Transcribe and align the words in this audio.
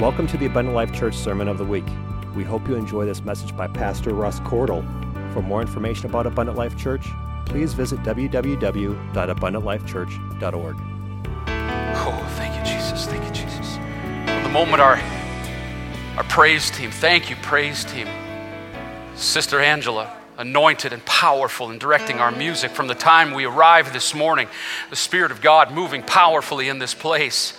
Welcome 0.00 0.26
to 0.26 0.36
the 0.36 0.46
Abundant 0.46 0.74
Life 0.74 0.92
Church 0.92 1.14
Sermon 1.14 1.46
of 1.46 1.56
the 1.56 1.64
Week. 1.64 1.84
We 2.34 2.42
hope 2.42 2.66
you 2.66 2.74
enjoy 2.74 3.06
this 3.06 3.24
message 3.24 3.56
by 3.56 3.68
Pastor 3.68 4.12
Russ 4.12 4.40
Cordle. 4.40 4.82
For 5.32 5.40
more 5.40 5.62
information 5.62 6.06
about 6.06 6.26
Abundant 6.26 6.58
Life 6.58 6.76
Church, 6.76 7.06
please 7.46 7.74
visit 7.74 8.00
www.abundantlifechurch.org. 8.00 10.76
Oh, 11.96 12.32
thank 12.36 12.58
you, 12.58 12.64
Jesus. 12.74 13.06
Thank 13.06 13.24
you, 13.24 13.30
Jesus. 13.30 13.76
From 13.76 14.42
the 14.42 14.48
moment 14.48 14.82
our 14.82 15.00
our 16.16 16.24
praise 16.24 16.72
team, 16.72 16.90
thank 16.90 17.30
you, 17.30 17.36
praise 17.36 17.84
team, 17.84 18.08
Sister 19.14 19.60
Angela, 19.60 20.12
anointed 20.36 20.92
and 20.92 21.04
powerful 21.04 21.70
in 21.70 21.78
directing 21.78 22.18
our 22.18 22.32
music 22.32 22.72
from 22.72 22.88
the 22.88 22.96
time 22.96 23.32
we 23.32 23.44
arrived 23.44 23.92
this 23.92 24.12
morning, 24.12 24.48
the 24.90 24.96
Spirit 24.96 25.30
of 25.30 25.40
God 25.40 25.70
moving 25.70 26.02
powerfully 26.02 26.68
in 26.68 26.80
this 26.80 26.94
place. 26.94 27.56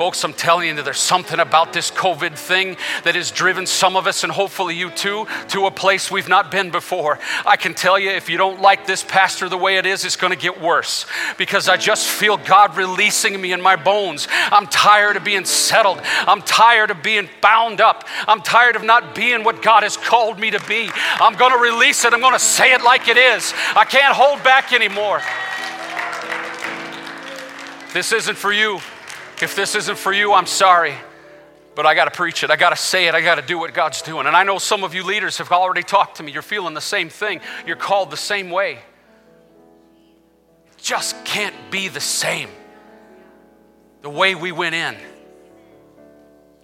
Folks, 0.00 0.24
I'm 0.24 0.32
telling 0.32 0.78
you, 0.78 0.82
there's 0.82 0.96
something 0.96 1.38
about 1.40 1.74
this 1.74 1.90
COVID 1.90 2.34
thing 2.34 2.78
that 3.04 3.14
has 3.16 3.30
driven 3.30 3.66
some 3.66 3.96
of 3.96 4.06
us, 4.06 4.24
and 4.24 4.32
hopefully 4.32 4.74
you 4.74 4.88
too, 4.88 5.26
to 5.48 5.66
a 5.66 5.70
place 5.70 6.10
we've 6.10 6.26
not 6.26 6.50
been 6.50 6.70
before. 6.70 7.18
I 7.44 7.58
can 7.58 7.74
tell 7.74 7.98
you, 7.98 8.08
if 8.08 8.30
you 8.30 8.38
don't 8.38 8.62
like 8.62 8.86
this 8.86 9.04
pastor 9.04 9.50
the 9.50 9.58
way 9.58 9.76
it 9.76 9.84
is, 9.84 10.06
it's 10.06 10.16
going 10.16 10.32
to 10.32 10.38
get 10.38 10.58
worse 10.58 11.04
because 11.36 11.68
I 11.68 11.76
just 11.76 12.08
feel 12.08 12.38
God 12.38 12.78
releasing 12.78 13.38
me 13.38 13.52
in 13.52 13.60
my 13.60 13.76
bones. 13.76 14.26
I'm 14.30 14.66
tired 14.68 15.18
of 15.18 15.24
being 15.24 15.44
settled. 15.44 16.00
I'm 16.02 16.40
tired 16.40 16.90
of 16.90 17.02
being 17.02 17.28
bound 17.42 17.82
up. 17.82 18.08
I'm 18.26 18.40
tired 18.40 18.76
of 18.76 18.82
not 18.82 19.14
being 19.14 19.44
what 19.44 19.60
God 19.60 19.82
has 19.82 19.98
called 19.98 20.38
me 20.38 20.50
to 20.50 20.60
be. 20.66 20.88
I'm 20.94 21.34
going 21.34 21.52
to 21.52 21.58
release 21.58 22.06
it. 22.06 22.14
I'm 22.14 22.20
going 22.20 22.32
to 22.32 22.38
say 22.38 22.72
it 22.72 22.82
like 22.82 23.08
it 23.08 23.18
is. 23.18 23.52
I 23.76 23.84
can't 23.84 24.16
hold 24.16 24.42
back 24.42 24.72
anymore. 24.72 25.20
This 27.92 28.12
isn't 28.12 28.38
for 28.38 28.50
you. 28.50 28.80
If 29.42 29.56
this 29.56 29.74
isn't 29.74 29.98
for 29.98 30.12
you, 30.12 30.32
I'm 30.32 30.46
sorry. 30.46 30.94
But 31.74 31.86
I 31.86 31.94
got 31.94 32.06
to 32.06 32.10
preach 32.10 32.42
it. 32.42 32.50
I 32.50 32.56
got 32.56 32.70
to 32.70 32.76
say 32.76 33.06
it. 33.06 33.14
I 33.14 33.20
got 33.20 33.36
to 33.36 33.42
do 33.42 33.58
what 33.58 33.72
God's 33.72 34.02
doing. 34.02 34.26
And 34.26 34.36
I 34.36 34.42
know 34.42 34.58
some 34.58 34.84
of 34.84 34.94
you 34.94 35.04
leaders 35.04 35.38
have 35.38 35.52
already 35.52 35.82
talked 35.82 36.16
to 36.16 36.22
me. 36.22 36.32
You're 36.32 36.42
feeling 36.42 36.74
the 36.74 36.80
same 36.80 37.08
thing. 37.08 37.40
You're 37.66 37.76
called 37.76 38.10
the 38.10 38.16
same 38.16 38.50
way. 38.50 38.72
It 38.72 38.78
just 40.78 41.24
can't 41.24 41.54
be 41.70 41.88
the 41.88 42.00
same. 42.00 42.48
The 44.02 44.10
way 44.10 44.34
we 44.34 44.50
went 44.50 44.74
in, 44.74 44.96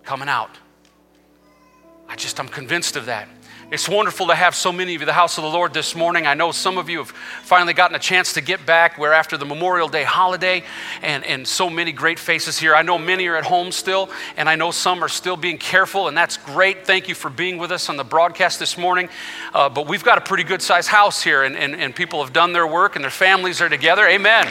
coming 0.02 0.28
out. 0.28 0.58
I 2.08 2.16
just, 2.16 2.40
I'm 2.40 2.48
convinced 2.48 2.96
of 2.96 3.06
that. 3.06 3.28
It's 3.68 3.88
wonderful 3.88 4.28
to 4.28 4.34
have 4.36 4.54
so 4.54 4.70
many 4.70 4.94
of 4.94 5.00
you, 5.00 5.06
the 5.06 5.12
house 5.12 5.38
of 5.38 5.42
the 5.42 5.50
Lord, 5.50 5.74
this 5.74 5.96
morning. 5.96 6.24
I 6.24 6.34
know 6.34 6.52
some 6.52 6.78
of 6.78 6.88
you 6.88 6.98
have 6.98 7.08
finally 7.08 7.74
gotten 7.74 7.96
a 7.96 7.98
chance 7.98 8.34
to 8.34 8.40
get 8.40 8.64
back. 8.64 8.96
We're 8.96 9.12
after 9.12 9.36
the 9.36 9.44
Memorial 9.44 9.88
Day 9.88 10.04
holiday, 10.04 10.62
and, 11.02 11.24
and 11.24 11.48
so 11.48 11.68
many 11.68 11.90
great 11.90 12.20
faces 12.20 12.56
here. 12.56 12.76
I 12.76 12.82
know 12.82 12.96
many 12.96 13.26
are 13.26 13.34
at 13.34 13.42
home 13.42 13.72
still, 13.72 14.08
and 14.36 14.48
I 14.48 14.54
know 14.54 14.70
some 14.70 15.02
are 15.02 15.08
still 15.08 15.36
being 15.36 15.58
careful, 15.58 16.06
and 16.06 16.16
that's 16.16 16.36
great. 16.36 16.86
Thank 16.86 17.08
you 17.08 17.16
for 17.16 17.28
being 17.28 17.58
with 17.58 17.72
us 17.72 17.88
on 17.88 17.96
the 17.96 18.04
broadcast 18.04 18.60
this 18.60 18.78
morning. 18.78 19.08
Uh, 19.52 19.68
but 19.68 19.88
we've 19.88 20.04
got 20.04 20.16
a 20.16 20.20
pretty 20.20 20.44
good 20.44 20.62
sized 20.62 20.88
house 20.88 21.20
here, 21.20 21.42
and, 21.42 21.56
and, 21.56 21.74
and 21.74 21.92
people 21.92 22.22
have 22.22 22.32
done 22.32 22.52
their 22.52 22.68
work, 22.68 22.94
and 22.94 23.02
their 23.02 23.10
families 23.10 23.60
are 23.60 23.68
together. 23.68 24.06
Amen. 24.06 24.46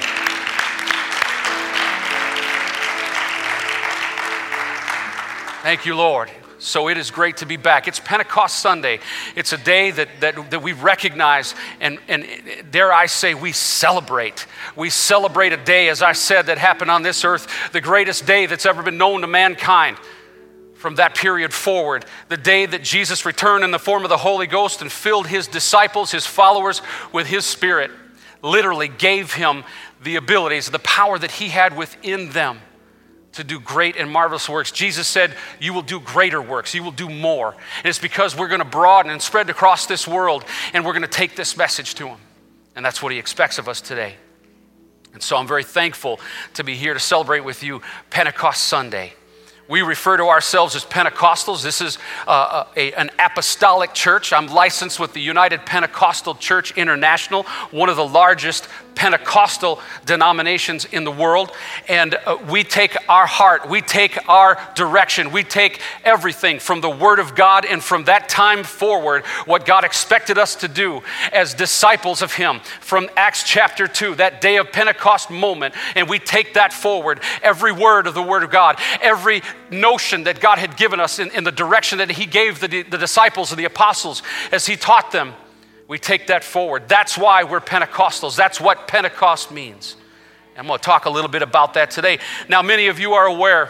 Thank 5.63 5.85
you, 5.85 5.95
Lord. 5.95 6.29
So 6.66 6.88
it 6.88 6.97
is 6.97 7.11
great 7.11 7.38
to 7.38 7.45
be 7.45 7.58
back. 7.58 7.88
It's 7.88 7.99
Pentecost 7.99 8.58
Sunday. 8.58 8.99
It's 9.35 9.53
a 9.53 9.58
day 9.58 9.91
that, 9.91 10.09
that, 10.21 10.49
that 10.49 10.63
we 10.63 10.73
recognize 10.73 11.53
and, 11.80 11.99
and, 12.07 12.25
dare 12.72 12.91
I 12.91 13.05
say, 13.05 13.35
we 13.35 13.52
celebrate. 13.52 14.47
We 14.75 14.89
celebrate 14.89 15.53
a 15.53 15.57
day, 15.57 15.89
as 15.89 16.02
I 16.02 16.13
said, 16.13 16.47
that 16.47 16.57
happened 16.57 16.89
on 16.89 17.03
this 17.03 17.23
earth, 17.23 17.47
the 17.72 17.81
greatest 17.81 18.25
day 18.25 18.47
that's 18.47 18.66
ever 18.66 18.81
been 18.81 18.97
known 18.97 19.22
to 19.22 19.27
mankind. 19.27 19.97
From 20.73 20.95
that 20.95 21.13
period 21.16 21.53
forward, 21.53 22.05
the 22.30 22.38
day 22.38 22.66
that 22.66 22.83
Jesus 22.83 23.25
returned 23.25 23.63
in 23.63 23.69
the 23.69 23.79
form 23.79 24.03
of 24.03 24.09
the 24.09 24.17
Holy 24.17 24.47
Ghost 24.47 24.81
and 24.81 24.91
filled 24.91 25.27
his 25.27 25.47
disciples, 25.47 26.11
his 26.11 26.25
followers, 26.25 26.81
with 27.11 27.28
his 27.28 27.45
Spirit, 27.45 27.91
literally 28.41 28.88
gave 28.88 29.34
him 29.34 29.63
the 30.03 30.16
abilities, 30.16 30.69
the 30.69 30.79
power 30.79 31.17
that 31.17 31.31
he 31.31 31.50
had 31.50 31.78
within 31.78 32.31
them 32.31 32.59
to 33.35 33.44
do 33.44 33.59
great 33.59 33.96
and 33.96 34.09
marvelous 34.09 34.50
works. 34.50 34.72
Jesus 34.72 35.07
said, 35.07 35.35
You 35.59 35.73
will 35.73 35.81
do 35.81 36.00
greater 36.00 36.41
works, 36.41 36.73
you 36.73 36.84
will 36.84 36.91
do 36.91 37.09
more. 37.09 37.51
And 37.51 37.85
it's 37.85 38.00
because 38.00 38.35
we're 38.35 38.47
going 38.47 38.59
to 38.59 38.66
broaden 38.66 39.12
and 39.12 39.22
spread 39.22 39.50
across 39.50 39.85
this 39.85 40.07
world 40.07 40.44
and 40.73 40.85
we're 40.85 40.94
going 40.94 41.03
to 41.03 41.07
take 41.07 41.35
this 41.35 41.56
message 41.56 41.96
to 41.96 42.07
Him. 42.07 42.18
And 42.75 42.85
that's 42.85 43.01
what 43.01 43.12
He 43.12 43.19
expects 43.19 43.57
of 43.57 43.69
us 43.69 43.81
today. 43.81 44.16
And 45.13 45.23
so 45.23 45.38
I'm 45.38 45.47
very 45.47 45.63
thankful 45.63 46.19
to 46.56 46.63
be 46.63 46.75
here 46.75 46.94
to 46.94 47.00
celebrate 47.00 47.41
with 47.41 47.63
you 47.63 47.81
Pentecost 48.09 48.66
Sunday. 48.66 49.13
We 49.68 49.81
refer 49.81 50.18
to 50.18 50.26
ourselves 50.26 50.76
as 50.76 50.86
Pentecostals. 50.86 51.64
This 51.64 51.81
is 51.81 51.98
uh, 52.28 52.66
a, 52.76 52.94
an 52.94 53.09
apostolic 53.18 53.94
church. 53.94 54.31
I'm 54.31 54.48
licensed 54.48 55.00
with 55.00 55.14
the 55.14 55.22
United 55.22 55.66
Pentecostal 55.66 56.36
Church 56.36 56.78
International, 56.78 57.44
one 57.72 57.90
of 57.90 57.96
the 57.96 58.08
largest 58.08 58.68
Pentecostal 58.96 59.80
denominations 60.06 60.86
in 60.86 61.03
the 61.03 61.12
world. 61.12 61.52
And 61.88 62.16
uh, 62.16 62.38
we 62.50 62.64
take 62.64 62.96
our 63.09 63.26
heart, 63.26 63.70
we 63.70 63.81
take 63.81 64.18
our 64.30 64.59
direction, 64.76 65.31
we 65.31 65.44
take 65.44 65.82
everything 66.03 66.59
from 66.59 66.82
the 66.82 66.90
Word 66.90 67.20
of 67.20 67.36
God 67.36 67.66
and 67.66 67.84
from 67.84 68.06
that 68.06 68.30
time 68.30 68.64
forward, 68.64 69.26
what 69.46 69.66
God 69.66 69.84
expected 69.84 70.38
us 70.38 70.56
to 70.58 70.68
do 70.68 71.02
as 71.32 71.53
disciples 71.53 72.22
of 72.22 72.34
Him 72.34 72.62
from 72.80 73.09
Acts 73.16 73.44
chapter 73.44 73.88
2, 73.88 74.16
that 74.16 74.42
day 74.42 74.58
of 74.58 74.72
Pentecost 74.72 75.30
moment. 75.30 75.76
And 75.96 76.09
we 76.09 76.20
take 76.20 76.53
that 76.53 76.72
forward, 76.72 77.20
every 77.44 77.72
word 77.72 78.08
of 78.08 78.14
the 78.14 78.24
Word 78.24 78.44
of 78.44 78.50
God, 78.50 78.80
every 79.02 79.42
notion 79.72 80.24
that 80.26 80.40
God 80.40 80.59
had 80.59 80.78
given 80.78 81.00
us 81.00 81.20
in, 81.20 81.31
in 81.31 81.44
the 81.44 81.52
direction 81.52 81.98
that 82.00 82.12
He 82.12 82.26
gave 82.26 82.59
the, 82.59 82.84
the 82.84 82.98
disciples 82.98 83.52
and 83.52 83.59
the 83.59 83.66
apostles 83.66 84.24
as 84.52 84.66
He 84.66 84.76
taught 84.76 85.12
them 85.12 85.34
we 85.88 86.00
take 86.00 86.28
that 86.28 86.44
forward. 86.44 86.88
That's 86.88 87.18
why 87.18 87.44
we're 87.44 87.59
Pentecostals. 87.59 88.36
That's 88.36 88.59
what 88.59 88.88
Pentecost 88.88 89.52
means. 89.52 89.96
I'm 90.58 90.68
going 90.68 90.80
to 90.80 90.84
talk 90.84 91.06
a 91.06 91.09
little 91.09 91.30
bit 91.30 91.42
about 91.42 91.74
that 91.74 91.92
today. 91.92 92.20
Now, 92.48 92.62
many 92.62 92.88
of 92.88 92.98
you 92.98 93.14
are 93.14 93.26
aware 93.26 93.70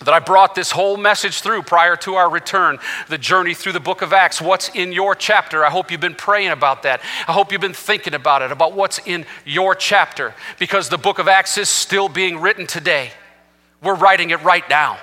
that 0.00 0.12
I 0.12 0.18
brought 0.18 0.54
this 0.54 0.70
whole 0.70 0.96
message 0.96 1.40
through 1.40 1.62
prior 1.62 1.94
to 1.96 2.14
our 2.14 2.28
return, 2.28 2.78
the 3.08 3.18
journey 3.18 3.54
through 3.54 3.72
the 3.72 3.80
book 3.80 4.02
of 4.02 4.12
Acts. 4.12 4.40
What's 4.40 4.68
in 4.70 4.92
your 4.92 5.14
chapter? 5.14 5.64
I 5.64 5.70
hope 5.70 5.90
you've 5.90 6.00
been 6.00 6.14
praying 6.14 6.50
about 6.50 6.82
that. 6.82 7.00
I 7.28 7.32
hope 7.32 7.52
you've 7.52 7.60
been 7.60 7.74
thinking 7.74 8.14
about 8.14 8.42
it, 8.42 8.50
about 8.50 8.72
what's 8.72 8.98
in 9.06 9.24
your 9.44 9.74
chapter, 9.74 10.34
because 10.58 10.88
the 10.88 10.98
book 10.98 11.18
of 11.18 11.28
Acts 11.28 11.58
is 11.58 11.68
still 11.68 12.08
being 12.08 12.40
written 12.40 12.66
today. 12.66 13.12
We're 13.82 13.94
writing 13.94 14.30
it 14.30 14.42
right 14.42 14.68
now 14.68 14.98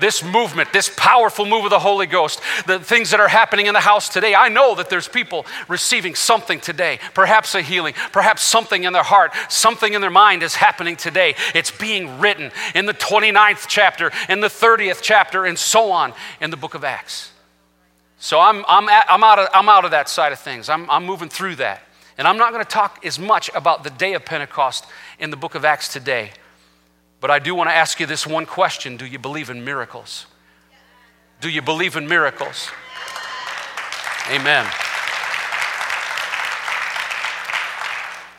this 0.00 0.22
movement, 0.22 0.72
this 0.72 0.90
powerful 0.96 1.44
move 1.44 1.64
of 1.64 1.70
the 1.70 1.78
Holy 1.78 2.06
Ghost, 2.06 2.40
the 2.66 2.78
things 2.78 3.10
that 3.10 3.20
are 3.20 3.28
happening 3.28 3.66
in 3.66 3.74
the 3.74 3.80
house 3.80 4.08
today. 4.08 4.34
I 4.34 4.48
know 4.48 4.74
that 4.74 4.90
there's 4.90 5.08
people 5.08 5.46
receiving 5.68 6.14
something 6.14 6.60
today, 6.60 7.00
perhaps 7.14 7.54
a 7.54 7.62
healing, 7.62 7.94
perhaps 8.12 8.42
something 8.42 8.84
in 8.84 8.92
their 8.92 9.02
heart, 9.02 9.32
something 9.48 9.94
in 9.94 10.00
their 10.00 10.10
mind 10.10 10.42
is 10.42 10.54
happening 10.54 10.96
today. 10.96 11.34
It's 11.54 11.70
being 11.70 12.20
written 12.20 12.50
in 12.74 12.86
the 12.86 12.94
29th 12.94 13.66
chapter, 13.68 14.10
in 14.28 14.40
the 14.40 14.48
30th 14.48 15.00
chapter, 15.02 15.44
and 15.44 15.58
so 15.58 15.90
on 15.90 16.12
in 16.40 16.50
the 16.50 16.56
book 16.56 16.74
of 16.74 16.84
Acts. 16.84 17.32
So 18.18 18.40
I'm, 18.40 18.64
I'm, 18.68 18.88
at, 18.88 19.06
I'm, 19.08 19.22
out, 19.22 19.38
of, 19.38 19.48
I'm 19.54 19.68
out 19.68 19.84
of 19.84 19.92
that 19.92 20.08
side 20.08 20.32
of 20.32 20.40
things. 20.40 20.68
I'm, 20.68 20.90
I'm 20.90 21.04
moving 21.06 21.28
through 21.28 21.56
that. 21.56 21.82
And 22.18 22.26
I'm 22.26 22.36
not 22.36 22.52
going 22.52 22.64
to 22.64 22.70
talk 22.70 23.04
as 23.04 23.16
much 23.18 23.48
about 23.54 23.84
the 23.84 23.90
day 23.90 24.14
of 24.14 24.24
Pentecost 24.24 24.84
in 25.20 25.30
the 25.30 25.36
book 25.36 25.54
of 25.54 25.64
Acts 25.64 25.92
today. 25.92 26.32
But 27.20 27.30
I 27.30 27.38
do 27.38 27.54
want 27.54 27.68
to 27.70 27.74
ask 27.74 27.98
you 28.00 28.06
this 28.06 28.26
one 28.26 28.46
question 28.46 28.96
Do 28.96 29.06
you 29.06 29.18
believe 29.18 29.50
in 29.50 29.64
miracles? 29.64 30.26
Do 31.40 31.48
you 31.48 31.62
believe 31.62 31.96
in 31.96 32.08
miracles? 32.08 32.70
Amen. 34.30 34.66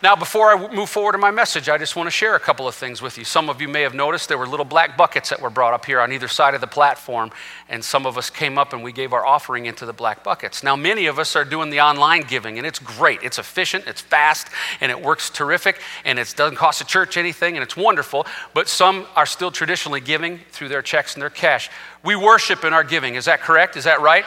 Now, 0.01 0.15
before 0.15 0.49
I 0.49 0.73
move 0.73 0.89
forward 0.89 1.15
in 1.15 1.19
my 1.19 1.29
message, 1.29 1.67
I 1.67 1.77
just 1.77 1.97
want 1.97 2.07
to 2.07 2.11
share 2.11 2.35
a 2.35 2.39
couple 2.39 2.69
of 2.69 2.73
things 2.73 3.01
with 3.01 3.17
you. 3.17 3.25
Some 3.25 3.49
of 3.49 3.59
you 3.59 3.67
may 3.67 3.81
have 3.81 3.93
noticed 3.93 4.29
there 4.29 4.37
were 4.37 4.47
little 4.47 4.65
black 4.65 4.95
buckets 4.95 5.29
that 5.29 5.41
were 5.41 5.49
brought 5.49 5.73
up 5.73 5.85
here 5.85 5.99
on 5.99 6.13
either 6.13 6.29
side 6.29 6.55
of 6.55 6.61
the 6.61 6.67
platform, 6.67 7.31
and 7.67 7.83
some 7.83 8.05
of 8.05 8.17
us 8.17 8.29
came 8.29 8.57
up 8.57 8.71
and 8.71 8.81
we 8.81 8.93
gave 8.93 9.11
our 9.11 9.25
offering 9.25 9.65
into 9.65 9.85
the 9.85 9.91
black 9.91 10.23
buckets. 10.23 10.63
Now, 10.63 10.77
many 10.77 11.07
of 11.07 11.19
us 11.19 11.35
are 11.35 11.43
doing 11.43 11.69
the 11.69 11.81
online 11.81 12.21
giving, 12.21 12.57
and 12.57 12.65
it's 12.65 12.79
great. 12.79 13.23
It's 13.23 13.39
efficient, 13.39 13.87
it's 13.87 13.99
fast, 13.99 14.47
and 14.79 14.89
it 14.89 15.01
works 15.01 15.29
terrific, 15.29 15.81
and 16.05 16.17
it 16.17 16.33
doesn't 16.37 16.55
cost 16.55 16.79
the 16.79 16.85
church 16.85 17.17
anything, 17.17 17.57
and 17.57 17.63
it's 17.63 17.75
wonderful. 17.75 18.25
But 18.53 18.69
some 18.69 19.05
are 19.17 19.25
still 19.25 19.51
traditionally 19.51 19.99
giving 19.99 20.39
through 20.51 20.69
their 20.69 20.81
checks 20.81 21.15
and 21.15 21.21
their 21.21 21.29
cash. 21.29 21.69
We 22.05 22.15
worship 22.15 22.63
in 22.63 22.71
our 22.71 22.85
giving. 22.85 23.15
Is 23.15 23.25
that 23.25 23.41
correct? 23.41 23.75
Is 23.75 23.83
that 23.83 23.99
right? 23.99 24.23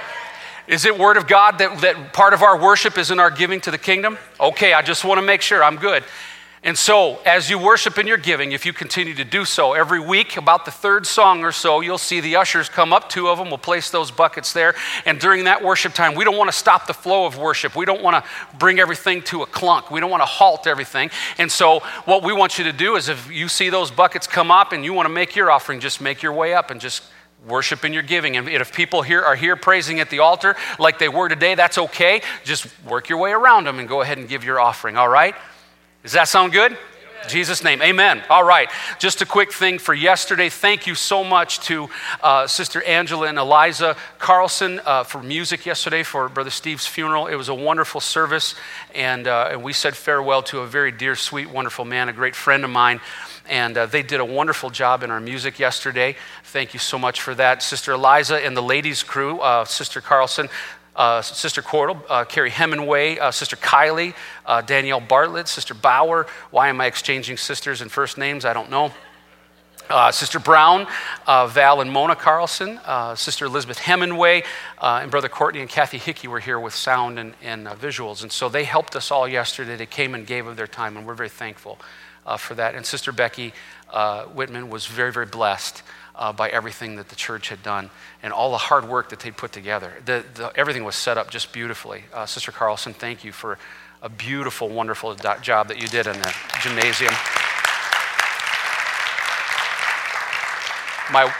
Is 0.66 0.84
it 0.84 0.96
word 0.96 1.16
of 1.16 1.26
God 1.26 1.58
that, 1.58 1.80
that 1.80 2.12
part 2.12 2.34
of 2.34 2.42
our 2.42 2.60
worship 2.60 2.96
is 2.96 3.10
in 3.10 3.18
our 3.18 3.30
giving 3.30 3.60
to 3.62 3.70
the 3.70 3.78
kingdom? 3.78 4.18
Okay, 4.38 4.72
I 4.72 4.82
just 4.82 5.04
want 5.04 5.18
to 5.18 5.26
make 5.26 5.42
sure 5.42 5.62
I'm 5.62 5.76
good. 5.76 6.04
And 6.64 6.78
so, 6.78 7.18
as 7.26 7.50
you 7.50 7.58
worship 7.58 7.98
in 7.98 8.06
your 8.06 8.18
giving, 8.18 8.52
if 8.52 8.64
you 8.64 8.72
continue 8.72 9.14
to 9.14 9.24
do 9.24 9.44
so, 9.44 9.72
every 9.72 9.98
week, 9.98 10.36
about 10.36 10.64
the 10.64 10.70
third 10.70 11.08
song 11.08 11.42
or 11.42 11.50
so, 11.50 11.80
you'll 11.80 11.98
see 11.98 12.20
the 12.20 12.36
ushers 12.36 12.68
come 12.68 12.92
up, 12.92 13.08
two 13.08 13.28
of 13.28 13.38
them, 13.38 13.50
will 13.50 13.58
place 13.58 13.90
those 13.90 14.12
buckets 14.12 14.52
there. 14.52 14.76
And 15.04 15.18
during 15.18 15.42
that 15.44 15.64
worship 15.64 15.92
time, 15.92 16.14
we 16.14 16.22
don't 16.22 16.36
want 16.36 16.52
to 16.52 16.56
stop 16.56 16.86
the 16.86 16.94
flow 16.94 17.26
of 17.26 17.36
worship. 17.36 17.74
We 17.74 17.84
don't 17.84 18.00
want 18.00 18.24
to 18.24 18.58
bring 18.58 18.78
everything 18.78 19.22
to 19.22 19.42
a 19.42 19.46
clunk. 19.46 19.90
We 19.90 19.98
don't 19.98 20.10
want 20.10 20.20
to 20.20 20.26
halt 20.26 20.68
everything. 20.68 21.10
And 21.36 21.50
so, 21.50 21.80
what 22.04 22.22
we 22.22 22.32
want 22.32 22.58
you 22.58 22.64
to 22.64 22.72
do 22.72 22.94
is 22.94 23.08
if 23.08 23.28
you 23.28 23.48
see 23.48 23.68
those 23.68 23.90
buckets 23.90 24.28
come 24.28 24.52
up 24.52 24.70
and 24.70 24.84
you 24.84 24.92
want 24.92 25.06
to 25.06 25.12
make 25.12 25.34
your 25.34 25.50
offering, 25.50 25.80
just 25.80 26.00
make 26.00 26.22
your 26.22 26.32
way 26.32 26.54
up 26.54 26.70
and 26.70 26.80
just 26.80 27.02
Worship 27.46 27.84
in 27.84 27.92
your 27.92 28.02
giving. 28.02 28.36
And 28.36 28.48
if 28.48 28.72
people 28.72 29.02
here 29.02 29.22
are 29.22 29.34
here 29.34 29.56
praising 29.56 30.00
at 30.00 30.10
the 30.10 30.20
altar 30.20 30.54
like 30.78 30.98
they 30.98 31.08
were 31.08 31.28
today, 31.28 31.54
that's 31.54 31.78
okay. 31.78 32.22
Just 32.44 32.66
work 32.84 33.08
your 33.08 33.18
way 33.18 33.32
around 33.32 33.66
them 33.66 33.78
and 33.78 33.88
go 33.88 34.00
ahead 34.00 34.18
and 34.18 34.28
give 34.28 34.44
your 34.44 34.60
offering, 34.60 34.96
all 34.96 35.08
right? 35.08 35.34
Does 36.02 36.12
that 36.12 36.28
sound 36.28 36.52
good? 36.52 36.76
Jesus' 37.28 37.62
name, 37.62 37.82
amen. 37.82 38.22
All 38.28 38.42
right, 38.42 38.68
just 38.98 39.22
a 39.22 39.26
quick 39.26 39.52
thing 39.52 39.78
for 39.78 39.94
yesterday. 39.94 40.48
Thank 40.48 40.86
you 40.86 40.94
so 40.94 41.22
much 41.22 41.60
to 41.60 41.88
uh, 42.22 42.46
Sister 42.46 42.82
Angela 42.82 43.28
and 43.28 43.38
Eliza 43.38 43.96
Carlson 44.18 44.80
uh, 44.84 45.04
for 45.04 45.22
music 45.22 45.64
yesterday 45.64 46.02
for 46.02 46.28
Brother 46.28 46.50
Steve's 46.50 46.86
funeral. 46.86 47.28
It 47.28 47.36
was 47.36 47.48
a 47.48 47.54
wonderful 47.54 48.00
service, 48.00 48.54
and, 48.94 49.28
uh, 49.28 49.50
and 49.52 49.62
we 49.62 49.72
said 49.72 49.96
farewell 49.96 50.42
to 50.44 50.60
a 50.60 50.66
very 50.66 50.90
dear, 50.90 51.14
sweet, 51.14 51.48
wonderful 51.50 51.84
man, 51.84 52.08
a 52.08 52.12
great 52.12 52.34
friend 52.34 52.64
of 52.64 52.70
mine. 52.70 53.00
And 53.48 53.76
uh, 53.76 53.86
they 53.86 54.02
did 54.02 54.20
a 54.20 54.24
wonderful 54.24 54.70
job 54.70 55.02
in 55.02 55.10
our 55.10 55.20
music 55.20 55.58
yesterday. 55.58 56.16
Thank 56.52 56.74
you 56.74 56.80
so 56.80 56.98
much 56.98 57.22
for 57.22 57.34
that. 57.36 57.62
Sister 57.62 57.92
Eliza 57.92 58.36
and 58.36 58.54
the 58.54 58.62
ladies' 58.62 59.02
crew, 59.02 59.40
uh, 59.40 59.64
Sister 59.64 60.02
Carlson, 60.02 60.50
uh, 60.94 61.22
Sister 61.22 61.62
Cordle, 61.62 62.02
uh, 62.10 62.26
Carrie 62.26 62.50
Hemingway, 62.50 63.16
uh, 63.16 63.30
Sister 63.30 63.56
Kylie, 63.56 64.12
uh, 64.44 64.60
Danielle 64.60 65.00
Bartlett, 65.00 65.48
Sister 65.48 65.72
Bauer. 65.72 66.26
Why 66.50 66.68
am 66.68 66.78
I 66.78 66.84
exchanging 66.84 67.38
sisters 67.38 67.80
and 67.80 67.90
first 67.90 68.18
names? 68.18 68.44
I 68.44 68.52
don't 68.52 68.68
know. 68.68 68.92
Uh, 69.88 70.12
Sister 70.12 70.38
Brown, 70.38 70.86
uh, 71.26 71.46
Val 71.46 71.80
and 71.80 71.90
Mona 71.90 72.14
Carlson, 72.14 72.78
Sister 73.16 73.46
Elizabeth 73.46 73.78
Hemingway, 73.78 74.42
and 74.78 75.10
Brother 75.10 75.30
Courtney 75.30 75.62
and 75.62 75.70
Kathy 75.70 75.96
Hickey 75.96 76.28
were 76.28 76.40
here 76.40 76.60
with 76.60 76.74
sound 76.74 77.18
and, 77.18 77.32
and 77.40 77.66
visuals. 77.66 78.22
And 78.22 78.30
so 78.30 78.50
they 78.50 78.64
helped 78.64 78.94
us 78.94 79.10
all 79.10 79.26
yesterday. 79.26 79.76
They 79.76 79.86
came 79.86 80.14
and 80.14 80.26
gave 80.26 80.46
of 80.46 80.58
their 80.58 80.66
time, 80.66 80.98
and 80.98 81.06
we're 81.06 81.14
very 81.14 81.30
thankful 81.30 81.78
for 82.36 82.54
that. 82.56 82.74
And 82.74 82.84
Sister 82.84 83.10
Becky 83.10 83.54
Whitman 84.34 84.68
was 84.68 84.86
very, 84.86 85.12
very 85.12 85.24
blessed 85.24 85.82
uh, 86.14 86.32
by 86.32 86.48
everything 86.48 86.96
that 86.96 87.08
the 87.08 87.16
church 87.16 87.48
had 87.48 87.62
done 87.62 87.90
and 88.22 88.32
all 88.32 88.50
the 88.50 88.58
hard 88.58 88.88
work 88.88 89.08
that 89.10 89.20
they 89.20 89.30
put 89.30 89.52
together. 89.52 89.92
The, 90.04 90.24
the, 90.34 90.52
everything 90.54 90.84
was 90.84 90.94
set 90.94 91.18
up 91.18 91.30
just 91.30 91.52
beautifully. 91.52 92.04
Uh, 92.12 92.26
Sister 92.26 92.52
Carlson, 92.52 92.92
thank 92.92 93.24
you 93.24 93.32
for 93.32 93.58
a 94.02 94.08
beautiful, 94.08 94.68
wonderful 94.68 95.14
do- 95.14 95.30
job 95.40 95.68
that 95.68 95.80
you 95.80 95.88
did 95.88 96.06
in 96.06 96.14
the 96.14 96.34
gymnasium. 96.62 97.14
My, 101.12 101.32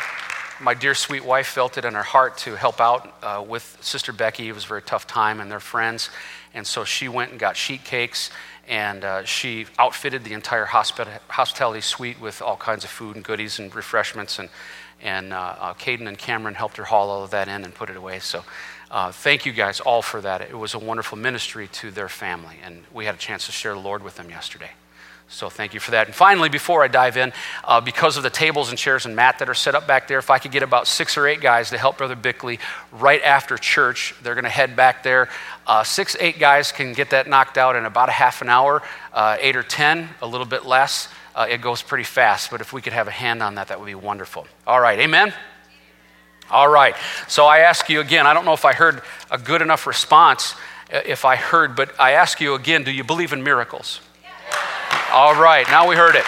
my 0.60 0.74
dear 0.74 0.94
sweet 0.94 1.24
wife 1.24 1.46
felt 1.46 1.78
it 1.78 1.84
in 1.84 1.94
her 1.94 2.02
heart 2.02 2.38
to 2.38 2.56
help 2.56 2.80
out 2.80 3.14
uh, 3.22 3.44
with 3.46 3.78
Sister 3.80 4.12
Becky. 4.12 4.48
It 4.48 4.54
was 4.54 4.64
a 4.64 4.69
very 4.69 4.82
tough 4.82 5.06
time 5.06 5.40
and 5.40 5.50
their 5.50 5.60
friends. 5.60 6.10
And 6.54 6.66
so 6.66 6.84
she 6.84 7.08
went 7.08 7.30
and 7.30 7.40
got 7.40 7.56
sheet 7.56 7.84
cakes 7.84 8.30
and 8.72 9.04
uh, 9.04 9.22
she 9.24 9.66
outfitted 9.78 10.24
the 10.24 10.32
entire 10.32 10.64
hospitality 10.64 11.82
suite 11.82 12.19
with 12.19 12.40
all 12.40 12.56
kinds 12.56 12.84
of 12.84 12.90
food 12.90 13.16
and 13.16 13.22
goodies 13.22 13.58
and 13.58 13.74
refreshments. 13.74 14.38
And, 14.38 14.48
and 15.02 15.34
uh, 15.34 15.56
uh, 15.58 15.74
Caden 15.74 16.08
and 16.08 16.16
Cameron 16.16 16.54
helped 16.54 16.78
her 16.78 16.84
haul 16.84 17.10
all 17.10 17.22
of 17.22 17.32
that 17.32 17.48
in 17.48 17.64
and 17.64 17.74
put 17.74 17.90
it 17.90 17.96
away. 17.96 18.19
So 18.20 18.44
uh, 18.90 19.12
thank 19.12 19.44
you 19.44 19.52
guys 19.52 19.80
all 19.80 20.00
for 20.00 20.22
that. 20.22 20.40
It 20.40 20.56
was 20.56 20.72
a 20.72 20.78
wonderful 20.78 21.19
ministry 21.19 21.69
to 21.69 21.90
their 21.90 22.08
family, 22.08 22.56
and 22.64 22.84
we 22.90 23.04
had 23.04 23.14
a 23.14 23.19
chance 23.19 23.44
to 23.44 23.52
share 23.52 23.74
the 23.74 23.80
Lord 23.80 24.02
with 24.02 24.16
them 24.16 24.30
yesterday. 24.30 24.70
So 25.32 25.49
thank 25.49 25.73
you 25.73 25.81
for 25.81 25.93
that. 25.93 26.08
And 26.08 26.14
finally, 26.14 26.50
before 26.50 26.84
I 26.84 26.88
dive 26.88 27.17
in, 27.17 27.32
uh, 27.64 27.81
because 27.81 28.19
of 28.19 28.23
the 28.23 28.29
tables 28.29 28.69
and 28.69 28.76
chairs 28.76 29.06
and 29.06 29.17
mat 29.17 29.38
that 29.38 29.49
are 29.49 29.55
set 29.55 29.75
up 29.75 29.87
back 29.87 30.06
there, 30.06 30.19
if 30.19 30.29
I 30.29 30.38
could 30.38 30.52
get 30.52 30.62
about 30.62 30.87
six 30.87 31.17
or 31.17 31.26
eight 31.26 31.40
guys 31.40 31.70
to 31.70 31.79
help 31.79 31.96
Brother 31.96 32.14
Bickley 32.14 32.61
right 32.93 33.23
after 33.23 33.56
church, 33.56 34.14
they're 34.23 34.34
going 34.34 34.44
to 34.44 34.50
head 34.50 34.76
back 34.76 35.02
there. 35.02 35.31
Uh, 35.67 35.84
six, 35.84 36.17
eight 36.20 36.38
guys 36.38 36.70
can 36.70 36.93
get 36.93 37.11
that 37.11 37.29
knocked 37.29 37.56
out 37.56 37.76
in 37.76 37.87
about 37.87 38.11
a 38.11 38.12
half 38.12 38.43
an 38.43 38.50
hour, 38.50 38.82
uh, 39.14 39.38
eight 39.40 39.56
or 39.56 39.62
ten, 39.62 40.11
a 40.20 40.26
little 40.26 40.46
bit 40.46 40.67
less. 40.67 41.08
Uh, 41.34 41.46
it 41.49 41.62
goes 41.62 41.81
pretty 41.81 42.05
fast, 42.05 42.50
but 42.50 42.61
if 42.61 42.75
we 42.75 42.82
could 42.82 42.93
have 42.93 43.08
a 43.08 43.12
hand 43.12 43.43
on 43.43 43.55
that, 43.55 43.69
that 43.69 43.81
would 43.81 43.87
be 43.87 43.94
wonderful. 43.94 44.46
All 44.67 44.81
right, 44.81 44.99
amen? 44.99 45.32
All 46.50 46.69
right, 46.69 46.94
so 47.26 47.46
I 47.46 47.61
ask 47.61 47.88
you 47.88 48.00
again, 48.00 48.26
I 48.26 48.34
don't 48.34 48.44
know 48.44 48.52
if 48.52 48.67
I 48.67 48.75
heard 48.75 49.00
a 49.31 49.38
good 49.38 49.62
enough 49.62 49.87
response, 49.87 50.55
uh, 50.93 51.00
if 51.06 51.25
I 51.25 51.37
heard, 51.37 51.75
but 51.75 51.99
I 51.99 52.12
ask 52.12 52.38
you 52.38 52.55
again, 52.55 52.84
do 52.84 52.90
you 52.90 53.02
believe 53.02 53.32
in 53.32 53.43
miracles? 53.43 54.02
All 55.14 55.35
right, 55.35 55.69
now 55.69 55.87
we 55.87 55.94
heard 55.94 56.17
it. 56.17 56.25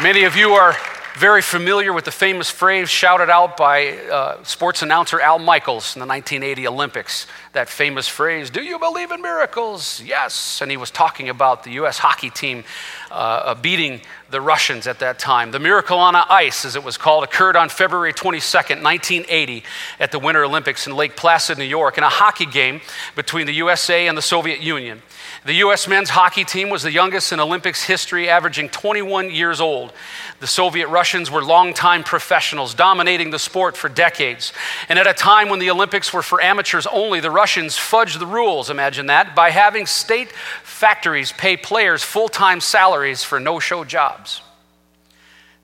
Many 0.00 0.22
of 0.22 0.36
you 0.36 0.52
are 0.52 0.76
very 1.16 1.42
familiar 1.42 1.92
with 1.92 2.04
the 2.04 2.12
famous 2.12 2.48
phrase 2.48 2.88
shouted 2.88 3.28
out 3.28 3.56
by 3.56 3.98
uh, 4.06 4.40
sports 4.44 4.82
announcer 4.82 5.20
Al 5.20 5.40
Michaels 5.40 5.96
in 5.96 6.00
the 6.00 6.06
1980 6.06 6.68
Olympics. 6.68 7.26
That 7.54 7.68
famous 7.68 8.06
phrase, 8.06 8.50
Do 8.50 8.62
you 8.62 8.78
believe 8.78 9.10
in 9.10 9.20
miracles? 9.20 10.00
Yes. 10.00 10.60
And 10.62 10.70
he 10.70 10.76
was 10.76 10.92
talking 10.92 11.28
about 11.28 11.64
the 11.64 11.72
U.S. 11.72 11.98
hockey 11.98 12.30
team 12.30 12.62
uh, 13.10 13.14
uh 13.14 13.54
beating 13.56 14.00
the 14.30 14.40
Russians 14.40 14.86
at 14.86 15.00
that 15.00 15.18
time. 15.18 15.50
The 15.50 15.58
miracle 15.58 15.98
on 15.98 16.14
ice, 16.14 16.64
as 16.64 16.76
it 16.76 16.84
was 16.84 16.96
called, 16.96 17.24
occurred 17.24 17.56
on 17.56 17.68
February 17.68 18.12
22nd, 18.12 18.84
1980, 18.84 19.64
at 19.98 20.12
the 20.12 20.20
Winter 20.20 20.44
Olympics 20.44 20.86
in 20.86 20.94
Lake 20.94 21.16
Placid, 21.16 21.58
New 21.58 21.64
York, 21.64 21.98
in 21.98 22.04
a 22.04 22.08
hockey 22.08 22.46
game 22.46 22.80
between 23.16 23.46
the 23.46 23.54
USA 23.54 24.06
and 24.06 24.16
the 24.16 24.22
Soviet 24.22 24.60
Union. 24.60 25.02
The 25.44 25.54
U.S. 25.54 25.86
men's 25.86 26.10
hockey 26.10 26.44
team 26.44 26.68
was 26.68 26.82
the 26.82 26.90
youngest 26.90 27.32
in 27.32 27.38
Olympics 27.38 27.84
history, 27.84 28.28
averaging 28.28 28.68
21 28.70 29.30
years 29.30 29.60
old. 29.60 29.92
The 30.40 30.48
Soviet 30.48 30.88
Russians 30.88 31.30
were 31.30 31.44
longtime 31.44 32.02
professionals, 32.02 32.74
dominating 32.74 33.30
the 33.30 33.38
sport 33.38 33.76
for 33.76 33.88
decades. 33.88 34.52
And 34.88 34.98
at 34.98 35.06
a 35.06 35.14
time 35.14 35.48
when 35.48 35.60
the 35.60 35.70
Olympics 35.70 36.12
were 36.12 36.22
for 36.22 36.42
amateurs 36.42 36.88
only, 36.88 37.20
the 37.20 37.30
Russians 37.30 37.76
fudged 37.76 38.18
the 38.18 38.26
rules, 38.26 38.68
imagine 38.68 39.06
that, 39.06 39.36
by 39.36 39.50
having 39.50 39.86
state 39.86 40.32
factories 40.64 41.30
pay 41.32 41.56
players 41.56 42.02
full 42.02 42.28
time 42.28 42.60
salaries 42.60 43.22
for 43.22 43.38
no 43.38 43.60
show 43.60 43.84
jobs. 43.84 44.42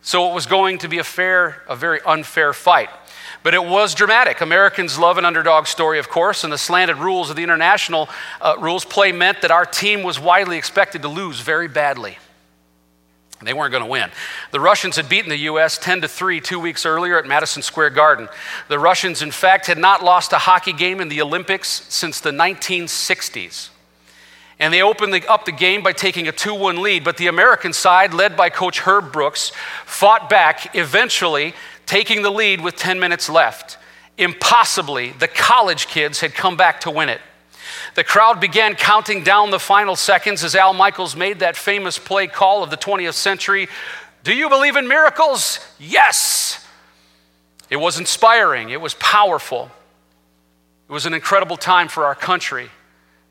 So 0.02 0.30
it 0.30 0.34
was 0.34 0.46
going 0.46 0.78
to 0.78 0.88
be 0.88 0.98
a 0.98 1.04
fair, 1.04 1.62
a 1.68 1.74
very 1.74 2.00
unfair 2.06 2.52
fight. 2.52 2.90
But 3.44 3.52
it 3.52 3.62
was 3.62 3.94
dramatic. 3.94 4.40
Americans 4.40 4.98
love 4.98 5.18
an 5.18 5.26
underdog 5.26 5.66
story, 5.66 5.98
of 5.98 6.08
course, 6.08 6.44
and 6.44 6.52
the 6.52 6.58
slanted 6.58 6.96
rules 6.96 7.28
of 7.28 7.36
the 7.36 7.42
international 7.42 8.08
uh, 8.40 8.56
rules 8.58 8.86
play 8.86 9.12
meant 9.12 9.42
that 9.42 9.50
our 9.50 9.66
team 9.66 10.02
was 10.02 10.18
widely 10.18 10.56
expected 10.56 11.02
to 11.02 11.08
lose 11.08 11.40
very 11.40 11.68
badly. 11.68 12.16
They 13.42 13.52
weren't 13.52 13.72
going 13.72 13.84
to 13.84 13.90
win. 13.90 14.10
The 14.52 14.60
Russians 14.60 14.96
had 14.96 15.10
beaten 15.10 15.28
the 15.28 15.36
U.S. 15.36 15.76
10 15.76 16.00
to 16.00 16.08
3 16.08 16.40
two 16.40 16.58
weeks 16.58 16.86
earlier 16.86 17.18
at 17.18 17.26
Madison 17.26 17.60
Square 17.60 17.90
Garden. 17.90 18.30
The 18.68 18.78
Russians, 18.78 19.20
in 19.20 19.30
fact, 19.30 19.66
had 19.66 19.76
not 19.76 20.02
lost 20.02 20.32
a 20.32 20.38
hockey 20.38 20.72
game 20.72 20.98
in 21.02 21.08
the 21.08 21.20
Olympics 21.20 21.84
since 21.90 22.20
the 22.20 22.30
1960s. 22.30 23.68
And 24.58 24.72
they 24.72 24.82
opened 24.82 25.12
the, 25.12 25.26
up 25.30 25.44
the 25.44 25.52
game 25.52 25.82
by 25.82 25.92
taking 25.92 26.28
a 26.28 26.32
2 26.32 26.54
1 26.54 26.82
lead, 26.82 27.04
but 27.04 27.16
the 27.16 27.26
American 27.26 27.72
side, 27.72 28.14
led 28.14 28.36
by 28.36 28.50
coach 28.50 28.80
Herb 28.80 29.12
Brooks, 29.12 29.52
fought 29.84 30.28
back, 30.30 30.74
eventually 30.76 31.54
taking 31.86 32.22
the 32.22 32.30
lead 32.30 32.60
with 32.60 32.76
10 32.76 33.00
minutes 33.00 33.28
left. 33.28 33.78
Impossibly, 34.16 35.10
the 35.10 35.28
college 35.28 35.88
kids 35.88 36.20
had 36.20 36.34
come 36.34 36.56
back 36.56 36.80
to 36.82 36.90
win 36.90 37.08
it. 37.08 37.20
The 37.94 38.04
crowd 38.04 38.40
began 38.40 38.74
counting 38.74 39.22
down 39.22 39.50
the 39.50 39.58
final 39.58 39.96
seconds 39.96 40.44
as 40.44 40.54
Al 40.54 40.72
Michaels 40.72 41.16
made 41.16 41.40
that 41.40 41.56
famous 41.56 41.98
play 41.98 42.26
call 42.26 42.62
of 42.62 42.70
the 42.70 42.76
20th 42.76 43.14
century 43.14 43.68
Do 44.22 44.34
you 44.34 44.48
believe 44.48 44.76
in 44.76 44.88
miracles? 44.88 45.58
Yes. 45.78 46.66
It 47.70 47.76
was 47.76 47.98
inspiring, 47.98 48.70
it 48.70 48.80
was 48.80 48.94
powerful. 48.94 49.70
It 50.88 50.92
was 50.92 51.06
an 51.06 51.14
incredible 51.14 51.56
time 51.56 51.88
for 51.88 52.04
our 52.04 52.14
country. 52.14 52.70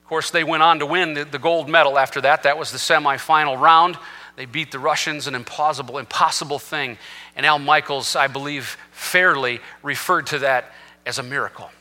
Of 0.04 0.10
course, 0.10 0.32
they 0.32 0.44
went 0.44 0.62
on 0.62 0.80
to 0.80 0.86
win 0.86 1.14
the, 1.14 1.24
the 1.24 1.40
gold 1.40 1.70
medal 1.70 1.98
after 1.98 2.20
that. 2.22 2.44
That 2.44 2.58
was 2.58 2.72
the 2.72 2.78
semifinal 2.78 3.58
round. 3.58 3.98
They 4.36 4.46
beat 4.46 4.70
the 4.70 4.80
Russians, 4.80 5.28
an 5.28 5.34
impossible, 5.34 5.98
impossible 5.98 6.60
thing. 6.60 6.98
And 7.38 7.46
Al 7.46 7.58
Michaels, 7.58 8.16
I 8.16 8.28
believe, 8.28 8.78
fairly 8.92 9.62
referred 9.82 10.28
to 10.28 10.40
that 10.40 10.72
as 11.06 11.20
a 11.20 11.24
miracle. 11.24 11.72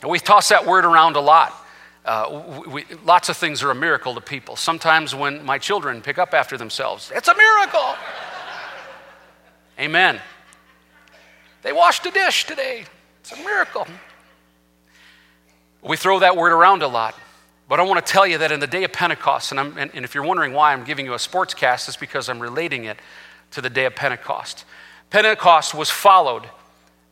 And 0.00 0.10
we 0.10 0.18
toss 0.18 0.48
that 0.48 0.64
word 0.64 0.86
around 0.86 1.16
a 1.16 1.20
lot. 1.20 1.54
Uh, 2.06 2.62
we, 2.66 2.84
lots 3.04 3.28
of 3.28 3.36
things 3.36 3.62
are 3.62 3.70
a 3.70 3.74
miracle 3.74 4.14
to 4.14 4.20
people. 4.20 4.56
Sometimes 4.56 5.14
when 5.14 5.44
my 5.44 5.58
children 5.58 6.00
pick 6.00 6.16
up 6.16 6.32
after 6.32 6.56
themselves, 6.56 7.12
it's 7.14 7.28
a 7.28 7.34
miracle. 7.34 7.94
Amen. 9.78 10.20
They 11.62 11.72
washed 11.72 12.06
a 12.06 12.10
dish 12.10 12.46
today. 12.46 12.86
It's 13.20 13.32
a 13.32 13.36
miracle. 13.36 13.86
We 15.82 15.96
throw 15.96 16.18
that 16.20 16.36
word 16.36 16.52
around 16.52 16.82
a 16.82 16.88
lot. 16.88 17.14
But 17.68 17.80
I 17.80 17.82
want 17.82 18.04
to 18.04 18.12
tell 18.12 18.26
you 18.26 18.38
that 18.38 18.50
in 18.50 18.60
the 18.60 18.66
day 18.66 18.84
of 18.84 18.92
Pentecost, 18.92 19.52
and, 19.52 19.60
and, 19.60 19.90
and 19.94 20.04
if 20.04 20.14
you're 20.14 20.24
wondering 20.24 20.52
why 20.52 20.72
I'm 20.72 20.84
giving 20.84 21.04
you 21.04 21.12
a 21.12 21.18
sports 21.18 21.52
cast, 21.52 21.86
it's 21.86 21.98
because 21.98 22.28
I'm 22.28 22.40
relating 22.40 22.84
it 22.84 22.98
to 23.50 23.60
the 23.60 23.68
day 23.68 23.84
of 23.84 23.94
Pentecost. 23.94 24.64
Pentecost 25.10 25.74
was 25.74 25.90
followed 25.90 26.44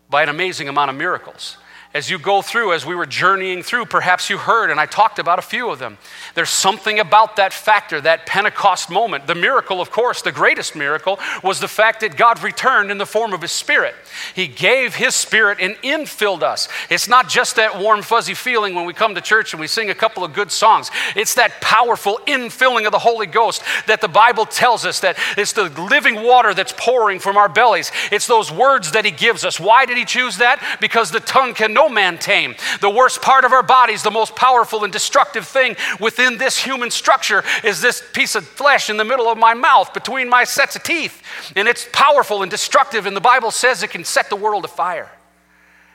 by 0.09 0.23
an 0.23 0.29
amazing 0.29 0.69
amount 0.69 0.91
of 0.91 0.97
miracles. 0.97 1.59
As 1.97 2.11
you 2.11 2.19
go 2.19 2.43
through, 2.43 2.75
as 2.75 2.85
we 2.85 2.95
were 2.95 3.07
journeying 3.07 3.63
through, 3.63 3.87
perhaps 3.87 4.29
you 4.29 4.37
heard, 4.37 4.71
and 4.71 4.79
I 4.79 4.85
talked 4.85 5.19
about 5.19 5.39
a 5.39 5.43
few 5.43 5.71
of 5.71 5.79
them. 5.79 5.97
There's 6.35 6.51
something 6.51 6.99
about 6.99 7.37
that 7.37 7.55
factor, 7.55 8.03
that 8.03 8.27
Pentecost 8.27 8.91
moment. 8.91 9.27
The 9.27 9.35
miracle, 9.35 9.81
of 9.81 9.91
course, 9.91 10.21
the 10.21 10.31
greatest 10.31 10.77
miracle, 10.77 11.19
was 11.43 11.59
the 11.59 11.69
fact 11.69 12.01
that 12.01 12.19
God 12.19 12.43
returned 12.43 12.91
in 12.91 12.99
the 12.99 13.07
form 13.07 13.33
of 13.33 13.41
His 13.41 13.53
Spirit. 13.53 13.95
He 14.35 14.47
gave 14.47 14.95
His 14.95 15.15
Spirit 15.15 15.57
and 15.59 15.75
infilled 15.77 16.43
us. 16.43 16.69
It's 16.91 17.09
not 17.09 17.31
just 17.31 17.57
that 17.57 17.81
warm, 17.81 18.03
fuzzy 18.03 18.35
feeling 18.35 18.75
when 18.75 18.85
we 18.85 18.93
come 18.93 19.15
to 19.15 19.23
church 19.23 19.55
and 19.55 19.61
we 19.61 19.67
sing 19.67 19.89
a 19.89 19.95
couple 19.95 20.23
of 20.23 20.35
good 20.35 20.53
songs. 20.53 20.91
It's 21.15 21.33
that 21.37 21.63
powerful 21.63 22.21
infilling 22.27 22.85
of 22.85 22.93
the 22.93 22.99
Holy 22.99 23.27
Ghost 23.27 23.63
that 23.87 24.03
the 24.03 24.09
Bible 24.09 24.45
tells 24.45 24.85
us 24.85 25.01
that 25.01 25.17
it's 25.39 25.55
the 25.55 25.71
living 25.91 26.23
water 26.23 26.53
that's 26.53 26.75
pouring 26.77 27.21
from 27.21 27.39
our 27.39 27.49
bellies. 27.49 27.91
It's 28.13 28.27
those 28.27 28.53
words 28.53 28.93
that 28.93 29.07
He 29.07 29.13
gives 29.13 29.47
us. 29.47 29.59
Why 29.59 29.87
did 29.87 29.97
He 29.97 30.05
choose 30.05 30.37
that? 30.37 30.63
Because 30.79 31.11
the 31.11 31.21
tongue 31.21 31.55
can 31.55 31.73
no 31.73 31.86
man 31.89 32.19
tame. 32.19 32.55
The 32.81 32.91
worst 32.91 33.23
part 33.23 33.45
of 33.45 33.53
our 33.53 33.63
bodies, 33.63 34.03
the 34.03 34.11
most 34.11 34.37
powerful 34.37 34.85
and 34.85 34.93
destructive 34.93 35.47
thing 35.47 35.77
within 36.01 36.39
this 36.39 36.59
human 36.59 36.91
structure, 36.91 37.43
is 37.65 37.81
this 37.81 38.03
piece 38.13 38.35
of 38.35 38.47
flesh 38.47 38.91
in 38.91 38.97
the 38.97 39.05
middle 39.05 39.29
of 39.29 39.39
my 39.39 39.55
mouth 39.55 39.93
between 39.95 40.29
my 40.29 40.45
sets 40.45 40.77
of 40.77 40.83
teeth. 40.83 41.23
And 41.55 41.69
it's 41.69 41.89
powerful 41.93 42.43
and 42.43 42.51
destructive, 42.51 43.07
and 43.07 43.17
the 43.17 43.21
Bible 43.21 43.51
says 43.51 43.83
it 43.83 43.91
can 43.91 44.05
set 44.05 44.31
the 44.31 44.37
world 44.37 44.65
afire. 44.65 45.11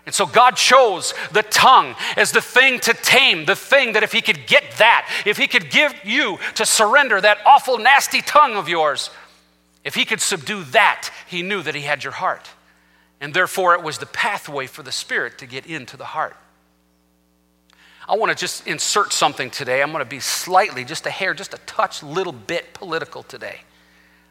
And 0.05 0.15
so 0.15 0.25
God 0.25 0.55
chose 0.55 1.13
the 1.31 1.43
tongue 1.43 1.95
as 2.17 2.31
the 2.31 2.41
thing 2.41 2.79
to 2.81 2.93
tame, 2.93 3.45
the 3.45 3.55
thing 3.55 3.93
that 3.93 4.03
if 4.03 4.11
He 4.11 4.21
could 4.21 4.47
get 4.47 4.63
that, 4.77 5.07
if 5.25 5.37
He 5.37 5.47
could 5.47 5.69
give 5.69 5.93
you 6.03 6.39
to 6.55 6.65
surrender 6.65 7.21
that 7.21 7.37
awful, 7.45 7.77
nasty 7.77 8.21
tongue 8.21 8.55
of 8.55 8.67
yours, 8.67 9.11
if 9.83 9.93
He 9.93 10.05
could 10.05 10.21
subdue 10.21 10.63
that, 10.65 11.11
He 11.27 11.43
knew 11.43 11.61
that 11.61 11.75
He 11.75 11.81
had 11.81 12.03
your 12.03 12.13
heart. 12.13 12.49
And 13.21 13.35
therefore, 13.35 13.75
it 13.75 13.83
was 13.83 13.99
the 13.99 14.07
pathway 14.07 14.65
for 14.65 14.81
the 14.81 14.91
Spirit 14.91 15.37
to 15.37 15.45
get 15.45 15.67
into 15.67 15.95
the 15.95 16.05
heart. 16.05 16.35
I 18.09 18.17
want 18.17 18.31
to 18.31 18.35
just 18.35 18.67
insert 18.67 19.13
something 19.13 19.51
today. 19.51 19.83
I'm 19.83 19.91
going 19.91 20.03
to 20.03 20.09
be 20.09 20.19
slightly, 20.19 20.83
just 20.83 21.05
a 21.05 21.11
hair, 21.11 21.35
just 21.35 21.53
a 21.53 21.59
touch, 21.59 22.01
little 22.01 22.33
bit 22.33 22.73
political 22.73 23.21
today. 23.21 23.61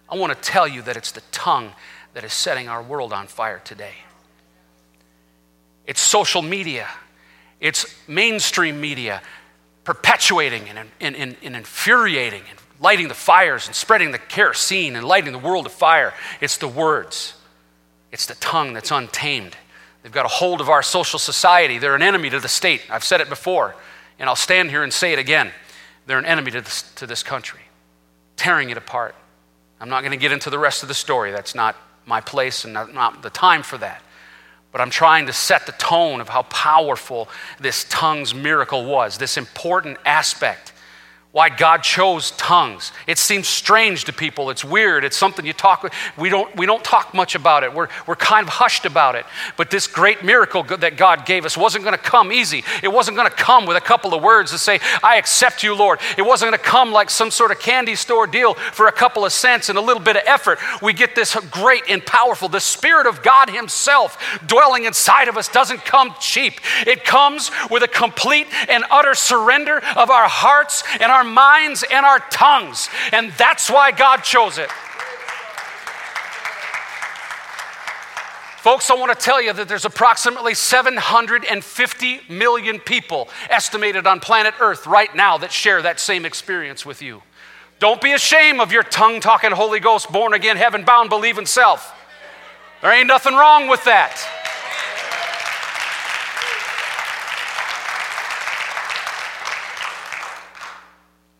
I 0.09 0.17
want 0.17 0.33
to 0.35 0.41
tell 0.41 0.67
you 0.67 0.83
that 0.83 0.97
it's 0.97 1.13
the 1.13 1.23
tongue 1.31 1.73
that 2.15 2.25
is 2.25 2.33
setting 2.33 2.69
our 2.69 2.83
world 2.83 3.13
on 3.13 3.29
fire 3.29 3.61
today. 3.65 3.95
It's 5.87 6.01
social 6.01 6.43
media, 6.43 6.89
it's 7.61 7.87
mainstream 8.09 8.81
media 8.81 9.23
perpetuating 9.85 10.69
and, 10.69 10.91
and, 11.01 11.17
and, 11.17 11.37
and 11.43 11.57
infuriating 11.57 12.43
and 12.51 12.59
lighting 12.81 13.09
the 13.09 13.15
fires 13.15 13.67
and 13.67 13.75
spreading 13.75 14.11
the 14.11 14.19
kerosene 14.19 14.97
and 14.97 15.07
lighting 15.07 15.33
the 15.33 15.39
world 15.39 15.67
afire. 15.67 16.13
It's 16.41 16.57
the 16.57 16.69
words. 16.69 17.35
It's 18.13 18.27
the 18.27 18.35
tongue 18.37 18.73
that's 18.73 18.91
untamed. 18.91 19.57
They've 20.03 20.13
got 20.13 20.25
a 20.25 20.29
hold 20.29 20.61
of 20.61 20.69
our 20.69 20.83
social 20.83 21.19
society. 21.19 21.79
They're 21.79 21.95
an 21.95 22.03
enemy 22.03 22.31
to 22.31 22.41
the 22.41 22.49
state. 22.49 22.83
I've 22.91 23.05
said 23.05 23.21
it 23.21 23.29
before, 23.29 23.77
and 24.19 24.29
I'll 24.29 24.37
stand 24.37 24.71
here 24.71 24.83
and 24.83 24.93
say 24.93 25.13
it 25.13 25.19
again. 25.19 25.53
They're 26.07 26.19
an 26.19 26.25
enemy 26.25 26.51
to 26.53 26.61
this, 26.61 26.83
to 26.97 27.07
this 27.07 27.23
country, 27.23 27.61
tearing 28.37 28.71
it 28.71 28.77
apart. 28.77 29.15
I'm 29.81 29.89
not 29.89 30.01
going 30.01 30.13
to 30.13 30.17
get 30.17 30.33
into 30.33 30.51
the 30.51 30.59
rest 30.59 30.83
of 30.83 30.89
the 30.89 30.95
story. 30.95 31.31
That's 31.31 31.55
not 31.55 31.77
my 32.07 32.21
place 32.21 32.65
and 32.65 32.75
not, 32.75 32.93
not 32.93 33.23
the 33.23 33.31
time 33.31 33.63
for 33.63 33.79
that. 33.79 34.03
But 34.73 34.81
I'm 34.81 34.91
trying 34.91 35.27
to 35.27 35.33
set 35.33 35.67
the 35.67 35.73
tone 35.73 36.21
of 36.21 36.29
how 36.29 36.43
powerful 36.43 37.29
this 37.59 37.85
tongue's 37.89 38.35
miracle 38.35 38.85
was, 38.85 39.19
this 39.19 39.37
important 39.37 39.99
aspect 40.05 40.73
why 41.33 41.49
God 41.49 41.85
chose 41.85 42.33
tongues. 42.33 42.91
It 43.07 43.17
seems 43.17 43.47
strange 43.47 44.05
to 44.07 44.13
people. 44.13 44.51
It's 44.51 44.65
weird. 44.65 45.05
It's 45.05 45.17
something 45.17 45.47
you 45.47 45.53
talk 45.53 45.93
we 46.19 46.29
don't 46.29 46.55
we 46.57 46.67
don't 46.67 46.83
talk 46.83 47.15
much 47.15 47.37
about 47.37 47.63
it. 47.63 47.73
We're 47.73 47.87
we're 48.09 48.17
kind 48.17 48.49
of 48.49 48.53
hushed 48.53 48.85
about 48.85 49.15
it. 49.15 49.25
But 49.57 49.71
this 49.71 49.87
great 49.87 50.25
miracle 50.25 50.65
that 50.65 50.97
God 50.97 51.27
gave 51.27 51.45
us 51.45 51.57
wasn't 51.57 51.85
going 51.85 51.97
to 51.97 52.03
come 52.03 52.33
easy. 52.33 52.65
It 52.83 52.89
wasn't 52.89 53.17
going 53.17 53.31
to 53.31 53.37
come 53.37 53.65
with 53.65 53.77
a 53.77 53.81
couple 53.81 54.13
of 54.13 54.23
words 54.25 54.51
to 54.51 54.59
say, 54.59 54.81
"I 55.05 55.19
accept 55.19 55.63
you, 55.63 55.77
Lord." 55.77 56.01
It 56.19 56.23
wasn't 56.23 56.51
going 56.51 56.59
to 56.59 56.69
come 56.69 56.91
like 56.91 57.11
some 57.11 57.31
sort 57.31 57.53
of 57.53 57.61
candy 57.61 57.95
store 57.95 58.27
deal 58.27 58.55
for 58.55 58.89
a 58.89 58.93
couple 58.93 59.25
of 59.25 59.33
cents 59.33 59.69
and 59.69 59.79
a 59.79 59.81
little 59.81 60.03
bit 60.03 60.17
of 60.17 60.23
effort. 60.27 60.59
We 60.83 60.93
get 60.93 61.15
this 61.15 61.37
great 61.53 61.85
and 61.89 62.05
powerful 62.05 62.49
the 62.49 62.59
spirit 62.59 63.07
of 63.07 63.23
God 63.23 63.51
himself 63.51 64.41
dwelling 64.47 64.85
inside 64.85 65.29
of 65.29 65.37
us 65.37 65.47
doesn't 65.47 65.85
come 65.85 66.13
cheap. 66.19 66.55
It 66.89 67.05
comes 67.05 67.53
with 67.71 67.85
a 67.85 67.89
complete 67.89 68.49
and 68.69 68.85
utter 68.91 69.15
surrender 69.15 69.79
of 69.97 70.11
our 70.11 70.29
hearts 70.29 70.83
and 70.99 71.13
our 71.13 71.20
our 71.21 71.25
minds 71.25 71.85
and 71.91 72.07
our 72.07 72.19
tongues. 72.31 72.89
And 73.13 73.31
that's 73.33 73.71
why 73.71 73.91
God 73.91 74.19
chose 74.19 74.57
it. 74.57 74.71
Folks, 78.57 78.91
I 78.91 78.95
want 78.95 79.19
to 79.19 79.25
tell 79.25 79.41
you 79.41 79.53
that 79.55 79.69
there's 79.69 79.85
approximately 79.85 80.55
750 80.55 82.21
million 82.29 82.79
people 82.79 83.29
estimated 83.49 84.07
on 84.07 84.21
planet 84.21 84.55
Earth 84.61 84.87
right 84.87 85.15
now 85.15 85.39
that 85.39 85.53
share 85.53 85.81
that 85.83 85.99
same 85.99 86.25
experience 86.27 86.85
with 86.85 87.01
you. 87.01 87.23
Don't 87.79 88.01
be 88.01 88.13
ashamed 88.13 88.61
of 88.61 88.73
your 88.73 88.83
tongue 88.83 89.21
talking 89.21 89.51
Holy 89.51 89.81
Ghost, 89.81 90.13
born 90.13 90.35
again, 90.35 90.59
heaven 90.59 90.85
bound, 90.85 91.09
believing 91.09 91.47
self. 91.47 91.95
There 92.83 92.93
ain't 92.93 93.07
nothing 93.07 93.35
wrong 93.35 93.69
with 93.69 93.85
that. 93.85 94.40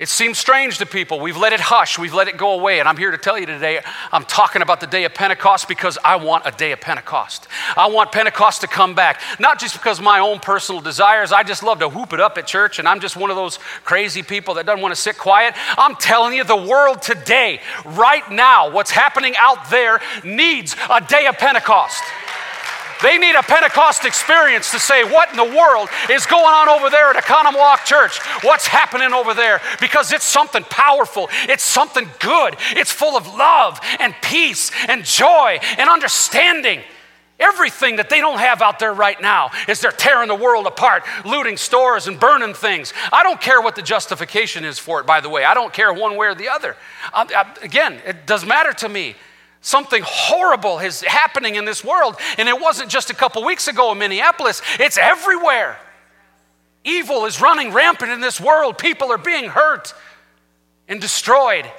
It 0.01 0.09
seems 0.09 0.39
strange 0.39 0.79
to 0.79 0.87
people. 0.87 1.21
We've 1.21 1.37
let 1.37 1.53
it 1.53 1.61
hush, 1.61 1.99
we've 1.99 2.15
let 2.15 2.27
it 2.27 2.39
go 2.39 2.53
away. 2.59 2.81
And 2.81 2.89
I'm 2.89 2.97
here 2.97 3.11
to 3.11 3.19
tell 3.19 3.39
you 3.39 3.45
today, 3.45 3.81
I'm 4.11 4.25
talking 4.25 4.63
about 4.63 4.81
the 4.81 4.87
day 4.87 5.05
of 5.05 5.13
Pentecost 5.13 5.69
because 5.69 5.99
I 6.03 6.17
want 6.17 6.47
a 6.47 6.53
day 6.53 6.73
of 6.73 6.81
Pentecost. 6.81 7.47
I 7.77 7.87
want 7.91 8.11
Pentecost 8.11 8.63
to 8.63 8.67
come 8.67 8.95
back, 8.95 9.21
not 9.39 9.61
just 9.61 9.75
because 9.75 10.01
my 10.01 10.21
own 10.21 10.41
personal 10.41 10.81
desires. 10.81 11.33
I 11.33 11.43
just 11.43 11.63
love 11.63 11.81
to 11.81 11.89
whoop 11.91 12.15
it 12.15 12.21
up 12.21 12.39
at 12.39 12.47
church, 12.47 12.79
and 12.79 12.89
I'm 12.89 13.01
just 13.01 13.15
one 13.15 13.29
of 13.29 13.37
those 13.37 13.59
crazy 13.85 14.23
people 14.23 14.55
that 14.55 14.65
doesn't 14.65 14.81
want 14.81 14.95
to 14.95 15.01
sit 15.01 15.19
quiet. 15.19 15.55
I'm 15.77 15.95
telling 15.97 16.33
you, 16.33 16.45
the 16.45 16.57
world 16.57 17.03
today, 17.03 17.61
right 17.85 18.29
now, 18.33 18.71
what's 18.71 18.91
happening 18.91 19.35
out 19.39 19.69
there 19.69 20.01
needs 20.25 20.77
a 20.89 21.03
day 21.03 21.27
of 21.27 21.37
Pentecost. 21.37 22.03
They 23.03 23.19
need 23.19 23.35
a 23.35 23.43
Pentecost 23.43 24.05
experience 24.05 24.71
to 24.73 24.79
say, 24.79 25.05
What 25.05 25.31
in 25.31 25.37
the 25.37 25.57
world 25.57 25.89
is 26.11 26.27
going 26.27 26.45
on 26.45 26.69
over 26.69 26.91
there 26.91 27.11
at 27.11 27.17
Economwalk 27.23 27.85
Church? 27.85 28.19
What's 28.43 28.67
happening 28.67 29.13
over 29.13 29.35
there? 29.35 29.61
Because 29.81 30.13
it's 30.13 30.25
something 30.25 30.65
powerful, 30.65 31.29
it's 31.49 31.65
something 31.65 32.09
good, 32.19 32.57
it's 32.71 32.93
full 32.93 33.17
of 33.17 33.27
love 33.27 33.81
and 33.99 34.15
peace 34.23 34.71
and 34.89 35.05
joy 35.05 35.59
and 35.79 35.89
understanding. 35.89 36.81
Everything 37.39 37.97
that 37.97 38.11
they 38.11 38.21
don't 38.21 38.39
have 38.39 38.61
out 38.61 38.79
there 38.79 38.93
right 38.93 39.21
now 39.21 39.51
is 39.67 39.81
they're 39.81 39.93
tearing 39.93 40.29
the 40.29 40.35
world 40.35 40.67
apart, 40.67 41.05
looting 41.25 41.57
stores 41.57 42.07
and 42.07 42.21
burning 42.21 42.53
things. 42.53 42.93
I 43.11 43.23
don't 43.23 43.41
care 43.41 43.63
what 43.63 43.77
the 43.77 43.83
justification 43.83 44.63
is 44.63 44.79
for 44.79 45.01
it, 45.01 45.07
by 45.07 45.23
the 45.23 45.31
way. 45.31 45.45
I 45.45 45.55
don't 45.55 45.73
care 45.73 45.91
one 45.91 46.17
way 46.17 46.27
or 46.27 46.35
the 46.35 46.51
other. 46.51 46.77
I, 47.15 47.23
I, 47.35 47.65
again, 47.65 47.99
it 48.05 48.27
does 48.27 48.45
matter 48.45 48.75
to 48.75 48.91
me. 48.91 49.17
Something 49.61 50.03
horrible 50.05 50.79
is 50.79 51.03
happening 51.03 51.57
in 51.57 51.65
this 51.65 51.85
world. 51.85 52.17
And 52.39 52.49
it 52.49 52.61
wasn't 52.61 52.91
just 52.91 53.11
a 53.11 53.15
couple 53.15 53.45
weeks 53.45 53.69
ago 53.69 53.93
in 53.93 53.99
Minneapolis, 53.99 54.63
it's 54.79 54.99
everywhere. 54.99 55.79
Evil 56.83 57.27
is 57.27 57.41
running 57.41 57.73
rampant 57.73 58.11
in 58.11 58.21
this 58.21 58.41
world. 58.41 58.79
People 58.79 59.13
are 59.13 59.19
being 59.19 59.51
hurt 59.51 59.93
and 60.89 61.01
destroyed. 61.01 61.71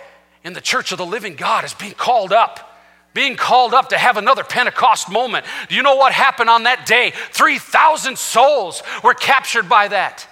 And 0.43 0.55
the 0.55 0.61
church 0.61 0.91
of 0.91 0.97
the 0.97 1.05
living 1.05 1.35
God 1.35 1.65
is 1.65 1.73
being 1.73 1.93
called 1.93 2.31
up 2.31 2.71
being 3.13 3.35
called 3.35 3.73
up 3.73 3.89
to 3.89 3.97
have 3.97 4.17
another 4.17 4.43
Pentecost 4.43 5.09
moment. 5.09 5.45
Do 5.67 5.75
you 5.75 5.83
know 5.83 5.95
what 5.95 6.13
happened 6.13 6.49
on 6.49 6.63
that 6.63 6.85
day? 6.85 7.11
3,000 7.31 8.17
souls 8.17 8.83
were 9.03 9.13
captured 9.13 9.67
by 9.67 9.89
that, 9.89 10.27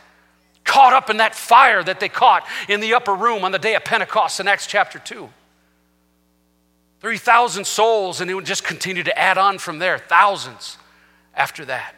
caught 0.63 0.93
up 0.93 1.09
in 1.09 1.17
that 1.17 1.35
fire 1.35 1.83
that 1.83 1.99
they 1.99 2.09
caught 2.09 2.47
in 2.67 2.79
the 2.79 2.93
upper 2.93 3.13
room 3.13 3.43
on 3.43 3.51
the 3.51 3.59
day 3.59 3.75
of 3.75 3.83
Pentecost 3.83 4.39
in 4.39 4.47
Acts 4.47 4.67
chapter 4.67 4.99
2. 4.99 5.29
3,000 7.01 7.65
souls, 7.65 8.21
and 8.21 8.29
it 8.29 8.33
would 8.33 8.45
just 8.45 8.63
continue 8.63 9.03
to 9.03 9.17
add 9.17 9.37
on 9.37 9.57
from 9.57 9.79
there, 9.79 9.97
thousands 9.97 10.77
after 11.33 11.65
that. 11.65 11.95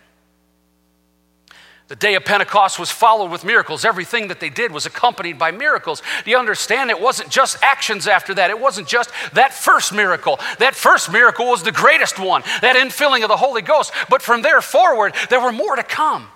The 1.88 1.96
day 1.98 2.15
of 2.15 2.24
Pentecost 2.24 2.79
was 2.79 2.89
followed 2.89 3.31
with 3.31 3.43
miracles. 3.43 3.84
Everything 3.84 4.29
that 4.29 4.39
they 4.39 4.50
did 4.50 4.72
was 4.72 4.86
accompanied 4.86 5.38
by 5.38 5.51
miracles. 5.51 6.01
Do 6.24 6.31
you 6.31 6.38
understand? 6.38 6.89
It 6.89 7.01
wasn't 7.01 7.29
just 7.29 7.62
actions 7.62 8.08
after 8.08 8.34
that. 8.36 8.50
It 8.50 8.58
wasn't 8.58 8.88
just 8.88 9.10
that 9.34 9.53
first 9.53 9.91
miracle. 9.91 10.39
That 10.60 10.74
first 10.74 11.12
miracle 11.12 11.48
was 11.48 11.63
the 11.63 11.72
greatest 11.74 12.17
one, 12.17 12.43
that 12.62 12.77
infilling 12.77 13.24
of 13.24 13.27
the 13.27 13.36
Holy 13.36 13.62
Ghost. 13.62 13.91
But 14.10 14.22
from 14.22 14.41
there 14.41 14.62
forward, 14.62 15.13
there 15.29 15.41
were 15.41 15.51
more 15.51 15.75
to 15.75 15.84
come. 15.84 16.29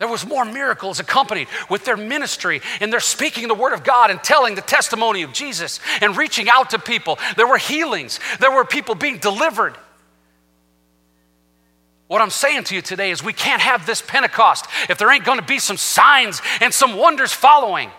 There 0.00 0.08
was 0.08 0.26
more 0.26 0.46
miracles 0.46 0.98
accompanied 0.98 1.46
with 1.68 1.84
their 1.84 1.96
ministry 1.96 2.62
and 2.80 2.90
their 2.90 3.00
speaking 3.00 3.46
the 3.48 3.54
word 3.54 3.74
of 3.74 3.84
God 3.84 4.10
and 4.10 4.20
telling 4.24 4.54
the 4.54 4.62
testimony 4.62 5.22
of 5.22 5.34
Jesus 5.34 5.78
and 6.00 6.16
reaching 6.16 6.48
out 6.48 6.70
to 6.70 6.78
people. 6.78 7.18
There 7.36 7.46
were 7.46 7.58
healings. 7.58 8.18
There 8.40 8.50
were 8.50 8.64
people 8.64 8.94
being 8.94 9.18
delivered. 9.18 9.76
What 12.06 12.22
I'm 12.22 12.30
saying 12.30 12.64
to 12.64 12.74
you 12.74 12.80
today 12.80 13.10
is 13.10 13.22
we 13.22 13.34
can't 13.34 13.60
have 13.60 13.84
this 13.84 14.00
Pentecost 14.00 14.64
if 14.88 14.96
there 14.96 15.12
ain't 15.12 15.26
going 15.26 15.38
to 15.38 15.44
be 15.44 15.58
some 15.58 15.76
signs 15.76 16.40
and 16.62 16.72
some 16.72 16.96
wonders 16.96 17.34
following. 17.34 17.90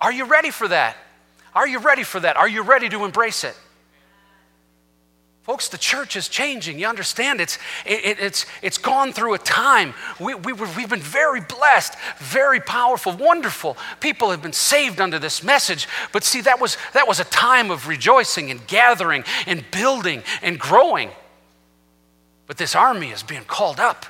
Are 0.00 0.12
you 0.12 0.24
ready 0.24 0.50
for 0.50 0.66
that? 0.66 0.96
Are 1.54 1.68
you 1.68 1.78
ready 1.78 2.02
for 2.02 2.18
that? 2.18 2.36
Are 2.36 2.48
you 2.48 2.62
ready 2.62 2.88
to 2.88 3.04
embrace 3.04 3.44
it? 3.44 3.56
Folks, 5.46 5.68
the 5.68 5.78
church 5.78 6.16
is 6.16 6.28
changing. 6.28 6.80
You 6.80 6.88
understand? 6.88 7.40
It's, 7.40 7.56
it, 7.84 8.18
it's, 8.18 8.46
it's 8.62 8.78
gone 8.78 9.12
through 9.12 9.34
a 9.34 9.38
time. 9.38 9.94
We, 10.18 10.34
we, 10.34 10.52
we've 10.52 10.90
been 10.90 10.98
very 10.98 11.40
blessed, 11.40 11.94
very 12.18 12.58
powerful, 12.58 13.12
wonderful. 13.12 13.76
People 14.00 14.32
have 14.32 14.42
been 14.42 14.52
saved 14.52 15.00
under 15.00 15.20
this 15.20 15.44
message. 15.44 15.86
But 16.10 16.24
see, 16.24 16.40
that 16.40 16.60
was, 16.60 16.76
that 16.94 17.06
was 17.06 17.20
a 17.20 17.24
time 17.24 17.70
of 17.70 17.86
rejoicing 17.86 18.50
and 18.50 18.66
gathering 18.66 19.22
and 19.46 19.64
building 19.70 20.24
and 20.42 20.58
growing. 20.58 21.10
But 22.48 22.56
this 22.56 22.74
army 22.74 23.12
is 23.12 23.22
being 23.22 23.44
called 23.44 23.78
up. 23.78 24.04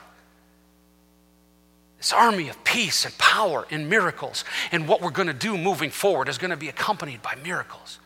This 1.99 2.15
army 2.15 2.49
of 2.49 2.65
peace 2.65 3.05
and 3.05 3.17
power 3.19 3.67
and 3.71 3.91
miracles. 3.91 4.43
And 4.73 4.89
what 4.89 5.03
we're 5.03 5.11
going 5.11 5.29
to 5.29 5.35
do 5.35 5.59
moving 5.59 5.91
forward 5.91 6.31
is 6.31 6.39
going 6.39 6.51
to 6.51 6.57
be 6.57 6.71
accompanied 6.71 7.21
by 7.21 7.35
miracles. 7.45 7.99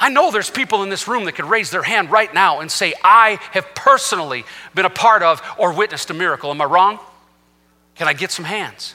I 0.00 0.08
know 0.08 0.30
there's 0.30 0.48
people 0.48 0.82
in 0.82 0.88
this 0.88 1.06
room 1.06 1.26
that 1.26 1.32
could 1.32 1.44
raise 1.44 1.70
their 1.70 1.82
hand 1.82 2.10
right 2.10 2.32
now 2.32 2.60
and 2.60 2.72
say, 2.72 2.94
I 3.04 3.38
have 3.52 3.74
personally 3.74 4.44
been 4.74 4.86
a 4.86 4.90
part 4.90 5.22
of 5.22 5.42
or 5.58 5.74
witnessed 5.74 6.08
a 6.08 6.14
miracle. 6.14 6.50
Am 6.50 6.60
I 6.60 6.64
wrong? 6.64 6.98
Can 7.96 8.08
I 8.08 8.14
get 8.14 8.30
some 8.30 8.46
hands? 8.46 8.94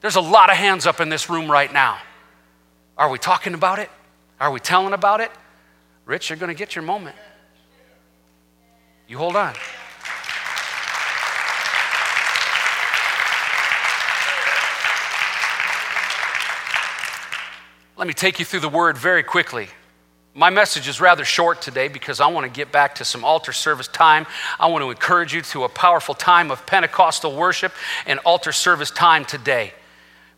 There's 0.00 0.16
a 0.16 0.22
lot 0.22 0.50
of 0.50 0.56
hands 0.56 0.86
up 0.86 1.00
in 1.00 1.10
this 1.10 1.28
room 1.28 1.50
right 1.50 1.70
now. 1.70 1.98
Are 2.96 3.10
we 3.10 3.18
talking 3.18 3.52
about 3.52 3.78
it? 3.78 3.90
Are 4.40 4.50
we 4.50 4.58
telling 4.58 4.94
about 4.94 5.20
it? 5.20 5.30
Rich, 6.06 6.30
you're 6.30 6.38
going 6.38 6.48
to 6.48 6.58
get 6.58 6.74
your 6.74 6.82
moment. 6.82 7.16
You 9.06 9.18
hold 9.18 9.36
on. 9.36 9.54
Let 18.04 18.08
me 18.08 18.12
take 18.12 18.38
you 18.38 18.44
through 18.44 18.60
the 18.60 18.68
word 18.68 18.98
very 18.98 19.22
quickly. 19.22 19.68
My 20.34 20.50
message 20.50 20.88
is 20.88 21.00
rather 21.00 21.24
short 21.24 21.62
today 21.62 21.88
because 21.88 22.20
I 22.20 22.26
want 22.26 22.44
to 22.44 22.50
get 22.50 22.70
back 22.70 22.96
to 22.96 23.04
some 23.06 23.24
altar 23.24 23.54
service 23.54 23.88
time. 23.88 24.26
I 24.60 24.66
want 24.66 24.84
to 24.84 24.90
encourage 24.90 25.32
you 25.32 25.40
to 25.40 25.64
a 25.64 25.70
powerful 25.70 26.14
time 26.14 26.50
of 26.50 26.66
Pentecostal 26.66 27.34
worship 27.34 27.72
and 28.04 28.18
altar 28.26 28.52
service 28.52 28.90
time 28.90 29.24
today. 29.24 29.72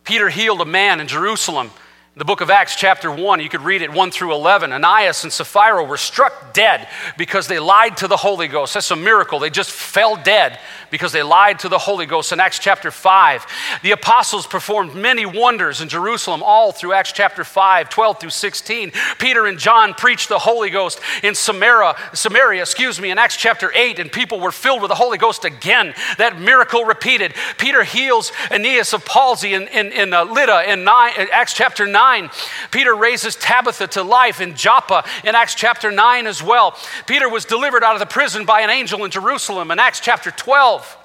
Peter 0.05 0.29
healed 0.29 0.61
a 0.61 0.65
man 0.65 1.01
in 1.01 1.09
Jerusalem 1.09 1.71
the 2.17 2.25
book 2.25 2.41
of 2.41 2.49
Acts, 2.49 2.75
chapter 2.75 3.11
1, 3.11 3.41
you 3.41 3.49
could 3.49 3.61
read 3.61 3.83
it 3.83 3.91
1 3.91 4.09
through 4.09 4.33
11. 4.33 4.73
Ananias 4.73 5.23
and 5.23 5.31
Sapphira 5.31 5.83
were 5.83 5.97
struck 5.97 6.51
dead 6.51 6.87
because 7.15 7.47
they 7.47 7.59
lied 7.59 7.95
to 7.97 8.07
the 8.07 8.17
Holy 8.17 8.47
Ghost. 8.47 8.73
That's 8.73 8.89
a 8.89 8.95
miracle. 8.95 9.37
They 9.37 9.51
just 9.51 9.69
fell 9.69 10.15
dead 10.15 10.59
because 10.89 11.11
they 11.11 11.21
lied 11.21 11.59
to 11.59 11.69
the 11.69 11.77
Holy 11.77 12.07
Ghost 12.07 12.31
in 12.31 12.39
Acts 12.39 12.57
chapter 12.57 12.89
5. 12.89 13.45
The 13.83 13.91
apostles 13.91 14.47
performed 14.47 14.95
many 14.95 15.27
wonders 15.27 15.79
in 15.79 15.89
Jerusalem, 15.89 16.41
all 16.41 16.71
through 16.71 16.93
Acts 16.93 17.11
chapter 17.11 17.43
5, 17.43 17.89
12 17.89 18.19
through 18.19 18.29
16. 18.31 18.93
Peter 19.19 19.45
and 19.45 19.59
John 19.59 19.93
preached 19.93 20.27
the 20.27 20.39
Holy 20.39 20.71
Ghost 20.71 20.99
in 21.21 21.35
Samaria, 21.35 21.95
Samaria, 22.13 22.61
excuse 22.61 22.99
me, 22.99 23.11
in 23.11 23.19
Acts 23.19 23.37
chapter 23.37 23.71
8, 23.75 23.99
and 23.99 24.11
people 24.11 24.39
were 24.39 24.51
filled 24.51 24.81
with 24.81 24.89
the 24.89 24.95
Holy 24.95 25.19
Ghost 25.19 25.45
again. 25.45 25.93
That 26.17 26.39
miracle 26.39 26.83
repeated. 26.83 27.35
Peter 27.59 27.83
heals 27.83 28.31
Aeneas 28.49 28.93
of 28.93 29.05
palsy 29.05 29.53
in, 29.53 29.67
in, 29.67 29.91
in 29.91 30.13
uh, 30.15 30.23
Lydda 30.23 30.71
in 30.71 30.83
nine, 30.83 31.11
Acts 31.31 31.53
chapter 31.53 31.85
9. 31.85 32.06
9. 32.07 32.29
Peter 32.71 32.95
raises 32.95 33.35
Tabitha 33.35 33.87
to 33.87 34.03
life 34.03 34.39
in 34.39 34.55
Joppa 34.55 35.03
in 35.25 35.35
Acts 35.35 35.55
chapter 35.55 35.91
9 35.91 36.25
as 36.25 36.41
well. 36.41 36.73
Peter 37.05 37.27
was 37.27 37.43
delivered 37.43 37.83
out 37.83 37.95
of 37.95 37.99
the 37.99 38.05
prison 38.05 38.45
by 38.45 38.61
an 38.61 38.69
angel 38.69 39.03
in 39.03 39.11
Jerusalem 39.11 39.71
in 39.71 39.79
Acts 39.79 39.99
chapter 39.99 40.31
12. 40.31 40.97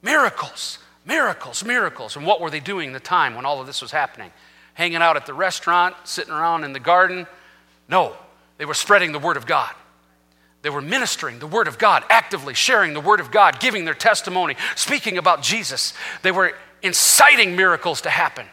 Miracles, 0.00 0.78
miracles, 1.04 1.62
miracles. 1.62 2.16
And 2.16 2.26
what 2.26 2.40
were 2.40 2.48
they 2.48 2.60
doing 2.60 2.88
in 2.88 2.92
the 2.94 3.00
time 3.00 3.34
when 3.34 3.44
all 3.44 3.60
of 3.60 3.66
this 3.66 3.82
was 3.82 3.90
happening? 3.90 4.30
Hanging 4.74 5.02
out 5.02 5.16
at 5.16 5.26
the 5.26 5.34
restaurant, 5.34 5.94
sitting 6.04 6.32
around 6.32 6.64
in 6.64 6.72
the 6.72 6.80
garden? 6.80 7.26
No, 7.86 8.16
they 8.56 8.64
were 8.64 8.74
spreading 8.74 9.12
the 9.12 9.18
word 9.18 9.36
of 9.36 9.44
God. 9.44 9.74
They 10.62 10.70
were 10.70 10.80
ministering 10.80 11.40
the 11.40 11.48
Word 11.48 11.66
of 11.66 11.76
God, 11.76 12.04
actively 12.08 12.54
sharing 12.54 12.94
the 12.94 13.00
Word 13.00 13.18
of 13.18 13.32
God, 13.32 13.58
giving 13.58 13.84
their 13.84 13.94
testimony, 13.94 14.54
speaking 14.76 15.18
about 15.18 15.42
Jesus. 15.42 15.92
They 16.22 16.30
were 16.30 16.52
inciting 16.82 17.56
miracles 17.56 18.02
to 18.02 18.10
happen. 18.10 18.46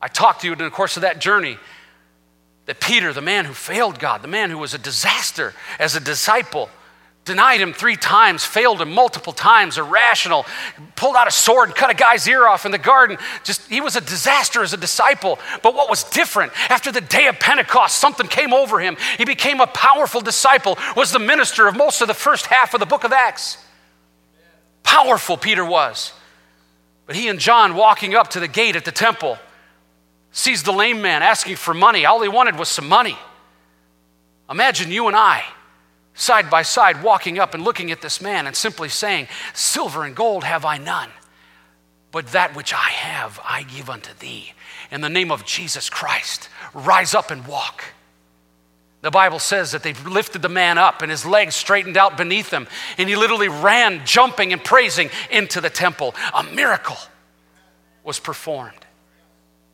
I 0.00 0.08
talked 0.08 0.40
to 0.42 0.46
you 0.46 0.52
in 0.52 0.58
the 0.58 0.70
course 0.70 0.96
of 0.96 1.02
that 1.02 1.20
journey 1.20 1.58
that 2.66 2.80
Peter, 2.80 3.12
the 3.12 3.20
man 3.20 3.44
who 3.44 3.52
failed 3.52 3.98
God, 3.98 4.22
the 4.22 4.28
man 4.28 4.50
who 4.50 4.58
was 4.58 4.74
a 4.74 4.78
disaster 4.78 5.54
as 5.78 5.96
a 5.96 6.00
disciple, 6.00 6.70
denied 7.24 7.60
him 7.60 7.72
three 7.72 7.96
times, 7.96 8.44
failed 8.44 8.80
him 8.80 8.92
multiple 8.92 9.32
times, 9.32 9.76
irrational, 9.76 10.46
pulled 10.96 11.16
out 11.16 11.28
a 11.28 11.30
sword 11.30 11.68
and 11.68 11.76
cut 11.76 11.90
a 11.90 11.94
guy's 11.94 12.26
ear 12.26 12.46
off 12.46 12.64
in 12.64 12.72
the 12.72 12.78
garden. 12.78 13.18
Just 13.44 13.68
he 13.68 13.80
was 13.80 13.94
a 13.94 14.00
disaster 14.00 14.62
as 14.62 14.72
a 14.72 14.76
disciple. 14.76 15.38
But 15.62 15.74
what 15.74 15.90
was 15.90 16.04
different 16.04 16.52
after 16.70 16.90
the 16.90 17.00
day 17.00 17.26
of 17.26 17.38
Pentecost, 17.38 17.98
something 17.98 18.26
came 18.26 18.54
over 18.54 18.80
him. 18.80 18.96
He 19.18 19.24
became 19.24 19.60
a 19.60 19.66
powerful 19.66 20.20
disciple, 20.20 20.78
was 20.96 21.12
the 21.12 21.18
minister 21.18 21.68
of 21.68 21.76
most 21.76 22.00
of 22.00 22.08
the 22.08 22.14
first 22.14 22.46
half 22.46 22.72
of 22.72 22.80
the 22.80 22.86
book 22.86 23.04
of 23.04 23.12
Acts. 23.12 23.58
Powerful 24.82 25.36
Peter 25.36 25.64
was. 25.64 26.12
But 27.06 27.16
he 27.16 27.28
and 27.28 27.38
John 27.38 27.74
walking 27.74 28.14
up 28.14 28.30
to 28.30 28.40
the 28.40 28.48
gate 28.48 28.76
at 28.76 28.84
the 28.84 28.92
temple 28.92 29.38
sees 30.32 30.62
the 30.62 30.72
lame 30.72 31.02
man 31.02 31.22
asking 31.22 31.56
for 31.56 31.74
money. 31.74 32.06
All 32.06 32.22
he 32.22 32.28
wanted 32.28 32.56
was 32.56 32.68
some 32.68 32.88
money. 32.88 33.16
Imagine 34.48 34.90
you 34.90 35.06
and 35.06 35.16
I 35.16 35.44
side 36.14 36.50
by 36.50 36.62
side 36.62 37.02
walking 37.02 37.38
up 37.38 37.54
and 37.54 37.64
looking 37.64 37.90
at 37.90 38.02
this 38.02 38.20
man 38.20 38.46
and 38.46 38.54
simply 38.54 38.88
saying, 38.88 39.28
Silver 39.54 40.04
and 40.04 40.14
gold 40.14 40.44
have 40.44 40.64
I 40.64 40.76
none, 40.76 41.08
but 42.10 42.28
that 42.28 42.54
which 42.54 42.74
I 42.74 42.76
have 42.90 43.40
I 43.44 43.62
give 43.62 43.88
unto 43.88 44.12
thee. 44.14 44.52
In 44.90 45.00
the 45.00 45.08
name 45.08 45.30
of 45.30 45.44
Jesus 45.44 45.88
Christ, 45.88 46.48
rise 46.74 47.14
up 47.14 47.30
and 47.30 47.46
walk. 47.46 47.84
The 49.02 49.10
Bible 49.10 49.38
says 49.38 49.72
that 49.72 49.82
they 49.82 49.94
lifted 49.94 50.42
the 50.42 50.50
man 50.50 50.76
up 50.76 51.00
and 51.00 51.10
his 51.10 51.24
legs 51.24 51.54
straightened 51.54 51.96
out 51.96 52.18
beneath 52.18 52.52
him, 52.52 52.66
and 52.98 53.08
he 53.08 53.16
literally 53.16 53.48
ran, 53.48 54.04
jumping 54.04 54.52
and 54.52 54.62
praising 54.62 55.08
into 55.30 55.60
the 55.60 55.70
temple. 55.70 56.14
A 56.34 56.42
miracle 56.42 56.98
was 58.04 58.20
performed 58.20 58.84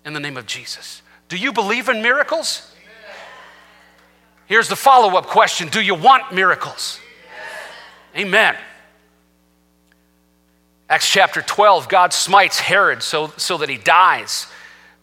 in 0.07 0.13
the 0.13 0.21
name 0.21 0.37
of 0.37 0.47
Jesus. 0.47 1.03
Do 1.29 1.37
you 1.37 1.53
believe 1.53 1.89
in 1.91 2.01
miracles? 2.01 2.73
Here's 4.47 4.69
the 4.69 4.77
follow 4.77 5.19
up 5.19 5.27
question 5.27 5.69
Do 5.69 5.83
you 5.83 5.95
want 5.95 6.33
miracles? 6.33 7.01
Amen. 8.17 8.57
Acts 10.89 11.11
chapter 11.11 11.43
12, 11.43 11.89
God 11.89 12.13
smites 12.13 12.61
Herod 12.61 13.03
so, 13.03 13.33
so 13.37 13.59
that 13.59 13.69
he 13.69 13.77
dies 13.77 14.47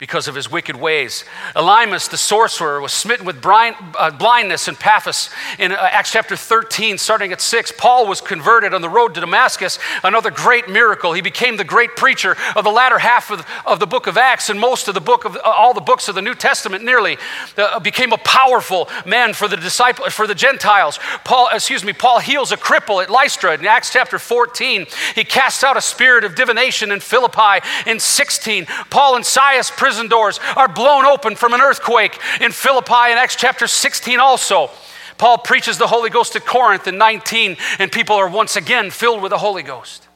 because 0.04 0.28
of 0.28 0.36
his 0.36 0.52
wicked 0.52 0.76
ways. 0.76 1.24
Elymas, 1.56 2.10
the 2.10 2.18
sorcerer, 2.18 2.82
was 2.82 2.92
smitten 2.92 3.26
with 3.26 3.38
uh, 3.46 4.12
blindness 4.12 4.68
in 4.68 4.76
Paphos 4.76 5.30
in 5.58 5.72
uh, 5.72 5.76
Acts 5.76 6.12
chapter 6.12 6.36
13, 6.36 6.98
starting 6.98 7.32
at 7.32 7.40
6. 7.40 7.72
Paul 7.78 8.06
was 8.06 8.20
converted 8.20 8.74
on 8.74 8.82
the 8.82 8.90
road 8.90 9.14
to 9.14 9.22
Damascus, 9.22 9.80
another 10.04 10.30
great 10.30 10.68
miracle. 10.68 11.14
He 11.14 11.22
became 11.22 11.56
the 11.56 11.64
great 11.64 11.96
preacher 11.96 12.36
of 12.54 12.66
the 12.66 12.70
latter 12.70 13.00
half 13.00 13.32
of, 13.32 13.46
of 13.66 13.80
the 13.80 13.88
book 13.88 14.06
of 14.06 14.18
Acts 14.18 14.50
and 14.50 14.60
most 14.60 14.90
of 14.90 14.94
the 14.94 15.00
book 15.00 15.24
of 15.24 15.38
uh, 15.38 15.40
all 15.46 15.74
the 15.74 15.80
books 15.80 16.10
of 16.10 16.16
the 16.16 16.22
New 16.22 16.36
Testament 16.36 16.84
nearly. 16.84 17.18
Uh, 17.56 17.80
became 17.80 18.12
a 18.12 18.18
powerful 18.18 18.90
man 19.06 19.34
for 19.34 19.48
the 19.48 19.56
disciple 19.56 20.10
for 20.10 20.28
the 20.28 20.36
Gentiles. 20.36 21.00
Paul, 21.24 21.48
excuse 21.54 21.86
me, 21.86 21.94
Paul 21.94 22.20
heals 22.20 22.52
a 22.52 22.58
cripple 22.58 23.02
at 23.02 23.10
Lystra 23.10 23.54
in 23.54 23.66
Acts 23.66 23.94
chapter 23.94 24.20
14. 24.20 24.86
He 25.16 25.24
casts 25.24 25.64
out 25.64 25.78
a 25.78 25.82
spirit 25.82 26.26
of 26.26 26.36
divination 26.36 26.92
in 26.92 27.00
Philippi 27.00 27.66
in 27.86 28.02
16. 28.02 28.66
Paul 28.90 29.16
and 29.16 29.26
Silas 29.26 29.72
doors 30.10 30.40
are 30.56 30.68
blown 30.68 31.06
open 31.06 31.36
from 31.36 31.54
an 31.54 31.62
earthquake 31.62 32.20
in 32.42 32.52
Philippi 32.52 33.12
in 33.12 33.18
Acts 33.18 33.36
chapter 33.36 33.68
16 33.68 34.20
also. 34.20 34.70
Paul 35.18 35.38
preaches 35.38 35.78
the 35.78 35.88
Holy 35.88 36.10
Ghost 36.10 36.36
at 36.36 36.46
Corinth 36.46 36.88
in 36.88 36.98
19, 36.98 37.58
and 37.80 37.92
people 37.92 38.16
are 38.16 38.28
once 38.28 38.56
again 38.56 38.90
filled 38.92 39.22
with 39.22 39.30
the 39.30 39.38
Holy 39.38 39.64
Ghost. 39.64 40.08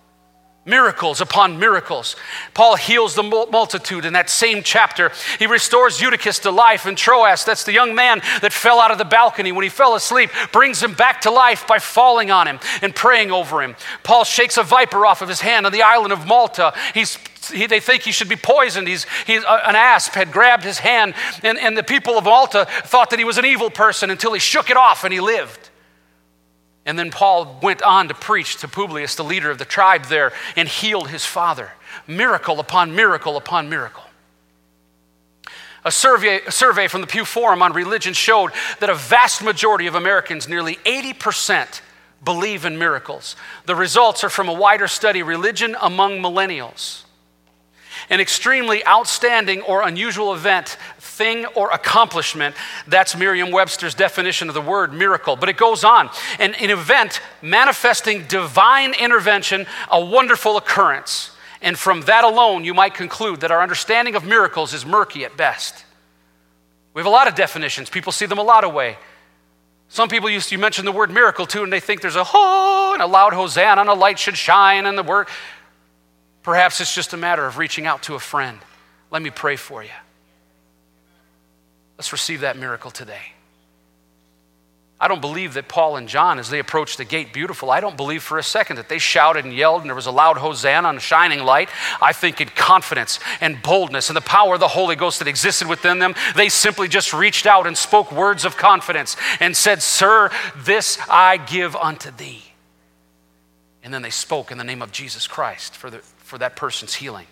Miracles 0.66 1.22
upon 1.22 1.60
miracles. 1.60 2.18
Paul 2.54 2.76
heals 2.76 3.16
the 3.16 3.24
multitude 3.24 4.04
in 4.04 4.12
that 4.14 4.30
same 4.30 4.64
chapter. 4.64 5.14
He 5.40 5.48
restores 5.48 6.02
Eutychus 6.02 6.40
to 6.40 6.52
life, 6.52 6.86
and 6.86 6.98
Troas, 6.98 7.46
that's 7.46 7.64
the 7.64 7.72
young 7.72 7.96
man 7.96 8.20
that 8.42 8.52
fell 8.52 8.82
out 8.82 8.92
of 8.92 8.98
the 8.98 9.06
balcony 9.06 9.54
when 9.54 9.64
he 9.64 9.70
fell 9.70 9.96
asleep, 9.96 10.30
brings 10.52 10.84
him 10.84 10.94
back 10.94 11.22
to 11.22 11.32
life 11.32 11.66
by 11.68 11.80
falling 11.80 12.32
on 12.32 12.48
him 12.48 12.60
and 12.82 12.94
praying 12.94 13.32
over 13.32 13.62
him. 13.62 13.78
Paul 14.04 14.26
shakes 14.26 14.58
a 14.58 14.64
viper 14.64 15.06
off 15.06 15.22
of 15.22 15.30
his 15.30 15.40
hand 15.40 15.66
on 15.66 15.72
the 15.72 15.84
island 15.84 16.12
of 16.12 16.28
Malta. 16.28 16.74
He's 16.94 17.18
he, 17.50 17.68
they 17.68 17.80
think 17.80 18.04
he 18.04 18.12
should 18.12 18.30
be 18.30 18.36
poisoned. 18.36 18.88
He's, 18.88 19.06
he's 19.26 19.44
uh, 19.44 19.62
an 19.66 19.76
asp 19.76 20.14
had 20.14 20.32
grabbed 20.32 20.64
his 20.64 20.80
hand, 20.80 21.14
and, 21.44 21.58
and 21.58 21.78
the 21.78 21.84
people 21.84 22.18
of 22.18 22.26
Malta 22.26 22.66
thought 22.84 23.10
that 23.12 23.20
he 23.20 23.26
was 23.26 23.38
an 23.38 23.46
evil 23.46 23.70
person 23.70 24.10
until 24.10 24.34
he 24.34 24.40
shook 24.40 24.70
it 24.70 24.78
off 24.78 25.04
and 25.04 25.14
he 25.14 25.20
lived. 25.20 25.70
And 26.86 26.98
then 26.98 27.12
Paul 27.12 27.60
went 27.62 27.82
on 27.82 28.08
to 28.08 28.14
preach 28.14 28.58
to 28.58 28.68
Publius, 28.68 29.16
the 29.16 29.24
leader 29.24 29.52
of 29.52 29.58
the 29.58 29.66
tribe 29.66 30.06
there, 30.06 30.32
and 30.56 30.70
healed 30.70 31.10
his 31.10 31.26
father. 31.26 31.74
Miracle 32.08 32.60
upon 32.62 32.96
miracle 32.96 33.36
upon 33.36 33.70
miracle. 33.70 34.04
A 35.84 35.92
survey, 35.92 36.42
a 36.46 36.52
survey 36.52 36.88
from 36.88 37.02
the 37.02 37.08
Pew 37.08 37.26
Forum 37.26 37.62
on 37.62 37.74
religion 37.74 38.14
showed 38.14 38.52
that 38.80 38.90
a 38.90 38.96
vast 38.96 39.44
majority 39.44 39.88
of 39.88 39.96
Americans, 39.96 40.48
nearly 40.48 40.76
80%, 40.86 41.82
believe 42.24 42.66
in 42.66 42.78
miracles. 42.78 43.36
The 43.66 43.76
results 43.76 44.24
are 44.24 44.30
from 44.30 44.50
a 44.50 44.54
wider 44.54 44.88
study, 44.88 45.24
Religion 45.24 45.76
Among 45.82 46.20
Millennials. 46.20 47.04
An 48.10 48.20
extremely 48.20 48.86
outstanding 48.86 49.62
or 49.62 49.86
unusual 49.88 50.34
event, 50.34 50.78
thing, 51.00 51.46
or 51.48 51.72
accomplishment. 51.72 52.56
That's 52.88 53.18
Merriam 53.18 53.52
Webster's 53.52 53.94
definition 53.96 54.48
of 54.48 54.54
the 54.54 54.62
word 54.62 54.94
miracle. 54.94 55.36
But 55.36 55.50
it 55.50 55.58
goes 55.58 55.84
on 55.84 56.10
an, 56.40 56.54
an 56.56 56.70
event 56.70 57.22
manifesting 57.42 58.26
divine 58.28 58.94
intervention, 58.94 59.66
a 59.92 60.04
wonderful 60.04 60.58
occurrence. 60.58 61.32
And 61.62 61.78
from 61.78 62.02
that 62.02 62.24
alone, 62.24 62.64
you 62.64 62.74
might 62.74 62.94
conclude 62.94 63.42
that 63.42 63.52
our 63.52 63.62
understanding 63.62 64.16
of 64.16 64.26
miracles 64.26 64.74
is 64.74 64.86
murky 64.86 65.26
at 65.26 65.36
best. 65.36 65.86
We 66.94 67.00
have 67.02 67.08
a 67.08 67.12
lot 67.12 67.28
of 67.28 67.36
definitions, 67.36 67.90
people 67.90 68.12
see 68.12 68.26
them 68.26 68.40
a 68.40 68.44
lot 68.44 68.64
of 68.64 68.74
ways. 68.74 68.96
Some 69.90 70.10
people 70.10 70.30
used 70.30 70.50
to, 70.50 70.58
mention 70.58 70.84
the 70.84 70.92
word 70.92 71.12
miracle 71.12 71.46
too, 71.46 71.64
and 71.64 71.72
they 71.72 71.80
think 71.80 72.02
there's 72.02 72.18
a 72.18 72.24
ho 72.24 72.92
and 72.94 73.02
a 73.02 73.08
loud 73.08 73.34
hosanna 73.34 73.82
and 73.82 73.90
a 73.90 73.94
light 73.94 74.20
should 74.20 74.36
shine 74.36 74.86
and 74.86 74.98
the 74.98 75.04
word. 75.04 75.28
Perhaps 76.48 76.80
it's 76.80 76.96
just 76.96 77.12
a 77.12 77.18
matter 77.18 77.46
of 77.46 77.58
reaching 77.58 77.86
out 77.86 78.04
to 78.04 78.16
a 78.16 78.20
friend. 78.20 78.58
Let 79.12 79.22
me 79.22 79.30
pray 79.30 79.58
for 79.58 79.84
you. 79.84 79.90
Let's 81.98 82.14
receive 82.14 82.40
that 82.40 82.56
miracle 82.56 82.90
today. 82.90 83.34
I 84.98 85.10
don't 85.10 85.20
believe 85.20 85.56
that 85.56 85.68
Paul 85.68 85.98
and 85.98 86.08
John, 86.08 86.40
as 86.40 86.50
they 86.50 86.60
approached 86.60 87.00
the 87.00 87.04
gate 87.04 87.34
beautiful, 87.34 87.70
I 87.70 87.82
don't 87.82 87.98
believe 87.98 88.24
for 88.24 88.38
a 88.38 88.44
second 88.44 88.78
that 88.78 88.88
they 88.88 88.98
shouted 88.98 89.44
and 89.44 89.54
yelled 89.54 89.82
and 89.82 89.90
there 89.90 89.96
was 89.96 90.06
a 90.06 90.12
loud 90.12 90.38
hosanna 90.38 90.88
and 90.88 91.00
a 91.00 91.02
shining 91.02 91.44
light. 91.44 91.68
I 92.02 92.14
think 92.14 92.40
in 92.40 92.48
confidence 92.48 93.20
and 93.42 93.62
boldness 93.62 94.10
and 94.10 94.16
the 94.16 94.22
power 94.22 94.54
of 94.54 94.62
the 94.62 94.70
Holy 94.70 94.96
Ghost 94.96 95.20
that 95.20 95.28
existed 95.28 95.68
within 95.68 96.00
them, 96.00 96.16
they 96.38 96.48
simply 96.48 96.88
just 96.88 97.14
reached 97.14 97.46
out 97.46 97.68
and 97.68 97.78
spoke 97.78 98.10
words 98.10 98.46
of 98.46 98.56
confidence 98.56 99.18
and 99.42 99.54
said, 99.54 99.84
Sir, 99.84 100.32
this 100.56 100.98
I 101.10 101.36
give 101.36 101.76
unto 101.76 102.10
thee. 102.10 102.42
And 103.84 103.94
then 103.94 104.02
they 104.02 104.12
spoke 104.12 104.50
in 104.50 104.58
the 104.58 104.64
name 104.64 104.82
of 104.82 104.94
Jesus 104.94 105.28
Christ 105.28 105.76
for, 105.76 105.90
the, 105.90 106.02
for 106.28 106.38
that 106.38 106.58
person's 106.58 106.94
healing. 106.94 107.26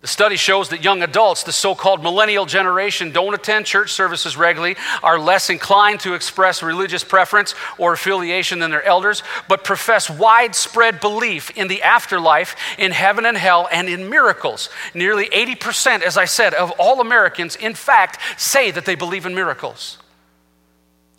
The 0.00 0.08
study 0.08 0.36
shows 0.36 0.70
that 0.70 0.82
young 0.82 1.02
adults, 1.02 1.44
the 1.44 1.52
so 1.52 1.76
called 1.76 2.02
millennial 2.02 2.44
generation, 2.44 3.12
don't 3.12 3.34
attend 3.34 3.66
church 3.66 3.92
services 3.92 4.36
regularly, 4.36 4.76
are 5.00 5.16
less 5.16 5.48
inclined 5.48 6.00
to 6.00 6.14
express 6.14 6.60
religious 6.60 7.04
preference 7.04 7.54
or 7.78 7.92
affiliation 7.92 8.58
than 8.58 8.72
their 8.72 8.82
elders, 8.82 9.22
but 9.48 9.62
profess 9.62 10.10
widespread 10.10 10.98
belief 10.98 11.50
in 11.56 11.68
the 11.68 11.82
afterlife, 11.82 12.56
in 12.78 12.90
heaven 12.90 13.26
and 13.26 13.36
hell, 13.36 13.68
and 13.70 13.88
in 13.88 14.10
miracles. 14.10 14.70
Nearly 14.92 15.26
80%, 15.26 16.02
as 16.02 16.16
I 16.16 16.24
said, 16.24 16.52
of 16.52 16.72
all 16.78 17.00
Americans, 17.00 17.54
in 17.54 17.74
fact, 17.74 18.18
say 18.40 18.72
that 18.72 18.86
they 18.86 18.96
believe 18.96 19.24
in 19.24 19.36
miracles. 19.36 19.98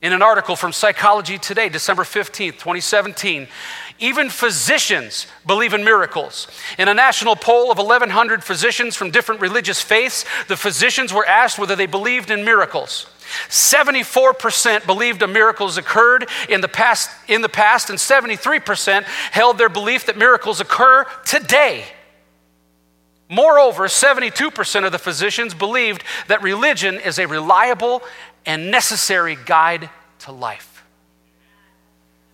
In 0.02 0.12
an 0.12 0.22
article 0.22 0.58
from 0.58 0.74
Psychology 0.74 1.38
Today, 1.38 1.70
December 1.70 2.04
15th, 2.04 2.60
2017, 2.60 3.48
even 4.00 4.30
physicians 4.30 5.28
believe 5.46 5.74
in 5.74 5.84
miracles. 5.84 6.48
In 6.78 6.88
a 6.88 6.94
national 6.94 7.36
poll 7.36 7.72
of 7.72 7.78
1,100 7.78 8.44
physicians 8.44 8.96
from 8.96 9.12
different 9.12 9.42
religious 9.42 9.82
faiths, 9.82 10.26
the 10.48 10.58
physicians 10.58 11.14
were 11.14 11.26
asked 11.26 11.60
whether 11.60 11.76
they 11.76 11.86
believed 11.86 12.32
in 12.32 12.44
miracles. 12.44 13.08
74% 13.50 14.86
believed 14.86 15.22
a 15.22 15.28
miracle 15.28 15.68
has 15.68 15.78
occurred 15.78 16.28
in 16.50 16.62
the 16.62 16.68
past, 16.68 17.10
in 17.28 17.42
the 17.42 17.50
past, 17.50 17.90
and 17.90 17.98
73% 17.98 19.04
held 19.04 19.58
their 19.58 19.70
belief 19.70 20.06
that 20.06 20.18
miracles 20.18 20.60
occur 20.60 21.06
today. 21.26 21.86
Moreover, 23.30 23.88
72% 23.88 24.86
of 24.86 24.92
the 24.92 25.00
physicians 25.00 25.54
believed 25.54 26.04
that 26.28 26.44
religion 26.44 27.00
is 27.00 27.18
a 27.20 27.26
reliable 27.26 28.04
and 28.46 28.70
necessary 28.70 29.38
guide 29.46 29.90
to 30.20 30.32
life. 30.32 30.73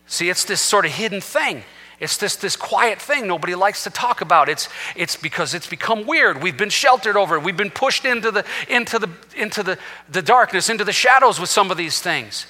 See, 0.09 0.29
it's 0.29 0.43
this 0.43 0.59
sort 0.59 0.85
of 0.85 0.91
hidden 0.91 1.21
thing. 1.21 1.63
It's 1.99 2.17
this, 2.17 2.35
this 2.35 2.55
quiet 2.55 2.99
thing 2.99 3.27
nobody 3.27 3.55
likes 3.55 3.83
to 3.83 3.89
talk 3.89 4.21
about. 4.21 4.49
It's, 4.49 4.67
it's 4.95 5.15
because 5.15 5.53
it's 5.53 5.67
become 5.67 6.07
weird. 6.07 6.41
We've 6.41 6.57
been 6.57 6.69
sheltered 6.69 7.15
over 7.15 7.35
it. 7.35 7.43
We've 7.43 7.55
been 7.55 7.69
pushed 7.69 8.05
into, 8.05 8.31
the, 8.31 8.45
into, 8.67 8.99
the, 8.99 9.09
into 9.35 9.63
the, 9.63 9.77
the 10.09 10.21
darkness, 10.21 10.69
into 10.69 10.83
the 10.83 10.93
shadows 10.93 11.39
with 11.39 11.49
some 11.49 11.71
of 11.71 11.77
these 11.77 12.01
things. 12.01 12.47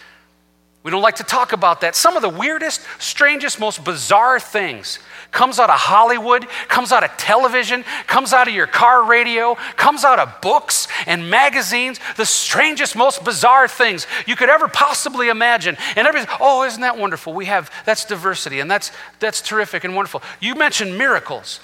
We 0.82 0.92
don't 0.92 1.02
like 1.02 1.18
to 1.18 1.24
talk 1.24 1.52
about 1.52 1.82
that. 1.82 1.96
Some 1.96 2.16
of 2.16 2.22
the 2.22 2.30
weirdest, 2.30 2.82
strangest, 3.00 3.60
most 3.60 3.84
bizarre 3.84 4.40
things 4.40 5.00
comes 5.30 5.60
out 5.60 5.70
of 5.70 5.78
Hollywood, 5.78 6.48
comes 6.70 6.94
out 6.94 7.04
of 7.04 7.12
television, 7.18 7.84
comes 8.08 8.32
out 8.32 8.48
of 8.48 8.54
your 8.54 8.66
car 8.66 9.04
radio, 9.04 9.56
comes 9.76 10.06
out 10.06 10.20
of 10.20 10.40
books 10.42 10.88
and 11.06 11.30
magazines, 11.30 12.00
the 12.16 12.26
strangest, 12.26 12.96
most 12.96 13.26
bizarre 13.26 13.68
things 13.68 14.08
you 14.26 14.38
could 14.38 14.50
ever 14.50 14.70
possibly 14.70 15.28
imagine. 15.28 15.76
And 15.98 16.08
everybody's, 16.08 16.34
oh, 16.40 16.64
isn't 16.64 16.82
that 16.82 16.98
wonderful? 16.98 17.34
We 17.34 17.46
have, 17.46 17.70
that's 17.86 18.06
diversity, 18.06 18.62
and 18.62 18.72
that's, 18.72 18.94
that's 19.20 19.42
terrific 19.42 19.84
and 19.84 19.96
wonderful. 19.96 20.24
You 20.40 20.56
mentioned 20.56 20.98
miracles, 20.98 21.60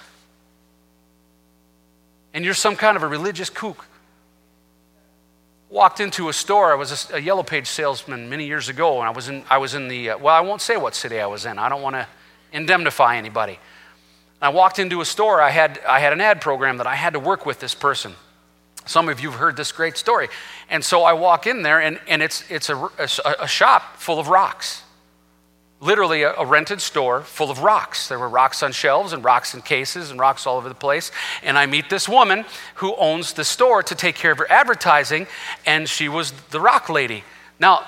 and 2.33 2.43
you're 2.43 2.53
some 2.53 2.75
kind 2.75 2.97
of 2.97 3.03
a 3.03 3.07
religious 3.07 3.49
kook 3.49 3.87
walked 5.75 5.99
into 5.99 6.29
a 6.29 6.33
store. 6.33 6.71
I 6.71 6.75
was 6.75 7.09
a, 7.11 7.17
a, 7.17 7.19
yellow 7.19 7.43
page 7.43 7.67
salesman 7.67 8.29
many 8.29 8.47
years 8.47 8.69
ago, 8.69 8.99
and 8.99 9.07
I 9.07 9.11
was 9.11 9.27
in, 9.27 9.43
I 9.49 9.57
was 9.57 9.75
in 9.75 9.89
the, 9.89 10.11
uh, 10.11 10.17
well, 10.17 10.33
I 10.33 10.39
won't 10.39 10.61
say 10.61 10.77
what 10.77 10.95
city 10.95 11.19
I 11.19 11.25
was 11.25 11.45
in. 11.45 11.59
I 11.59 11.67
don't 11.67 11.81
want 11.81 11.97
to 11.97 12.07
indemnify 12.53 13.17
anybody. 13.17 13.59
I 14.41 14.49
walked 14.49 14.79
into 14.79 15.01
a 15.01 15.05
store. 15.05 15.41
I 15.41 15.49
had, 15.49 15.81
I 15.85 15.99
had 15.99 16.13
an 16.13 16.21
ad 16.21 16.39
program 16.39 16.77
that 16.77 16.87
I 16.87 16.95
had 16.95 17.11
to 17.11 17.19
work 17.19 17.45
with 17.45 17.59
this 17.59 17.75
person. 17.75 18.15
Some 18.85 19.09
of 19.09 19.19
you 19.19 19.29
have 19.29 19.39
heard 19.39 19.57
this 19.57 19.73
great 19.73 19.97
story. 19.97 20.29
And 20.69 20.83
so 20.83 21.03
I 21.03 21.11
walk 21.11 21.45
in 21.45 21.61
there, 21.61 21.81
and, 21.81 21.99
and 22.07 22.23
it's, 22.23 22.49
it's 22.49 22.69
a, 22.69 22.77
a, 22.77 23.09
a 23.41 23.47
shop 23.47 23.97
full 23.97 24.17
of 24.17 24.29
rocks 24.29 24.81
literally 25.85 26.23
a, 26.23 26.33
a, 26.33 26.45
rented 26.45 26.81
store 26.81 27.21
full 27.21 27.51
of 27.51 27.59
rocks. 27.59 28.07
There 28.07 28.19
were 28.19 28.27
rocks 28.27 28.63
on 28.63 28.71
shelves 28.71 29.13
and 29.13 29.23
rocks 29.23 29.53
in 29.53 29.61
cases 29.61 30.11
and 30.11 30.19
rocks 30.19 30.45
all 30.45 30.57
over 30.57 30.67
the 30.67 30.75
place. 30.75 31.11
And 31.43 31.57
I 31.57 31.65
meet 31.65 31.89
this 31.89 32.09
woman 32.09 32.45
who 32.75 32.95
owns 32.95 33.33
the 33.33 33.45
store 33.45 33.83
to 33.83 33.95
take 33.95 34.15
care 34.15 34.31
of 34.31 34.37
her 34.39 34.51
advertising, 34.51 35.27
and 35.65 35.87
she 35.87 36.09
was 36.09 36.31
the 36.49 36.59
rock 36.59 36.89
lady. 36.89 37.23
Now, 37.59 37.85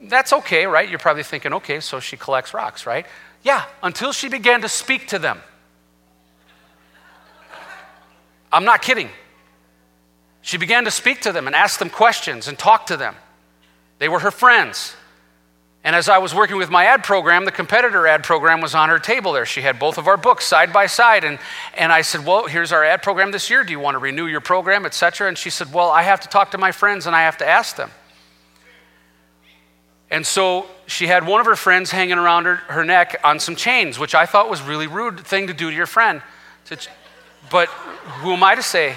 that's 0.00 0.32
okay, 0.32 0.66
right? 0.66 0.88
You're 0.88 0.98
probably 0.98 1.22
thinking, 1.22 1.54
okay, 1.54 1.80
so 1.80 2.00
she 2.00 2.16
collects 2.16 2.52
rocks, 2.52 2.84
right? 2.84 3.06
Yeah, 3.42 3.64
until 3.82 4.12
she 4.12 4.28
began 4.28 4.62
to 4.62 4.68
speak 4.68 5.08
to 5.08 5.18
them. 5.18 5.40
I'm 8.52 8.64
not 8.64 8.82
kidding. 8.82 9.10
She 10.42 10.58
began 10.58 10.84
to 10.84 10.90
speak 10.90 11.22
to 11.22 11.32
them 11.32 11.46
and 11.46 11.56
ask 11.56 11.78
them 11.78 11.90
questions 11.90 12.48
and 12.48 12.58
talk 12.58 12.86
to 12.86 12.96
them. 12.96 13.14
They 13.98 14.08
were 14.08 14.20
her 14.20 14.30
friends. 14.30 14.94
And 15.86 15.94
as 15.94 16.08
I 16.08 16.18
was 16.18 16.34
working 16.34 16.56
with 16.56 16.68
my 16.68 16.86
ad 16.86 17.04
program, 17.04 17.44
the 17.44 17.52
competitor 17.52 18.08
ad 18.08 18.24
program 18.24 18.60
was 18.60 18.74
on 18.74 18.88
her 18.88 18.98
table 18.98 19.32
there. 19.32 19.46
She 19.46 19.62
had 19.62 19.78
both 19.78 19.98
of 19.98 20.08
our 20.08 20.16
books 20.16 20.44
side 20.44 20.72
by 20.72 20.86
side. 20.86 21.22
And, 21.22 21.38
and 21.76 21.92
I 21.92 22.02
said, 22.02 22.26
Well, 22.26 22.48
here's 22.48 22.72
our 22.72 22.82
ad 22.82 23.04
program 23.04 23.30
this 23.30 23.48
year. 23.50 23.62
Do 23.62 23.70
you 23.70 23.78
want 23.78 23.94
to 23.94 24.00
renew 24.00 24.26
your 24.26 24.40
program, 24.40 24.84
et 24.84 24.94
cetera? 24.94 25.28
And 25.28 25.38
she 25.38 25.48
said, 25.48 25.72
Well, 25.72 25.88
I 25.88 26.02
have 26.02 26.18
to 26.22 26.28
talk 26.28 26.50
to 26.50 26.58
my 26.58 26.72
friends 26.72 27.06
and 27.06 27.14
I 27.14 27.22
have 27.22 27.36
to 27.36 27.46
ask 27.46 27.76
them. 27.76 27.92
And 30.10 30.26
so 30.26 30.66
she 30.88 31.06
had 31.06 31.24
one 31.24 31.38
of 31.38 31.46
her 31.46 31.54
friends 31.54 31.92
hanging 31.92 32.18
around 32.18 32.46
her, 32.46 32.56
her 32.56 32.84
neck 32.84 33.20
on 33.22 33.38
some 33.38 33.54
chains, 33.54 33.96
which 33.96 34.16
I 34.16 34.26
thought 34.26 34.50
was 34.50 34.62
really 34.62 34.88
rude 34.88 35.20
thing 35.20 35.46
to 35.46 35.54
do 35.54 35.70
to 35.70 35.76
your 35.76 35.86
friend. 35.86 36.20
But 37.48 37.68
who 37.68 38.32
am 38.32 38.42
I 38.42 38.56
to 38.56 38.62
say 38.62 38.96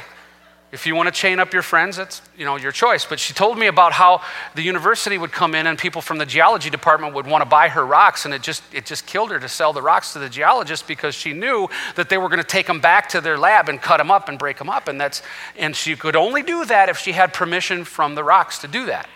if 0.72 0.86
you 0.86 0.94
want 0.94 1.08
to 1.08 1.12
chain 1.12 1.40
up 1.40 1.52
your 1.52 1.64
friends, 1.64 1.98
that's 1.98 2.22
you 2.38 2.46
know 2.46 2.56
your 2.56 2.72
choice. 2.72 3.04
But 3.04 3.20
she 3.20 3.34
told 3.34 3.58
me 3.58 3.66
about 3.66 3.92
how 3.92 4.22
the 4.54 4.62
university 4.62 5.18
would 5.18 5.32
come 5.32 5.56
in 5.56 5.66
and 5.66 5.80
people 5.80 6.00
from 6.00 6.20
the 6.20 6.28
geology 6.28 6.70
department 6.70 7.16
would 7.16 7.26
want 7.26 7.42
to 7.42 7.50
buy 7.50 7.70
her 7.70 7.84
rocks, 7.84 8.26
and 8.26 8.34
it 8.36 8.44
just 8.44 8.62
it 8.72 8.86
just 8.86 9.08
killed 9.08 9.32
her 9.32 9.40
to 9.40 9.50
sell 9.50 9.74
the 9.74 9.82
rocks 9.82 10.14
to 10.14 10.20
the 10.20 10.30
geologist 10.30 10.88
because 10.88 11.16
she 11.16 11.34
knew 11.34 11.68
that 11.96 12.10
they 12.10 12.20
were 12.20 12.30
going 12.30 12.42
to 12.42 12.48
take 12.48 12.68
them 12.68 12.80
back 12.80 13.10
to 13.10 13.22
their 13.22 13.38
lab 13.38 13.68
and 13.68 13.82
cut 13.82 13.98
them 13.98 14.12
up 14.12 14.30
and 14.30 14.38
break 14.38 14.58
them 14.60 14.70
up, 14.70 14.88
and 14.88 15.02
that's 15.02 15.24
and 15.58 15.76
she 15.76 15.96
could 15.96 16.16
only 16.16 16.44
do 16.44 16.64
that 16.66 16.88
if 16.88 17.00
she 17.00 17.14
had 17.14 17.34
permission 17.34 17.84
from 17.84 18.14
the 18.14 18.24
rocks 18.24 18.60
to 18.60 18.68
do 18.68 18.86
that, 18.86 19.10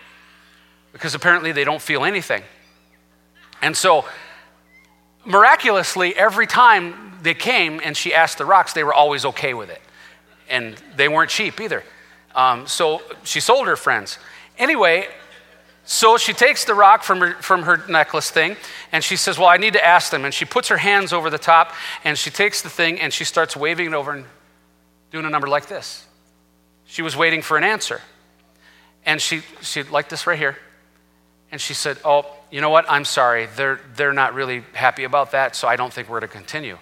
because 0.91 1.13
apparently 1.13 1.51
they 1.51 1.63
don't 1.63 1.83
feel 1.83 2.03
anything. 2.03 2.41
And 3.61 3.77
so, 3.77 4.05
miraculously, 5.23 6.15
every 6.15 6.47
time 6.47 7.19
they 7.21 7.35
came 7.35 7.79
and 7.83 7.95
she 7.95 8.11
asked 8.11 8.39
the 8.39 8.45
rocks, 8.45 8.73
they 8.73 8.83
were 8.83 8.93
always 8.93 9.23
okay 9.23 9.53
with 9.53 9.69
it 9.69 9.82
and 10.49 10.75
they 10.95 11.07
weren't 11.07 11.29
cheap 11.29 11.59
either. 11.59 11.83
Um, 12.35 12.67
so 12.67 13.01
she 13.23 13.39
sold 13.39 13.67
her 13.67 13.75
friends. 13.75 14.17
Anyway, 14.57 15.07
so 15.85 16.17
she 16.17 16.33
takes 16.33 16.63
the 16.65 16.73
rock 16.73 17.03
from 17.03 17.19
her, 17.19 17.33
from 17.35 17.63
her 17.63 17.83
necklace 17.89 18.31
thing 18.31 18.55
and 18.91 19.03
she 19.03 19.17
says, 19.17 19.37
Well, 19.37 19.49
I 19.49 19.57
need 19.57 19.73
to 19.73 19.85
ask 19.85 20.11
them. 20.11 20.23
And 20.25 20.33
she 20.33 20.45
puts 20.45 20.69
her 20.69 20.77
hands 20.77 21.11
over 21.11 21.29
the 21.29 21.37
top 21.37 21.73
and 22.03 22.17
she 22.17 22.29
takes 22.29 22.61
the 22.61 22.69
thing 22.69 23.01
and 23.01 23.11
she 23.11 23.25
starts 23.25 23.55
waving 23.55 23.87
it 23.87 23.93
over 23.93 24.11
and 24.11 24.25
doing 25.11 25.25
a 25.25 25.29
number 25.29 25.47
like 25.47 25.67
this. 25.67 26.05
She 26.85 27.01
was 27.01 27.15
waiting 27.15 27.41
for 27.41 27.57
an 27.57 27.63
answer. 27.63 28.01
And 29.05 29.21
she, 29.21 29.41
she 29.61 29.83
like 29.83 30.07
this 30.07 30.25
right 30.25 30.39
here. 30.39 30.57
And 31.51 31.59
she 31.59 31.73
said, 31.73 31.97
Oh, 32.05 32.25
you 32.49 32.61
know 32.61 32.69
what? 32.69 32.85
I'm 32.89 33.05
sorry. 33.05 33.47
They're, 33.55 33.79
they're 33.95 34.13
not 34.13 34.33
really 34.33 34.63
happy 34.73 35.03
about 35.03 35.31
that, 35.31 35.55
so 35.55 35.67
I 35.67 35.75
don't 35.75 35.91
think 35.91 36.07
we're 36.07 36.21
to 36.21 36.27
continue. 36.27 36.77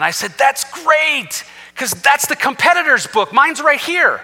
And 0.00 0.04
I 0.06 0.12
said, 0.12 0.30
That's 0.38 0.64
great, 0.82 1.44
because 1.74 1.90
that's 1.90 2.26
the 2.26 2.34
competitor's 2.34 3.06
book. 3.06 3.34
Mine's 3.34 3.60
right 3.60 3.78
here. 3.78 4.22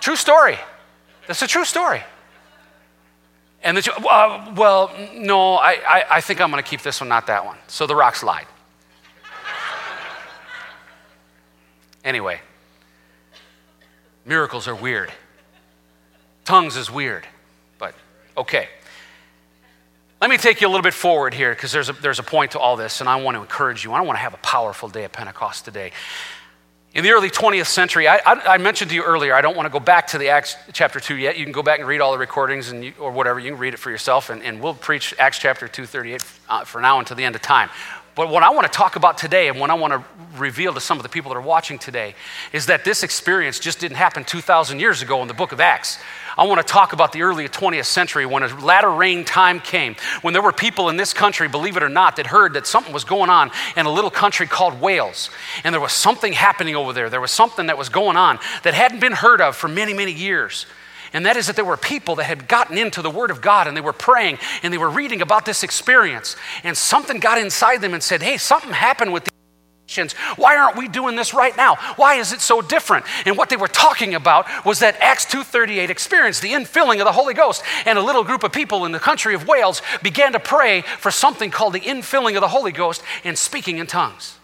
true 0.00 0.16
story. 0.16 0.58
That's 1.28 1.40
a 1.40 1.46
true 1.46 1.64
story. 1.64 2.02
And 3.62 3.76
the, 3.76 3.94
uh, 4.10 4.52
well, 4.56 4.90
no, 5.14 5.54
I, 5.54 5.74
I, 5.88 6.04
I 6.16 6.20
think 6.20 6.40
I'm 6.40 6.50
going 6.50 6.60
to 6.60 6.68
keep 6.68 6.82
this 6.82 7.00
one, 7.00 7.08
not 7.08 7.28
that 7.28 7.46
one. 7.46 7.56
So 7.68 7.86
the 7.86 7.94
rocks 7.94 8.24
lied. 8.24 8.46
Anyway, 12.02 12.40
miracles 14.24 14.66
are 14.66 14.74
weird. 14.74 15.12
Tongues 16.44 16.76
is 16.76 16.90
weird, 16.90 17.24
but 17.78 17.94
okay. 18.36 18.66
Let 20.20 20.30
me 20.30 20.36
take 20.36 20.60
you 20.60 20.66
a 20.66 20.70
little 20.70 20.82
bit 20.82 20.94
forward 20.94 21.32
here 21.32 21.54
because 21.54 21.70
there's 21.70 21.90
a, 21.90 21.92
there's 21.92 22.18
a 22.18 22.24
point 22.24 22.52
to 22.52 22.58
all 22.58 22.76
this, 22.76 23.00
and 23.00 23.08
I 23.08 23.16
want 23.16 23.36
to 23.36 23.40
encourage 23.40 23.84
you. 23.84 23.92
I 23.92 24.00
want 24.00 24.16
to 24.16 24.20
have 24.20 24.34
a 24.34 24.38
powerful 24.38 24.88
day 24.88 25.04
at 25.04 25.12
Pentecost 25.12 25.64
today. 25.64 25.92
In 26.92 27.04
the 27.04 27.12
early 27.12 27.30
20th 27.30 27.66
century, 27.66 28.08
I, 28.08 28.16
I, 28.26 28.54
I, 28.54 28.58
mentioned 28.58 28.90
to 28.90 28.96
you 28.96 29.04
earlier, 29.04 29.32
I 29.32 29.40
don't 29.42 29.56
want 29.56 29.66
to 29.66 29.70
go 29.70 29.78
back 29.78 30.08
to 30.08 30.18
the 30.18 30.30
Acts 30.30 30.56
chapter 30.72 30.98
2 30.98 31.16
yet. 31.16 31.38
You 31.38 31.44
can 31.44 31.52
go 31.52 31.62
back 31.62 31.78
and 31.78 31.86
read 31.86 32.00
all 32.00 32.10
the 32.10 32.18
recordings 32.18 32.70
and 32.70 32.84
you, 32.84 32.94
or 32.98 33.12
whatever. 33.12 33.38
You 33.38 33.52
can 33.52 33.60
read 33.60 33.74
it 33.74 33.76
for 33.76 33.90
yourself, 33.90 34.30
and, 34.30 34.42
and 34.42 34.60
we'll 34.60 34.74
preach 34.74 35.14
Acts 35.20 35.38
chapter 35.38 35.68
2, 35.68 35.86
38 35.86 36.24
uh, 36.48 36.64
for 36.64 36.80
now 36.80 36.98
until 36.98 37.16
the 37.16 37.24
end 37.24 37.36
of 37.36 37.42
time. 37.42 37.68
But 38.18 38.30
what 38.30 38.42
I 38.42 38.50
want 38.50 38.66
to 38.66 38.76
talk 38.76 38.96
about 38.96 39.16
today 39.16 39.46
and 39.46 39.60
what 39.60 39.70
I 39.70 39.74
want 39.74 39.92
to 39.92 40.02
reveal 40.36 40.74
to 40.74 40.80
some 40.80 40.96
of 40.96 41.04
the 41.04 41.08
people 41.08 41.28
that 41.28 41.38
are 41.38 41.40
watching 41.40 41.78
today 41.78 42.16
is 42.52 42.66
that 42.66 42.84
this 42.84 43.04
experience 43.04 43.60
just 43.60 43.78
didn't 43.78 43.96
happen 43.96 44.24
2,000 44.24 44.80
years 44.80 45.02
ago 45.02 45.22
in 45.22 45.28
the 45.28 45.34
book 45.34 45.52
of 45.52 45.60
Acts. 45.60 46.00
I 46.36 46.44
want 46.44 46.58
to 46.58 46.66
talk 46.66 46.92
about 46.92 47.12
the 47.12 47.22
early 47.22 47.48
20th 47.48 47.84
century 47.84 48.26
when 48.26 48.42
a 48.42 48.48
latter 48.60 48.90
rain 48.90 49.24
time 49.24 49.60
came, 49.60 49.94
when 50.22 50.32
there 50.32 50.42
were 50.42 50.50
people 50.50 50.88
in 50.88 50.96
this 50.96 51.12
country, 51.12 51.46
believe 51.46 51.76
it 51.76 51.82
or 51.84 51.88
not, 51.88 52.16
that 52.16 52.26
heard 52.26 52.54
that 52.54 52.66
something 52.66 52.92
was 52.92 53.04
going 53.04 53.30
on 53.30 53.52
in 53.76 53.86
a 53.86 53.90
little 53.90 54.10
country 54.10 54.48
called 54.48 54.80
Wales. 54.80 55.30
And 55.62 55.72
there 55.72 55.80
was 55.80 55.92
something 55.92 56.32
happening 56.32 56.74
over 56.74 56.92
there. 56.92 57.10
There 57.10 57.20
was 57.20 57.30
something 57.30 57.66
that 57.66 57.78
was 57.78 57.88
going 57.88 58.16
on 58.16 58.40
that 58.64 58.74
hadn't 58.74 58.98
been 58.98 59.12
heard 59.12 59.40
of 59.40 59.54
for 59.54 59.68
many, 59.68 59.94
many 59.94 60.12
years. 60.12 60.66
And 61.12 61.24
that 61.26 61.36
is 61.36 61.46
that 61.46 61.56
there 61.56 61.64
were 61.64 61.76
people 61.76 62.16
that 62.16 62.24
had 62.24 62.48
gotten 62.48 62.76
into 62.78 63.02
the 63.02 63.10
Word 63.10 63.30
of 63.30 63.40
God 63.40 63.66
and 63.66 63.76
they 63.76 63.80
were 63.80 63.92
praying 63.92 64.38
and 64.62 64.72
they 64.72 64.78
were 64.78 64.90
reading 64.90 65.22
about 65.22 65.44
this 65.44 65.62
experience. 65.62 66.36
And 66.64 66.76
something 66.76 67.20
got 67.20 67.38
inside 67.38 67.80
them 67.80 67.94
and 67.94 68.02
said, 68.02 68.22
Hey, 68.22 68.36
something 68.36 68.72
happened 68.72 69.12
with 69.12 69.24
these. 69.24 69.32
Christians. 69.88 70.12
Why 70.36 70.54
aren't 70.54 70.76
we 70.76 70.86
doing 70.86 71.16
this 71.16 71.32
right 71.32 71.56
now? 71.56 71.76
Why 71.96 72.16
is 72.16 72.34
it 72.34 72.42
so 72.42 72.60
different? 72.60 73.06
And 73.24 73.38
what 73.38 73.48
they 73.48 73.56
were 73.56 73.68
talking 73.68 74.14
about 74.14 74.46
was 74.66 74.80
that 74.80 74.96
Acts 75.00 75.24
2:38 75.24 75.88
experience, 75.88 76.40
the 76.40 76.52
infilling 76.52 76.98
of 76.98 77.06
the 77.06 77.12
Holy 77.12 77.32
Ghost. 77.32 77.62
And 77.86 77.98
a 77.98 78.02
little 78.02 78.22
group 78.22 78.44
of 78.44 78.52
people 78.52 78.84
in 78.84 78.92
the 78.92 78.98
country 78.98 79.34
of 79.34 79.48
Wales 79.48 79.80
began 80.02 80.32
to 80.32 80.40
pray 80.40 80.82
for 80.82 81.10
something 81.10 81.50
called 81.50 81.72
the 81.72 81.80
infilling 81.80 82.34
of 82.34 82.42
the 82.42 82.48
Holy 82.48 82.70
Ghost 82.70 83.02
and 83.24 83.38
speaking 83.38 83.78
in 83.78 83.86
tongues. 83.86 84.37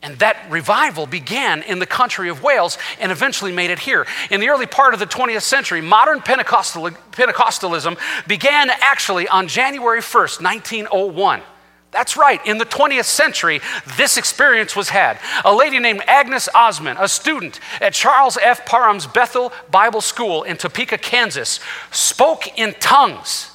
And 0.00 0.16
that 0.20 0.48
revival 0.48 1.06
began 1.06 1.62
in 1.62 1.80
the 1.80 1.86
country 1.86 2.28
of 2.28 2.42
Wales 2.42 2.78
and 3.00 3.10
eventually 3.10 3.50
made 3.50 3.70
it 3.70 3.80
here. 3.80 4.06
In 4.30 4.40
the 4.40 4.48
early 4.48 4.66
part 4.66 4.94
of 4.94 5.00
the 5.00 5.06
20th 5.06 5.42
century, 5.42 5.80
modern 5.80 6.20
Pentecostal, 6.20 6.90
Pentecostalism 7.12 7.98
began 8.28 8.70
actually 8.70 9.26
on 9.26 9.48
January 9.48 10.00
1st, 10.00 10.42
1901. 10.42 11.42
That's 11.90 12.16
right, 12.16 12.44
in 12.46 12.58
the 12.58 12.66
20th 12.66 13.06
century, 13.06 13.60
this 13.96 14.18
experience 14.18 14.76
was 14.76 14.90
had. 14.90 15.18
A 15.44 15.54
lady 15.54 15.78
named 15.78 16.02
Agnes 16.06 16.48
Ozman, 16.54 16.96
a 17.00 17.08
student 17.08 17.60
at 17.80 17.94
Charles 17.94 18.36
F. 18.40 18.66
Parham's 18.66 19.06
Bethel 19.06 19.52
Bible 19.70 20.02
School 20.02 20.42
in 20.42 20.58
Topeka, 20.58 20.98
Kansas, 20.98 21.60
spoke 21.90 22.58
in 22.58 22.74
tongues 22.78 23.50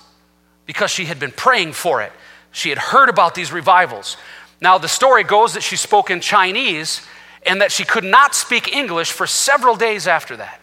because 0.66 0.90
she 0.90 1.06
had 1.06 1.20
been 1.20 1.32
praying 1.32 1.74
for 1.74 2.02
it. 2.02 2.12
She 2.52 2.70
had 2.70 2.78
heard 2.78 3.10
about 3.10 3.36
these 3.36 3.52
revivals. 3.52 4.18
Now, 4.64 4.78
the 4.78 4.88
story 4.88 5.26
goes 5.26 5.56
that 5.56 5.62
she 5.62 5.76
spoke 5.76 6.10
in 6.10 6.22
Chinese 6.22 7.02
and 7.46 7.60
that 7.60 7.70
she 7.70 7.84
could 7.84 8.06
not 8.06 8.34
speak 8.34 8.74
English 8.74 9.12
for 9.12 9.28
several 9.28 9.76
days 9.76 10.08
after 10.08 10.38
that. 10.38 10.62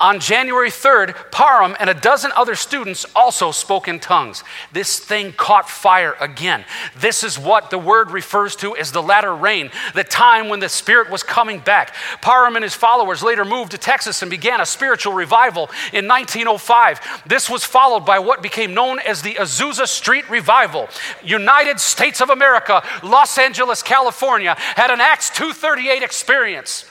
On 0.00 0.20
January 0.20 0.70
3rd, 0.70 1.30
Parham 1.32 1.76
and 1.80 1.90
a 1.90 1.94
dozen 1.94 2.30
other 2.36 2.54
students 2.54 3.04
also 3.16 3.50
spoke 3.50 3.88
in 3.88 3.98
tongues. 3.98 4.44
This 4.72 5.00
thing 5.00 5.32
caught 5.32 5.68
fire 5.68 6.14
again. 6.20 6.64
This 6.96 7.24
is 7.24 7.38
what 7.38 7.70
the 7.70 7.78
word 7.78 8.10
refers 8.10 8.54
to 8.56 8.76
as 8.76 8.92
the 8.92 9.02
latter 9.02 9.34
rain, 9.34 9.70
the 9.94 10.04
time 10.04 10.48
when 10.48 10.60
the 10.60 10.68
Spirit 10.68 11.10
was 11.10 11.22
coming 11.22 11.58
back. 11.58 11.94
Parham 12.20 12.54
and 12.54 12.62
his 12.62 12.74
followers 12.74 13.22
later 13.22 13.44
moved 13.44 13.72
to 13.72 13.78
Texas 13.78 14.22
and 14.22 14.30
began 14.30 14.60
a 14.60 14.66
spiritual 14.66 15.12
revival 15.12 15.70
in 15.92 16.06
1905. 16.06 17.22
This 17.26 17.50
was 17.50 17.64
followed 17.64 18.06
by 18.06 18.20
what 18.20 18.42
became 18.42 18.74
known 18.74 19.00
as 19.00 19.22
the 19.22 19.34
Azusa 19.34 19.88
Street 19.88 20.28
Revival. 20.30 20.88
United 21.24 21.80
States 21.80 22.20
of 22.20 22.30
America, 22.30 22.82
Los 23.02 23.36
Angeles, 23.36 23.82
California, 23.82 24.54
had 24.76 24.90
an 24.90 25.00
Acts 25.00 25.30
238 25.30 26.02
experience 26.02 26.84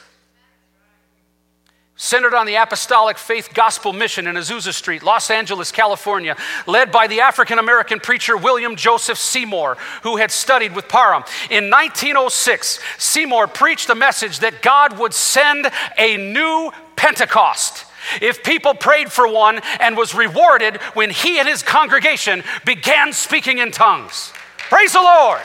centered 1.98 2.36
on 2.36 2.46
the 2.46 2.56
Apostolic 2.56 3.18
Faith 3.18 3.50
Gospel 3.54 3.92
Mission 3.92 4.28
in 4.28 4.36
Azusa 4.36 4.72
Street, 4.72 5.04
Los 5.04 5.30
Angeles, 5.32 5.72
California, 5.72 6.38
led 6.68 6.92
by 6.92 7.08
the 7.08 7.22
African 7.22 7.60
American 7.60 8.00
preacher 8.00 8.38
William 8.38 8.76
Joseph 8.76 9.18
Seymour, 9.18 9.78
who 10.04 10.18
had 10.18 10.32
studied 10.32 10.76
with 10.76 10.88
Parham. 10.88 11.24
In 11.50 11.70
1906, 11.70 12.80
Seymour 13.00 13.48
preached 13.48 13.90
a 13.90 13.96
message 13.96 14.40
that 14.40 14.62
God 14.62 14.98
would 15.00 15.14
send 15.14 15.70
a 15.98 16.18
new 16.18 16.72
Pentecost. 16.96 17.86
If 18.22 18.44
people 18.44 18.74
prayed 18.74 19.12
for 19.12 19.28
one 19.28 19.60
and 19.80 19.98
was 19.98 20.16
rewarded 20.16 20.78
when 20.94 21.10
he 21.10 21.40
and 21.40 21.48
his 21.48 21.64
congregation 21.64 22.44
began 22.64 23.12
speaking 23.12 23.58
in 23.58 23.72
tongues. 23.72 24.32
Praise 24.70 24.94
the 24.94 25.02
Lord. 25.02 25.42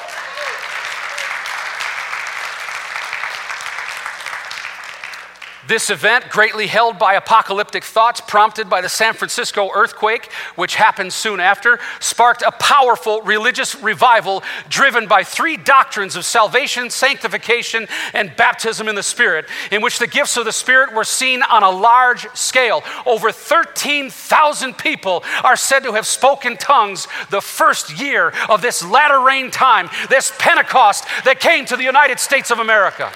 This 5.72 5.88
event, 5.88 6.28
greatly 6.28 6.66
held 6.66 6.98
by 6.98 7.14
apocalyptic 7.14 7.82
thoughts 7.82 8.20
prompted 8.20 8.68
by 8.68 8.82
the 8.82 8.90
San 8.90 9.14
Francisco 9.14 9.70
earthquake, 9.74 10.30
which 10.54 10.74
happened 10.74 11.14
soon 11.14 11.40
after, 11.40 11.80
sparked 11.98 12.42
a 12.42 12.52
powerful 12.52 13.22
religious 13.22 13.74
revival 13.76 14.42
driven 14.68 15.08
by 15.08 15.24
three 15.24 15.56
doctrines 15.56 16.14
of 16.14 16.26
salvation, 16.26 16.90
sanctification, 16.90 17.88
and 18.12 18.36
baptism 18.36 18.86
in 18.86 18.94
the 18.94 19.02
Spirit, 19.02 19.46
in 19.70 19.80
which 19.80 19.98
the 19.98 20.06
gifts 20.06 20.36
of 20.36 20.44
the 20.44 20.52
Spirit 20.52 20.92
were 20.92 21.04
seen 21.04 21.42
on 21.42 21.62
a 21.62 21.70
large 21.70 22.26
scale. 22.34 22.82
Over 23.06 23.32
13,000 23.32 24.76
people 24.76 25.24
are 25.42 25.56
said 25.56 25.84
to 25.84 25.92
have 25.92 26.06
spoken 26.06 26.58
tongues 26.58 27.08
the 27.30 27.40
first 27.40 27.98
year 27.98 28.34
of 28.50 28.60
this 28.60 28.84
latter 28.84 29.20
rain 29.20 29.50
time, 29.50 29.88
this 30.10 30.34
Pentecost 30.38 31.06
that 31.24 31.40
came 31.40 31.64
to 31.64 31.78
the 31.78 31.82
United 31.82 32.20
States 32.20 32.50
of 32.50 32.58
America. 32.58 33.10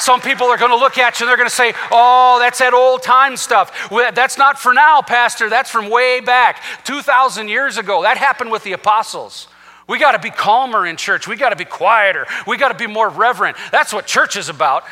Some 0.00 0.20
people 0.20 0.46
are 0.46 0.56
going 0.56 0.70
to 0.70 0.76
look 0.76 0.98
at 0.98 1.20
you 1.20 1.24
and 1.24 1.30
they're 1.30 1.36
going 1.36 1.48
to 1.48 1.54
say, 1.54 1.74
Oh, 1.90 2.38
that's 2.40 2.58
that 2.58 2.74
old 2.74 3.02
time 3.02 3.36
stuff. 3.36 3.90
That's 3.90 4.38
not 4.38 4.58
for 4.58 4.72
now, 4.72 5.02
Pastor. 5.02 5.48
That's 5.48 5.70
from 5.70 5.90
way 5.90 6.20
back, 6.20 6.62
2,000 6.84 7.48
years 7.48 7.76
ago. 7.76 8.02
That 8.02 8.16
happened 8.16 8.50
with 8.50 8.64
the 8.64 8.72
apostles. 8.72 9.48
We 9.86 9.98
got 9.98 10.12
to 10.12 10.20
be 10.20 10.30
calmer 10.30 10.86
in 10.86 10.96
church. 10.96 11.26
We 11.26 11.36
got 11.36 11.50
to 11.50 11.56
be 11.56 11.64
quieter. 11.64 12.26
We 12.46 12.56
got 12.56 12.68
to 12.68 12.78
be 12.78 12.86
more 12.86 13.08
reverent. 13.08 13.56
That's 13.72 13.92
what 13.92 14.06
church 14.06 14.36
is 14.36 14.48
about. 14.48 14.84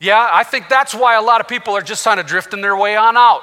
Yeah, 0.00 0.28
I 0.32 0.42
think 0.44 0.68
that's 0.68 0.94
why 0.94 1.16
a 1.16 1.22
lot 1.22 1.40
of 1.40 1.48
people 1.48 1.76
are 1.76 1.82
just 1.82 2.04
kind 2.04 2.18
of 2.18 2.26
drifting 2.26 2.60
their 2.60 2.76
way 2.76 2.96
on 2.96 3.16
out. 3.16 3.42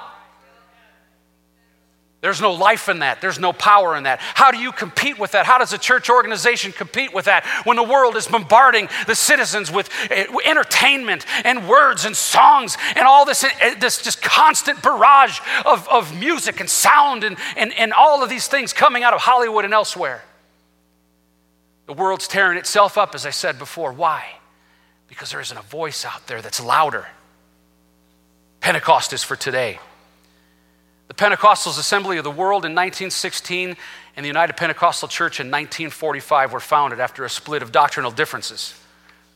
There's 2.25 2.41
no 2.41 2.53
life 2.53 2.89
in 2.89 2.99
that. 2.99 3.21
There's 3.21 3.37
no 3.37 3.53
power 3.53 3.95
in 3.95 4.05
that. 4.05 4.19
How 4.19 4.49
do 4.49 4.57
you 4.57 4.71
compete 4.71 5.19
with 5.19 5.33
that? 5.33 5.45
How 5.45 5.59
does 5.59 5.73
a 5.73 5.77
church 5.77 6.09
organization 6.09 6.71
compete 6.71 7.13
with 7.13 7.25
that 7.25 7.45
when 7.65 7.77
the 7.77 7.83
world 7.83 8.15
is 8.15 8.25
bombarding 8.25 8.89
the 9.05 9.13
citizens 9.13 9.71
with 9.71 9.91
eh, 10.09 10.25
entertainment 10.43 11.23
and 11.43 11.69
words 11.69 12.03
and 12.03 12.17
songs 12.17 12.79
and 12.95 13.05
all 13.05 13.25
this, 13.25 13.43
eh, 13.43 13.75
this 13.75 14.01
just 14.01 14.23
constant 14.23 14.81
barrage 14.81 15.39
of, 15.67 15.87
of 15.87 16.19
music 16.19 16.59
and 16.59 16.67
sound 16.67 17.23
and, 17.23 17.37
and, 17.55 17.71
and 17.73 17.93
all 17.93 18.23
of 18.23 18.29
these 18.31 18.47
things 18.47 18.73
coming 18.73 19.03
out 19.03 19.13
of 19.13 19.21
Hollywood 19.21 19.63
and 19.63 19.71
elsewhere? 19.75 20.23
The 21.85 21.93
world's 21.93 22.27
tearing 22.27 22.57
itself 22.57 22.97
up, 22.97 23.13
as 23.13 23.27
I 23.27 23.29
said 23.29 23.59
before. 23.59 23.93
Why? 23.93 24.25
Because 25.07 25.29
there 25.29 25.41
isn't 25.41 25.57
a 25.57 25.61
voice 25.61 26.03
out 26.03 26.25
there 26.25 26.41
that's 26.41 26.59
louder. 26.59 27.05
Pentecost 28.61 29.13
is 29.13 29.23
for 29.23 29.35
today. 29.35 29.77
The 31.07 31.13
Pentecostals 31.13 31.77
Assembly 31.77 32.17
of 32.17 32.23
the 32.23 32.31
World 32.31 32.65
in 32.65 32.71
1916 32.71 33.77
and 34.15 34.23
the 34.23 34.27
United 34.27 34.57
Pentecostal 34.57 35.07
Church 35.07 35.39
in 35.39 35.47
1945 35.47 36.51
were 36.51 36.59
founded 36.59 36.99
after 36.99 37.23
a 37.25 37.29
split 37.29 37.61
of 37.61 37.71
doctrinal 37.71 38.09
differences. 38.09 38.73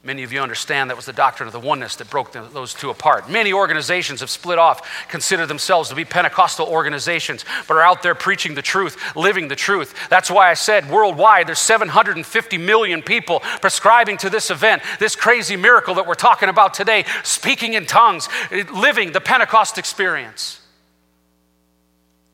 Many 0.01 0.23
of 0.23 0.32
you 0.32 0.39
understand 0.39 0.89
that 0.89 0.95
was 0.95 1.05
the 1.05 1.13
doctrine 1.13 1.47
of 1.47 1.53
the 1.53 1.60
oneness 1.60 1.97
that 1.97 2.10
broke 2.10 2.32
those 2.32 2.73
two 2.73 2.89
apart. 2.89 3.29
Many 3.29 3.51
organizations 3.51 4.21
have 4.21 4.29
split 4.29 4.58
off, 4.58 5.08
consider 5.10 5.45
themselves 5.45 5.89
to 5.89 5.95
be 5.95 6.05
Pentecostal 6.05 6.67
organizations, 6.67 7.43
but 7.67 7.75
are 7.75 7.82
out 7.82 8.01
there 8.01 8.15
preaching 8.15 8.55
the 8.55 8.62
truth, 8.62 9.15
living 9.15 9.49
the 9.49 9.58
truth. 9.58 9.93
That's 10.10 10.32
why 10.32 10.49
I 10.49 10.53
said 10.53 10.89
worldwide 10.89 11.47
there's 11.47 11.60
750 11.60 12.58
million 12.58 13.01
people 13.01 13.41
prescribing 13.60 14.15
to 14.19 14.29
this 14.29 14.49
event, 14.49 14.84
this 14.99 15.17
crazy 15.17 15.58
miracle 15.58 15.95
that 15.95 16.08
we're 16.08 16.15
talking 16.15 16.47
about 16.47 16.73
today, 16.73 17.03
speaking 17.23 17.73
in 17.73 17.86
tongues, 17.86 18.29
living 18.73 19.12
the 19.12 19.21
Pentecost 19.21 19.77
experience. 19.77 20.59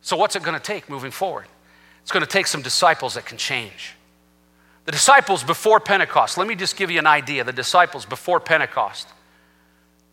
So, 0.05 0.15
what's 0.15 0.35
it 0.35 0.43
going 0.43 0.53
to 0.53 0.63
take 0.63 0.87
moving 0.87 1.09
forward? 1.09 1.47
It's 2.03 2.11
going 2.11 2.23
to 2.23 2.29
take 2.29 2.45
some 2.45 2.61
disciples 2.61 3.15
that 3.15 3.25
can 3.25 3.39
change. 3.39 3.95
The 4.85 4.91
disciples 4.91 5.43
before 5.43 5.79
Pentecost, 5.79 6.37
let 6.37 6.45
me 6.45 6.53
just 6.53 6.77
give 6.77 6.91
you 6.91 6.99
an 6.99 7.07
idea. 7.07 7.43
The 7.43 7.51
disciples 7.51 8.05
before 8.05 8.39
Pentecost, 8.39 9.07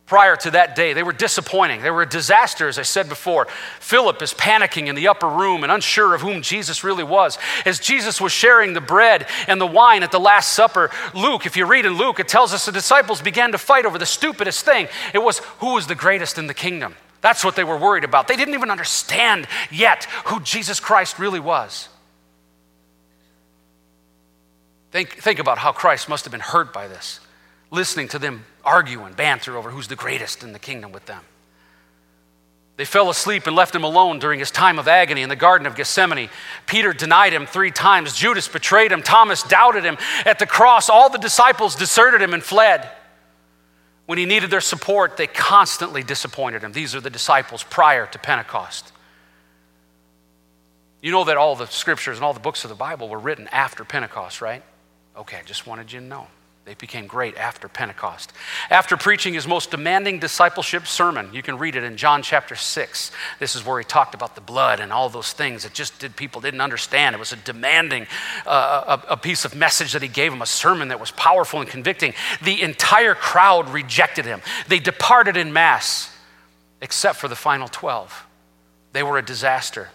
prior 0.07 0.35
to 0.37 0.49
that 0.49 0.75
day. 0.75 0.93
They 0.93 1.03
were 1.03 1.13
disappointing. 1.13 1.83
They 1.83 1.91
were 1.91 2.01
a 2.01 2.09
disaster, 2.09 2.67
as 2.67 2.79
I 2.79 2.81
said 2.81 3.07
before. 3.07 3.45
Philip 3.79 4.19
is 4.23 4.33
panicking 4.33 4.87
in 4.87 4.95
the 4.95 5.09
upper 5.09 5.29
room 5.29 5.61
and 5.61 5.71
unsure 5.71 6.15
of 6.15 6.21
whom 6.21 6.41
Jesus 6.41 6.83
really 6.83 7.03
was. 7.03 7.37
As 7.63 7.79
Jesus 7.79 8.19
was 8.19 8.31
sharing 8.31 8.73
the 8.73 8.81
bread 8.81 9.27
and 9.47 9.61
the 9.61 9.67
wine 9.67 10.01
at 10.01 10.11
the 10.11 10.19
Last 10.19 10.53
Supper, 10.53 10.89
Luke, 11.13 11.45
if 11.45 11.55
you 11.55 11.67
read 11.67 11.85
in 11.85 11.99
Luke, 11.99 12.19
it 12.19 12.27
tells 12.27 12.51
us 12.51 12.65
the 12.65 12.71
disciples 12.71 13.21
began 13.21 13.51
to 13.51 13.59
fight 13.59 13.85
over 13.85 13.99
the 13.99 14.07
stupidest 14.07 14.65
thing. 14.65 14.87
It 15.13 15.19
was 15.19 15.37
who 15.59 15.75
was 15.75 15.85
the 15.85 15.93
greatest 15.93 16.39
in 16.39 16.47
the 16.47 16.55
kingdom. 16.55 16.95
That's 17.23 17.45
what 17.45 17.55
they 17.55 17.63
were 17.63 17.77
worried 17.77 18.03
about. 18.03 18.27
They 18.27 18.35
didn't 18.35 18.53
even 18.53 18.69
understand 18.69 19.47
yet 19.71 20.03
who 20.25 20.41
Jesus 20.41 20.81
Christ 20.81 21.17
really 21.17 21.39
was. 21.39 21.87
Think, 24.91 25.09
think 25.13 25.39
about 25.39 25.57
how 25.57 25.71
Christ 25.71 26.09
must 26.09 26.25
have 26.25 26.33
been 26.33 26.41
hurt 26.41 26.73
by 26.73 26.89
this, 26.89 27.21
listening 27.71 28.09
to 28.09 28.19
them 28.19 28.45
argue 28.65 29.03
and 29.03 29.15
banter 29.15 29.57
over 29.57 29.71
who's 29.71 29.87
the 29.87 29.95
greatest 29.95 30.43
in 30.43 30.51
the 30.51 30.59
kingdom 30.59 30.91
with 30.91 31.05
them. 31.05 31.21
They 32.75 32.85
fell 32.85 33.09
asleep 33.09 33.47
and 33.47 33.55
left 33.55 33.73
him 33.73 33.85
alone 33.85 34.19
during 34.19 34.39
his 34.39 34.51
time 34.51 34.77
of 34.77 34.89
agony 34.89 35.21
in 35.21 35.29
the 35.29 35.35
Garden 35.37 35.65
of 35.65 35.75
Gethsemane. 35.75 36.29
Peter 36.65 36.91
denied 36.91 37.31
him 37.31 37.45
three 37.45 37.71
times. 37.71 38.15
Judas 38.15 38.49
betrayed 38.49 38.91
him. 38.91 39.01
Thomas 39.01 39.43
doubted 39.43 39.85
him. 39.85 39.97
At 40.25 40.39
the 40.39 40.45
cross, 40.47 40.89
all 40.89 41.09
the 41.09 41.19
disciples 41.19 41.75
deserted 41.75 42.21
him 42.21 42.33
and 42.33 42.43
fled. 42.43 42.89
When 44.05 44.17
he 44.17 44.25
needed 44.25 44.49
their 44.49 44.61
support, 44.61 45.17
they 45.17 45.27
constantly 45.27 46.03
disappointed 46.03 46.63
him. 46.63 46.73
These 46.73 46.93
are 46.93 47.01
the 47.01 47.09
disciples 47.09 47.63
prior 47.63 48.05
to 48.07 48.19
Pentecost. 48.19 48.91
You 51.01 51.11
know 51.11 51.23
that 51.25 51.37
all 51.37 51.55
the 51.55 51.67
scriptures 51.67 52.17
and 52.17 52.25
all 52.25 52.33
the 52.33 52.39
books 52.39 52.63
of 52.63 52.69
the 52.69 52.75
Bible 52.75 53.09
were 53.09 53.19
written 53.19 53.47
after 53.49 53.83
Pentecost, 53.83 54.41
right? 54.41 54.63
Okay, 55.17 55.37
I 55.37 55.43
just 55.43 55.67
wanted 55.67 55.91
you 55.91 55.99
to 55.99 56.05
know. 56.05 56.27
They 56.65 56.75
became 56.75 57.07
great 57.07 57.35
after 57.35 57.67
Pentecost. 57.67 58.31
After 58.69 58.95
preaching 58.95 59.33
his 59.33 59.45
most 59.45 59.69
demanding 59.71 60.19
discipleship 60.19 60.87
sermon, 60.87 61.29
you 61.33 61.43
can 61.43 61.57
read 61.57 61.75
it 61.75 61.83
in 61.83 61.97
John 61.97 62.23
chapter 62.23 62.55
6. 62.55 63.11
This 63.39 63.53
is 63.57 63.65
where 63.65 63.79
he 63.79 63.83
talked 63.83 64.15
about 64.15 64.35
the 64.35 64.41
blood 64.41 64.79
and 64.79 64.93
all 64.93 65.09
those 65.09 65.33
things 65.33 65.63
that 65.63 65.73
just 65.73 65.99
did 65.99 66.15
people 66.15 66.39
didn't 66.39 66.61
understand. 66.61 67.15
It 67.15 67.19
was 67.19 67.33
a 67.33 67.37
demanding 67.37 68.07
uh, 68.45 68.97
a, 69.09 69.13
a 69.13 69.17
piece 69.17 69.43
of 69.43 69.53
message 69.53 69.91
that 69.91 70.01
he 70.01 70.07
gave 70.07 70.31
them, 70.31 70.41
a 70.41 70.45
sermon 70.45 70.87
that 70.87 71.01
was 71.01 71.11
powerful 71.11 71.59
and 71.59 71.69
convicting. 71.69 72.13
The 72.41 72.61
entire 72.61 73.13
crowd 73.13 73.67
rejected 73.69 74.23
him. 74.23 74.41
They 74.69 74.79
departed 74.79 75.35
in 75.35 75.51
mass, 75.51 76.15
except 76.79 77.19
for 77.19 77.27
the 77.27 77.35
final 77.35 77.67
12. 77.67 78.25
They 78.93 79.03
were 79.03 79.17
a 79.17 79.25
disaster. 79.25 79.89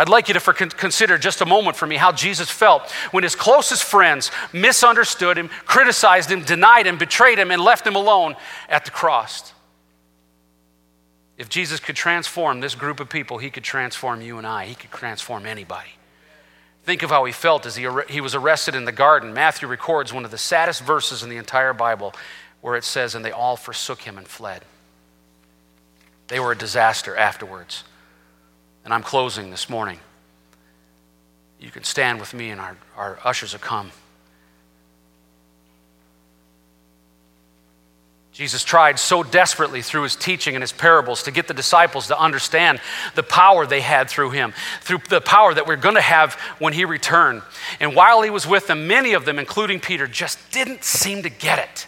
I'd 0.00 0.08
like 0.08 0.28
you 0.28 0.34
to 0.34 0.40
for, 0.40 0.54
consider 0.54 1.18
just 1.18 1.42
a 1.42 1.44
moment 1.44 1.76
for 1.76 1.86
me 1.86 1.96
how 1.96 2.10
Jesus 2.10 2.50
felt 2.50 2.90
when 3.10 3.22
his 3.22 3.34
closest 3.34 3.84
friends 3.84 4.30
misunderstood 4.50 5.36
him, 5.36 5.48
criticized 5.66 6.30
him, 6.30 6.42
denied 6.42 6.86
him, 6.86 6.96
betrayed 6.96 7.38
him, 7.38 7.50
and 7.50 7.60
left 7.60 7.86
him 7.86 7.96
alone 7.96 8.34
at 8.70 8.86
the 8.86 8.92
cross. 8.92 9.52
If 11.36 11.50
Jesus 11.50 11.80
could 11.80 11.96
transform 11.96 12.60
this 12.60 12.74
group 12.74 12.98
of 12.98 13.10
people, 13.10 13.36
he 13.36 13.50
could 13.50 13.62
transform 13.62 14.22
you 14.22 14.38
and 14.38 14.46
I. 14.46 14.64
He 14.64 14.74
could 14.74 14.90
transform 14.90 15.44
anybody. 15.44 15.90
Think 16.84 17.02
of 17.02 17.10
how 17.10 17.26
he 17.26 17.32
felt 17.32 17.66
as 17.66 17.76
he, 17.76 17.86
he 18.08 18.22
was 18.22 18.34
arrested 18.34 18.74
in 18.74 18.86
the 18.86 18.92
garden. 18.92 19.34
Matthew 19.34 19.68
records 19.68 20.14
one 20.14 20.24
of 20.24 20.30
the 20.30 20.38
saddest 20.38 20.82
verses 20.82 21.22
in 21.22 21.28
the 21.28 21.36
entire 21.36 21.74
Bible 21.74 22.14
where 22.62 22.74
it 22.74 22.84
says, 22.84 23.14
And 23.14 23.22
they 23.22 23.32
all 23.32 23.58
forsook 23.58 24.00
him 24.00 24.16
and 24.16 24.26
fled. 24.26 24.64
They 26.28 26.40
were 26.40 26.52
a 26.52 26.56
disaster 26.56 27.14
afterwards. 27.14 27.84
And 28.84 28.94
I'm 28.94 29.02
closing 29.02 29.50
this 29.50 29.68
morning. 29.68 29.98
You 31.60 31.70
can 31.70 31.84
stand 31.84 32.20
with 32.20 32.32
me, 32.32 32.50
and 32.50 32.60
our, 32.60 32.76
our 32.96 33.18
ushers 33.24 33.52
will 33.52 33.60
come. 33.60 33.92
Jesus 38.32 38.64
tried 38.64 38.98
so 38.98 39.22
desperately 39.22 39.82
through 39.82 40.04
his 40.04 40.16
teaching 40.16 40.56
and 40.56 40.62
his 40.62 40.72
parables 40.72 41.24
to 41.24 41.30
get 41.30 41.46
the 41.46 41.52
disciples 41.52 42.06
to 42.06 42.18
understand 42.18 42.80
the 43.14 43.22
power 43.22 43.66
they 43.66 43.82
had 43.82 44.08
through 44.08 44.30
him, 44.30 44.54
through 44.80 45.00
the 45.10 45.20
power 45.20 45.52
that 45.52 45.66
we're 45.66 45.76
going 45.76 45.96
to 45.96 46.00
have 46.00 46.34
when 46.58 46.72
he 46.72 46.86
returned. 46.86 47.42
And 47.80 47.94
while 47.94 48.22
he 48.22 48.30
was 48.30 48.46
with 48.46 48.66
them, 48.66 48.86
many 48.86 49.12
of 49.12 49.26
them, 49.26 49.38
including 49.38 49.78
Peter, 49.78 50.06
just 50.06 50.38
didn't 50.52 50.84
seem 50.84 51.22
to 51.24 51.28
get 51.28 51.58
it. 51.58 51.86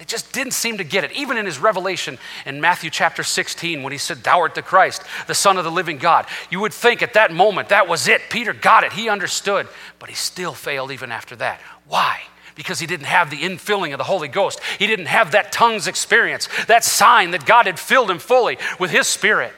They 0.00 0.06
just 0.06 0.32
didn't 0.32 0.54
seem 0.54 0.78
to 0.78 0.84
get 0.84 1.04
it. 1.04 1.12
Even 1.12 1.36
in 1.36 1.44
his 1.44 1.58
revelation 1.58 2.18
in 2.46 2.58
Matthew 2.58 2.88
chapter 2.88 3.22
16, 3.22 3.82
when 3.82 3.92
he 3.92 3.98
said, 3.98 4.24
Thou 4.24 4.40
art 4.40 4.54
the 4.54 4.62
Christ, 4.62 5.02
the 5.26 5.34
Son 5.34 5.58
of 5.58 5.64
the 5.64 5.70
living 5.70 5.98
God, 5.98 6.24
you 6.50 6.58
would 6.60 6.72
think 6.72 7.02
at 7.02 7.12
that 7.12 7.34
moment 7.34 7.68
that 7.68 7.86
was 7.86 8.08
it. 8.08 8.22
Peter 8.30 8.54
got 8.54 8.82
it. 8.82 8.94
He 8.94 9.10
understood, 9.10 9.68
but 9.98 10.08
he 10.08 10.14
still 10.14 10.54
failed 10.54 10.90
even 10.90 11.12
after 11.12 11.36
that. 11.36 11.60
Why? 11.86 12.18
Because 12.54 12.80
he 12.80 12.86
didn't 12.86 13.06
have 13.06 13.28
the 13.28 13.42
infilling 13.42 13.92
of 13.92 13.98
the 13.98 14.04
Holy 14.04 14.28
Ghost. 14.28 14.60
He 14.78 14.86
didn't 14.86 15.04
have 15.04 15.32
that 15.32 15.52
tongues 15.52 15.86
experience, 15.86 16.48
that 16.66 16.82
sign 16.82 17.32
that 17.32 17.44
God 17.44 17.66
had 17.66 17.78
filled 17.78 18.10
him 18.10 18.20
fully 18.20 18.56
with 18.78 18.90
his 18.90 19.06
Spirit. 19.06 19.52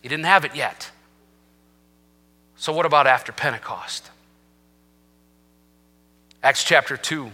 He 0.00 0.08
didn't 0.08 0.26
have 0.26 0.44
it 0.44 0.54
yet. 0.54 0.92
So, 2.54 2.72
what 2.72 2.86
about 2.86 3.08
after 3.08 3.32
Pentecost? 3.32 4.08
Acts 6.44 6.62
chapter 6.62 6.96
2 6.96 7.32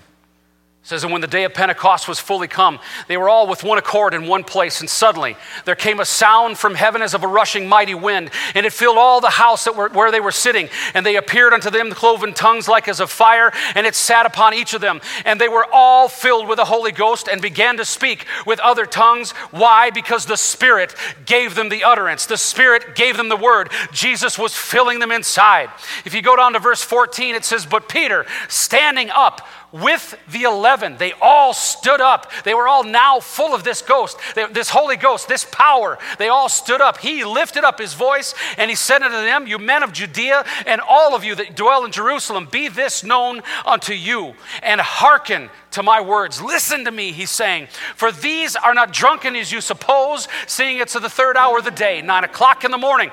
says, 0.84 1.04
And 1.04 1.12
when 1.12 1.20
the 1.20 1.28
day 1.28 1.44
of 1.44 1.54
Pentecost 1.54 2.08
was 2.08 2.18
fully 2.18 2.48
come, 2.48 2.80
they 3.06 3.16
were 3.16 3.28
all 3.28 3.46
with 3.46 3.62
one 3.62 3.78
accord 3.78 4.14
in 4.14 4.26
one 4.26 4.42
place, 4.42 4.80
and 4.80 4.90
suddenly 4.90 5.36
there 5.64 5.76
came 5.76 6.00
a 6.00 6.04
sound 6.04 6.58
from 6.58 6.74
heaven 6.74 7.02
as 7.02 7.14
of 7.14 7.22
a 7.22 7.28
rushing 7.28 7.68
mighty 7.68 7.94
wind, 7.94 8.30
and 8.54 8.66
it 8.66 8.72
filled 8.72 8.98
all 8.98 9.20
the 9.20 9.30
house 9.30 9.64
that 9.64 9.76
were, 9.76 9.88
where 9.90 10.10
they 10.10 10.18
were 10.18 10.32
sitting. 10.32 10.68
And 10.94 11.06
they 11.06 11.16
appeared 11.16 11.52
unto 11.52 11.70
them 11.70 11.92
cloven 11.92 12.34
tongues 12.34 12.66
like 12.66 12.88
as 12.88 12.98
of 12.98 13.10
fire, 13.10 13.52
and 13.76 13.86
it 13.86 13.94
sat 13.94 14.26
upon 14.26 14.54
each 14.54 14.74
of 14.74 14.80
them. 14.80 15.00
And 15.24 15.40
they 15.40 15.48
were 15.48 15.66
all 15.72 16.08
filled 16.08 16.48
with 16.48 16.56
the 16.56 16.64
Holy 16.64 16.92
Ghost 16.92 17.28
and 17.28 17.40
began 17.40 17.76
to 17.76 17.84
speak 17.84 18.26
with 18.44 18.58
other 18.58 18.84
tongues. 18.84 19.30
Why? 19.52 19.90
Because 19.90 20.26
the 20.26 20.36
Spirit 20.36 20.96
gave 21.24 21.54
them 21.54 21.68
the 21.68 21.84
utterance, 21.84 22.26
the 22.26 22.36
Spirit 22.36 22.96
gave 22.96 23.16
them 23.16 23.28
the 23.28 23.36
word. 23.36 23.70
Jesus 23.92 24.36
was 24.36 24.56
filling 24.56 24.98
them 24.98 25.12
inside. 25.12 25.70
If 26.04 26.12
you 26.12 26.22
go 26.22 26.34
down 26.34 26.54
to 26.54 26.58
verse 26.58 26.82
14, 26.82 27.36
it 27.36 27.44
says, 27.44 27.66
But 27.66 27.88
Peter, 27.88 28.26
standing 28.48 29.10
up, 29.10 29.46
with 29.72 30.18
the 30.30 30.42
11. 30.42 30.98
They 30.98 31.12
all 31.20 31.54
stood 31.54 32.00
up. 32.00 32.30
They 32.44 32.54
were 32.54 32.68
all 32.68 32.84
now 32.84 33.20
full 33.20 33.54
of 33.54 33.64
this 33.64 33.82
ghost, 33.82 34.18
this 34.34 34.70
Holy 34.70 34.96
Ghost, 34.96 35.28
this 35.28 35.46
power. 35.50 35.98
They 36.18 36.28
all 36.28 36.48
stood 36.48 36.80
up. 36.80 36.98
He 36.98 37.24
lifted 37.24 37.64
up 37.64 37.78
his 37.78 37.94
voice 37.94 38.34
and 38.58 38.70
he 38.70 38.76
said 38.76 39.02
unto 39.02 39.16
them, 39.16 39.46
You 39.46 39.58
men 39.58 39.82
of 39.82 39.92
Judea 39.92 40.44
and 40.66 40.80
all 40.80 41.14
of 41.14 41.24
you 41.24 41.34
that 41.36 41.56
dwell 41.56 41.84
in 41.84 41.92
Jerusalem, 41.92 42.48
be 42.50 42.68
this 42.68 43.02
known 43.02 43.42
unto 43.64 43.94
you 43.94 44.34
and 44.62 44.80
hearken 44.80 45.50
to 45.72 45.82
my 45.82 46.00
words. 46.00 46.40
Listen 46.40 46.84
to 46.84 46.90
me, 46.90 47.12
he's 47.12 47.30
saying, 47.30 47.68
for 47.96 48.12
these 48.12 48.56
are 48.56 48.74
not 48.74 48.92
drunken 48.92 49.34
as 49.36 49.50
you 49.50 49.60
suppose, 49.60 50.28
seeing 50.46 50.78
it's 50.78 50.92
the 50.92 51.08
third 51.08 51.36
hour 51.36 51.58
of 51.58 51.64
the 51.64 51.70
day, 51.70 52.02
nine 52.02 52.24
o'clock 52.24 52.64
in 52.64 52.70
the 52.70 52.78
morning. 52.78 53.10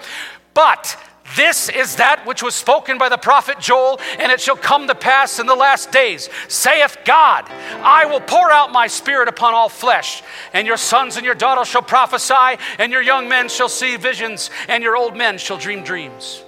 But 0.54 0.98
this 1.36 1.70
is 1.70 1.98
that 1.98 2.26
which 2.26 2.42
was 2.42 2.56
spoken 2.56 2.98
by 2.98 3.10
the 3.10 3.18
prophet 3.18 3.60
Joel, 3.60 4.00
and 4.18 4.32
it 4.32 4.42
shall 4.42 4.56
come 4.56 4.88
to 4.88 4.96
pass 4.96 5.40
in 5.40 5.46
the 5.46 5.56
last 5.56 5.92
days, 5.92 6.30
saith 6.48 6.98
God, 7.06 7.50
I 7.50 8.06
will 8.06 8.22
pour 8.22 8.52
out 8.52 8.72
my 8.72 8.88
spirit 8.88 9.28
upon 9.28 9.54
all 9.54 9.70
flesh, 9.70 10.24
and 10.54 10.66
your 10.66 10.78
sons 10.78 11.18
and 11.18 11.26
your 11.26 11.36
daughters 11.36 11.68
shall 11.68 11.82
prophesy, 11.82 12.58
and 12.78 12.92
your 12.92 13.02
young 13.02 13.30
men 13.30 13.50
shall 13.50 13.70
see 13.70 13.96
visions, 13.98 14.50
and 14.68 14.84
your 14.84 14.96
old 14.98 15.16
men 15.16 15.38
shall 15.38 15.58
dream 15.58 15.84
dreams. 15.84 16.44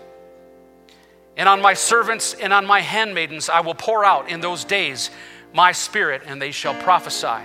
And 1.37 1.47
on 1.47 1.61
my 1.61 1.73
servants 1.73 2.33
and 2.33 2.51
on 2.51 2.65
my 2.65 2.81
handmaidens 2.81 3.49
I 3.49 3.61
will 3.61 3.75
pour 3.75 4.03
out 4.03 4.29
in 4.29 4.41
those 4.41 4.63
days 4.63 5.09
my 5.53 5.71
spirit, 5.71 6.23
and 6.25 6.41
they 6.41 6.51
shall 6.51 6.73
prophesy. 6.81 7.41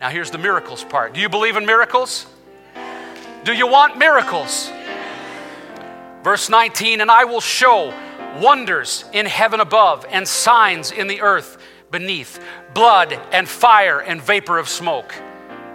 Now, 0.00 0.10
here's 0.10 0.30
the 0.30 0.38
miracles 0.38 0.84
part. 0.84 1.14
Do 1.14 1.20
you 1.20 1.28
believe 1.28 1.56
in 1.56 1.64
miracles? 1.64 2.26
Do 3.44 3.52
you 3.52 3.66
want 3.66 3.96
miracles? 3.98 4.70
Verse 6.24 6.48
19, 6.48 7.02
and 7.02 7.10
I 7.10 7.24
will 7.24 7.42
show 7.42 7.92
wonders 8.40 9.04
in 9.12 9.26
heaven 9.26 9.60
above 9.60 10.06
and 10.08 10.26
signs 10.26 10.90
in 10.90 11.06
the 11.06 11.20
earth 11.20 11.58
beneath 11.90 12.42
blood 12.72 13.12
and 13.30 13.46
fire 13.46 14.00
and 14.00 14.22
vapor 14.22 14.56
of 14.56 14.66
smoke. 14.66 15.14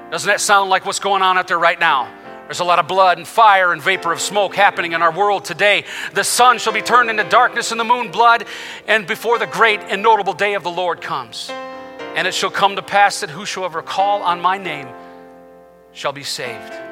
Doesn't 0.10 0.28
that 0.28 0.42
sound 0.42 0.72
like 0.72 0.88
what's 0.88 0.98
going 0.98 1.22
on 1.22 1.38
out 1.38 1.48
there 1.48 1.60
right 1.60 1.80
now? 1.80 2.12
There's 2.46 2.62
a 2.62 2.64
lot 2.64 2.80
of 2.80 2.88
blood 2.88 3.20
and 3.20 3.28
fire 3.28 3.74
and 3.74 3.80
vapor 3.80 4.12
of 4.12 4.20
smoke 4.20 4.56
happening 4.56 4.94
in 4.94 5.04
our 5.04 5.16
world 5.16 5.46
today. 5.46 5.86
The 6.16 6.24
sun 6.24 6.58
shall 6.58 6.74
be 6.74 6.82
turned 6.82 7.12
into 7.12 7.26
darkness 7.26 7.70
and 7.70 7.80
the 7.80 7.84
moon 7.84 8.10
blood, 8.10 8.46
and 8.88 9.06
before 9.06 9.38
the 9.38 9.46
great 9.46 9.82
and 9.82 10.02
notable 10.02 10.34
day 10.34 10.56
of 10.56 10.64
the 10.64 10.72
Lord 10.72 11.00
comes. 11.00 11.52
And 12.16 12.28
it 12.28 12.34
shall 12.34 12.50
come 12.50 12.76
to 12.76 12.82
pass 12.82 13.20
that 13.20 13.30
whosoever 13.30 13.84
call 13.84 14.24
on 14.24 14.42
my 14.42 14.58
name 14.58 14.88
shall 15.92 16.12
be 16.12 16.24
saved. 16.24 16.89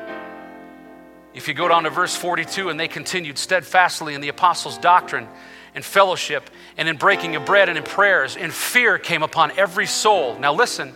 If 1.37 1.47
you 1.47 1.53
go 1.53 1.67
down 1.67 1.83
to 1.83 1.91
verse 1.91 2.15
42, 2.15 2.69
and 2.69 2.79
they 2.79 2.87
continued 2.87 3.37
steadfastly 3.37 4.15
in 4.15 4.21
the 4.21 4.29
apostles' 4.29 4.79
doctrine 4.79 5.27
and 5.75 5.85
fellowship 5.85 6.49
and 6.77 6.89
in 6.89 6.97
breaking 6.97 7.35
of 7.35 7.45
bread 7.45 7.69
and 7.69 7.77
in 7.77 7.83
prayers, 7.83 8.35
and 8.35 8.51
fear 8.51 8.97
came 8.97 9.21
upon 9.21 9.51
every 9.51 9.85
soul. 9.85 10.39
Now 10.39 10.51
listen, 10.51 10.95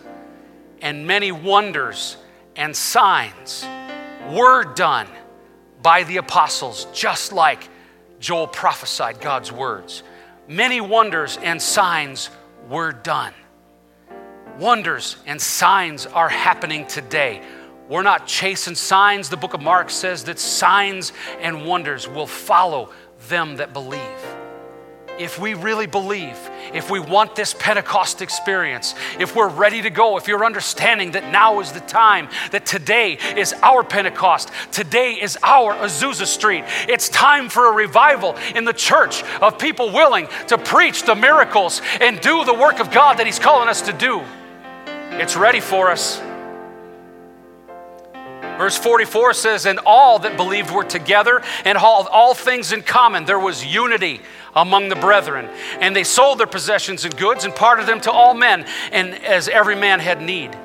and 0.80 1.06
many 1.06 1.30
wonders 1.30 2.16
and 2.56 2.74
signs 2.74 3.64
were 4.30 4.64
done 4.74 5.06
by 5.80 6.02
the 6.02 6.16
apostles, 6.16 6.88
just 6.92 7.32
like 7.32 7.68
Joel 8.18 8.48
prophesied 8.48 9.20
God's 9.20 9.52
words. 9.52 10.02
Many 10.48 10.80
wonders 10.80 11.36
and 11.36 11.62
signs 11.62 12.30
were 12.68 12.90
done. 12.90 13.32
wonders 14.58 15.16
and 15.26 15.40
signs 15.40 16.06
are 16.06 16.28
happening 16.28 16.86
today. 16.86 17.42
We're 17.92 18.02
not 18.02 18.26
chasing 18.26 18.74
signs. 18.74 19.28
The 19.28 19.36
book 19.36 19.52
of 19.52 19.60
Mark 19.60 19.90
says 19.90 20.24
that 20.24 20.38
signs 20.38 21.12
and 21.40 21.66
wonders 21.66 22.08
will 22.08 22.26
follow 22.26 22.88
them 23.28 23.56
that 23.56 23.74
believe 23.74 24.00
if 25.18 25.38
we 25.38 25.52
really 25.52 25.86
believe, 25.86 26.38
if 26.72 26.90
we 26.90 26.98
want 26.98 27.36
this 27.36 27.54
Pentecost 27.58 28.22
experience, 28.22 28.94
if 29.20 29.36
we're 29.36 29.50
ready 29.50 29.82
to 29.82 29.90
go, 29.90 30.16
if 30.16 30.26
you're 30.26 30.42
understanding 30.44 31.12
that 31.12 31.30
now 31.30 31.60
is 31.60 31.70
the 31.70 31.80
time, 31.80 32.30
that 32.50 32.64
today 32.64 33.18
is 33.36 33.52
our 33.62 33.84
Pentecost, 33.84 34.50
today 34.72 35.12
is 35.12 35.38
our 35.42 35.74
Azusa 35.74 36.24
Street. 36.24 36.64
It's 36.88 37.10
time 37.10 37.50
for 37.50 37.68
a 37.68 37.72
revival 37.72 38.36
in 38.54 38.64
the 38.64 38.72
church 38.72 39.22
of 39.42 39.58
people 39.58 39.92
willing 39.92 40.28
to 40.48 40.56
preach 40.56 41.02
the 41.02 41.14
miracles 41.14 41.82
and 42.00 42.18
do 42.22 42.44
the 42.44 42.54
work 42.54 42.80
of 42.80 42.90
God 42.90 43.18
that 43.18 43.26
He's 43.26 43.38
calling 43.38 43.68
us 43.68 43.82
to 43.82 43.92
do. 43.92 44.22
It's 45.20 45.36
ready 45.36 45.60
for 45.60 45.90
us. 45.90 46.22
Verse 48.58 48.76
44 48.76 49.34
says, 49.34 49.66
And 49.66 49.78
all 49.80 50.18
that 50.20 50.36
believed 50.36 50.70
were 50.70 50.84
together 50.84 51.42
and 51.64 51.78
all, 51.78 52.06
all 52.08 52.34
things 52.34 52.72
in 52.72 52.82
common. 52.82 53.24
There 53.24 53.38
was 53.38 53.64
unity 53.64 54.20
among 54.54 54.88
the 54.88 54.96
brethren. 54.96 55.48
And 55.80 55.96
they 55.96 56.04
sold 56.04 56.38
their 56.38 56.46
possessions 56.46 57.04
and 57.04 57.16
goods 57.16 57.44
and 57.44 57.54
parted 57.54 57.86
them 57.86 58.00
to 58.02 58.12
all 58.12 58.34
men, 58.34 58.66
and 58.92 59.14
as 59.24 59.48
every 59.48 59.76
man 59.76 60.00
had 60.00 60.20
need. 60.20 60.56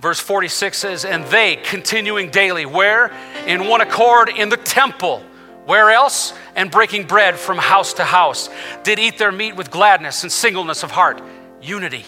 Verse 0.00 0.20
46 0.20 0.78
says, 0.78 1.04
And 1.04 1.24
they, 1.26 1.56
continuing 1.56 2.30
daily, 2.30 2.66
where? 2.66 3.12
In 3.46 3.66
one 3.66 3.80
accord 3.80 4.28
in 4.28 4.48
the 4.48 4.56
temple. 4.56 5.22
Where 5.66 5.90
else? 5.90 6.32
And 6.56 6.70
breaking 6.70 7.06
bread 7.06 7.36
from 7.36 7.58
house 7.58 7.94
to 7.94 8.04
house, 8.04 8.48
did 8.84 8.98
eat 8.98 9.18
their 9.18 9.32
meat 9.32 9.54
with 9.54 9.70
gladness 9.70 10.22
and 10.22 10.32
singleness 10.32 10.82
of 10.82 10.90
heart. 10.90 11.20
Unity. 11.60 12.04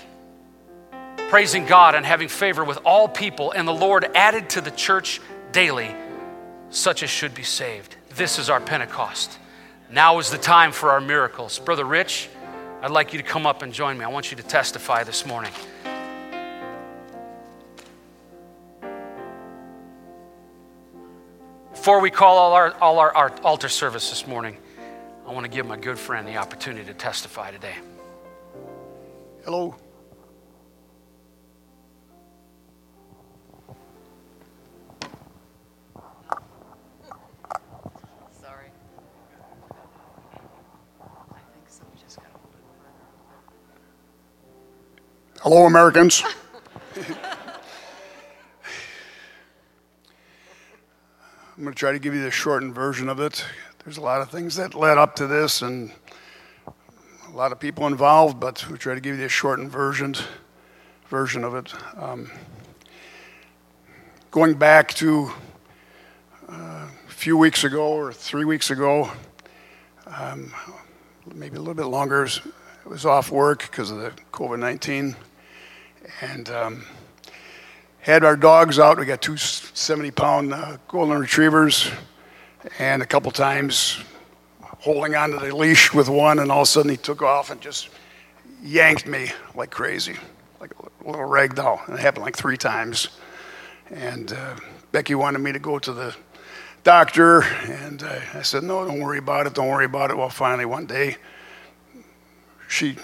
Praising 1.30 1.64
God 1.64 1.94
and 1.94 2.04
having 2.04 2.26
favor 2.26 2.64
with 2.64 2.78
all 2.84 3.06
people, 3.06 3.52
and 3.52 3.68
the 3.68 3.72
Lord 3.72 4.04
added 4.16 4.50
to 4.50 4.60
the 4.60 4.72
church 4.72 5.20
daily 5.52 5.94
such 6.70 7.04
as 7.04 7.08
should 7.08 7.36
be 7.36 7.44
saved. 7.44 7.94
This 8.16 8.36
is 8.36 8.50
our 8.50 8.60
Pentecost. 8.60 9.38
Now 9.92 10.18
is 10.18 10.32
the 10.32 10.38
time 10.38 10.72
for 10.72 10.90
our 10.90 11.00
miracles. 11.00 11.60
Brother 11.60 11.84
Rich, 11.84 12.28
I'd 12.82 12.90
like 12.90 13.12
you 13.12 13.20
to 13.20 13.24
come 13.24 13.46
up 13.46 13.62
and 13.62 13.72
join 13.72 13.96
me. 13.96 14.04
I 14.04 14.08
want 14.08 14.32
you 14.32 14.38
to 14.38 14.42
testify 14.42 15.04
this 15.04 15.24
morning. 15.24 15.52
Before 21.70 22.00
we 22.00 22.10
call 22.10 22.38
all 22.38 22.54
our, 22.54 22.74
all 22.80 22.98
our, 22.98 23.14
our 23.14 23.40
altar 23.42 23.68
service 23.68 24.10
this 24.10 24.26
morning, 24.26 24.56
I 25.28 25.32
want 25.32 25.44
to 25.44 25.50
give 25.50 25.64
my 25.64 25.76
good 25.76 25.96
friend 25.96 26.26
the 26.26 26.38
opportunity 26.38 26.86
to 26.86 26.94
testify 26.94 27.52
today. 27.52 27.76
Hello. 29.44 29.76
Hello, 45.42 45.64
Americans. 45.64 46.22
I'm 51.56 51.62
going 51.62 51.72
to 51.72 51.74
try 51.74 51.92
to 51.92 51.98
give 51.98 52.14
you 52.14 52.22
the 52.22 52.30
shortened 52.30 52.74
version 52.74 53.08
of 53.08 53.20
it. 53.20 53.42
There's 53.82 53.96
a 53.96 54.02
lot 54.02 54.20
of 54.20 54.28
things 54.28 54.56
that 54.56 54.74
led 54.74 54.98
up 54.98 55.16
to 55.16 55.26
this 55.26 55.62
and 55.62 55.92
a 56.66 57.34
lot 57.34 57.52
of 57.52 57.58
people 57.58 57.86
involved, 57.86 58.38
but 58.38 58.62
we'll 58.68 58.76
try 58.76 58.94
to 58.94 59.00
give 59.00 59.16
you 59.16 59.22
the 59.22 59.30
shortened 59.30 59.72
version, 59.72 60.14
version 61.08 61.42
of 61.42 61.54
it. 61.54 61.72
Um, 61.96 62.30
going 64.30 64.52
back 64.52 64.92
to 64.96 65.32
uh, 66.50 66.52
a 66.52 67.12
few 67.12 67.38
weeks 67.38 67.64
ago 67.64 67.88
or 67.88 68.12
three 68.12 68.44
weeks 68.44 68.70
ago, 68.70 69.10
um, 70.06 70.52
maybe 71.34 71.56
a 71.56 71.60
little 71.60 71.72
bit 71.72 71.86
longer, 71.86 72.28
I 72.84 72.88
was 72.90 73.06
off 73.06 73.30
work 73.30 73.62
because 73.62 73.90
of 73.90 74.00
the 74.00 74.12
COVID 74.32 74.58
19 74.58 75.16
and 76.20 76.48
um, 76.50 76.84
had 78.00 78.24
our 78.24 78.36
dogs 78.36 78.78
out. 78.78 78.98
We 78.98 79.06
got 79.06 79.22
two 79.22 79.36
70 79.36 80.10
pound 80.10 80.54
uh, 80.54 80.78
golden 80.88 81.18
retrievers, 81.18 81.90
and 82.78 83.02
a 83.02 83.06
couple 83.06 83.30
times 83.30 84.02
holding 84.60 85.14
onto 85.14 85.38
the 85.38 85.54
leash 85.54 85.92
with 85.92 86.08
one, 86.08 86.38
and 86.38 86.50
all 86.50 86.62
of 86.62 86.64
a 86.64 86.66
sudden 86.66 86.90
he 86.90 86.96
took 86.96 87.22
off 87.22 87.50
and 87.50 87.60
just 87.60 87.90
yanked 88.62 89.06
me 89.06 89.30
like 89.54 89.70
crazy, 89.70 90.16
like 90.60 90.72
a 90.80 91.08
little 91.08 91.24
rag 91.24 91.54
doll. 91.54 91.80
And 91.86 91.98
it 91.98 92.00
happened 92.00 92.24
like 92.24 92.36
three 92.36 92.56
times. 92.56 93.08
And 93.90 94.32
uh, 94.32 94.56
Becky 94.92 95.14
wanted 95.14 95.40
me 95.40 95.52
to 95.52 95.58
go 95.58 95.78
to 95.78 95.92
the 95.92 96.16
doctor, 96.84 97.42
and 97.42 98.02
uh, 98.02 98.20
I 98.34 98.42
said, 98.42 98.62
No, 98.62 98.84
don't 98.86 99.00
worry 99.00 99.18
about 99.18 99.46
it, 99.46 99.54
don't 99.54 99.68
worry 99.68 99.84
about 99.84 100.10
it. 100.10 100.16
Well, 100.16 100.30
finally, 100.30 100.64
one 100.64 100.86
day, 100.86 101.16
she 102.68 102.96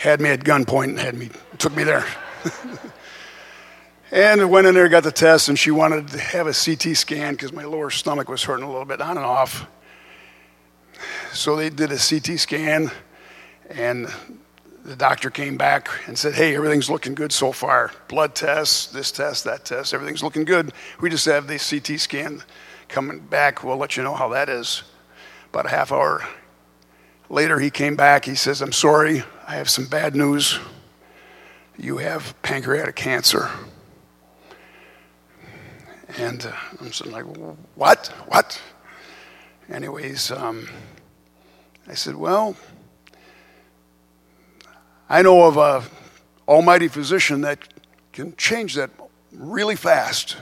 had 0.00 0.18
me 0.18 0.30
at 0.30 0.40
gunpoint 0.40 0.84
and 0.84 0.98
had 0.98 1.14
me, 1.14 1.28
took 1.58 1.76
me 1.76 1.84
there. 1.84 2.06
and 4.10 4.50
went 4.50 4.66
in 4.66 4.74
there, 4.74 4.88
got 4.88 5.02
the 5.02 5.12
test, 5.12 5.50
and 5.50 5.58
she 5.58 5.70
wanted 5.70 6.08
to 6.08 6.18
have 6.18 6.46
a 6.46 6.54
CT 6.54 6.96
scan 6.96 7.34
because 7.34 7.52
my 7.52 7.64
lower 7.64 7.90
stomach 7.90 8.26
was 8.26 8.42
hurting 8.42 8.64
a 8.64 8.66
little 8.66 8.86
bit 8.86 9.02
on 9.02 9.18
and 9.18 9.26
off. 9.26 9.66
So 11.34 11.54
they 11.54 11.68
did 11.68 11.92
a 11.92 11.98
CT 11.98 12.40
scan, 12.40 12.90
and 13.68 14.10
the 14.86 14.96
doctor 14.96 15.28
came 15.28 15.58
back 15.58 15.90
and 16.06 16.18
said, 16.18 16.32
Hey, 16.32 16.56
everything's 16.56 16.88
looking 16.88 17.14
good 17.14 17.30
so 17.30 17.52
far. 17.52 17.92
Blood 18.08 18.34
tests, 18.34 18.86
this 18.86 19.12
test, 19.12 19.44
that 19.44 19.66
test, 19.66 19.92
everything's 19.92 20.22
looking 20.22 20.46
good. 20.46 20.72
We 21.02 21.10
just 21.10 21.26
have 21.26 21.46
the 21.46 21.58
CT 21.58 22.00
scan 22.00 22.42
coming 22.88 23.18
back. 23.18 23.62
We'll 23.62 23.76
let 23.76 23.98
you 23.98 24.02
know 24.02 24.14
how 24.14 24.30
that 24.30 24.48
is. 24.48 24.82
About 25.50 25.66
a 25.66 25.68
half 25.68 25.92
hour 25.92 26.26
later, 27.30 27.58
he 27.58 27.70
came 27.70 27.96
back. 27.96 28.26
He 28.26 28.34
says, 28.34 28.60
I'm 28.60 28.72
sorry, 28.72 29.22
I 29.46 29.54
have 29.54 29.70
some 29.70 29.86
bad 29.86 30.14
news. 30.14 30.58
You 31.78 31.96
have 31.98 32.34
pancreatic 32.42 32.96
cancer. 32.96 33.48
And 36.18 36.44
uh, 36.44 36.52
I'm 36.80 36.92
sitting 36.92 37.12
like, 37.12 37.24
what? 37.76 38.08
What? 38.26 38.60
Anyways, 39.70 40.32
um, 40.32 40.68
I 41.86 41.94
said, 41.94 42.16
well, 42.16 42.56
I 45.08 45.22
know 45.22 45.44
of 45.44 45.56
a 45.56 45.84
almighty 46.48 46.88
physician 46.88 47.42
that 47.42 47.72
can 48.12 48.34
change 48.36 48.74
that 48.74 48.90
really 49.32 49.76
fast. 49.76 50.36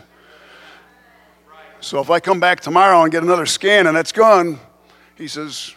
So 1.80 2.00
if 2.00 2.10
I 2.10 2.18
come 2.18 2.40
back 2.40 2.60
tomorrow 2.60 3.02
and 3.02 3.12
get 3.12 3.22
another 3.22 3.46
scan 3.46 3.86
and 3.86 3.96
that's 3.96 4.12
gone, 4.12 4.58
he 5.16 5.28
says, 5.28 5.74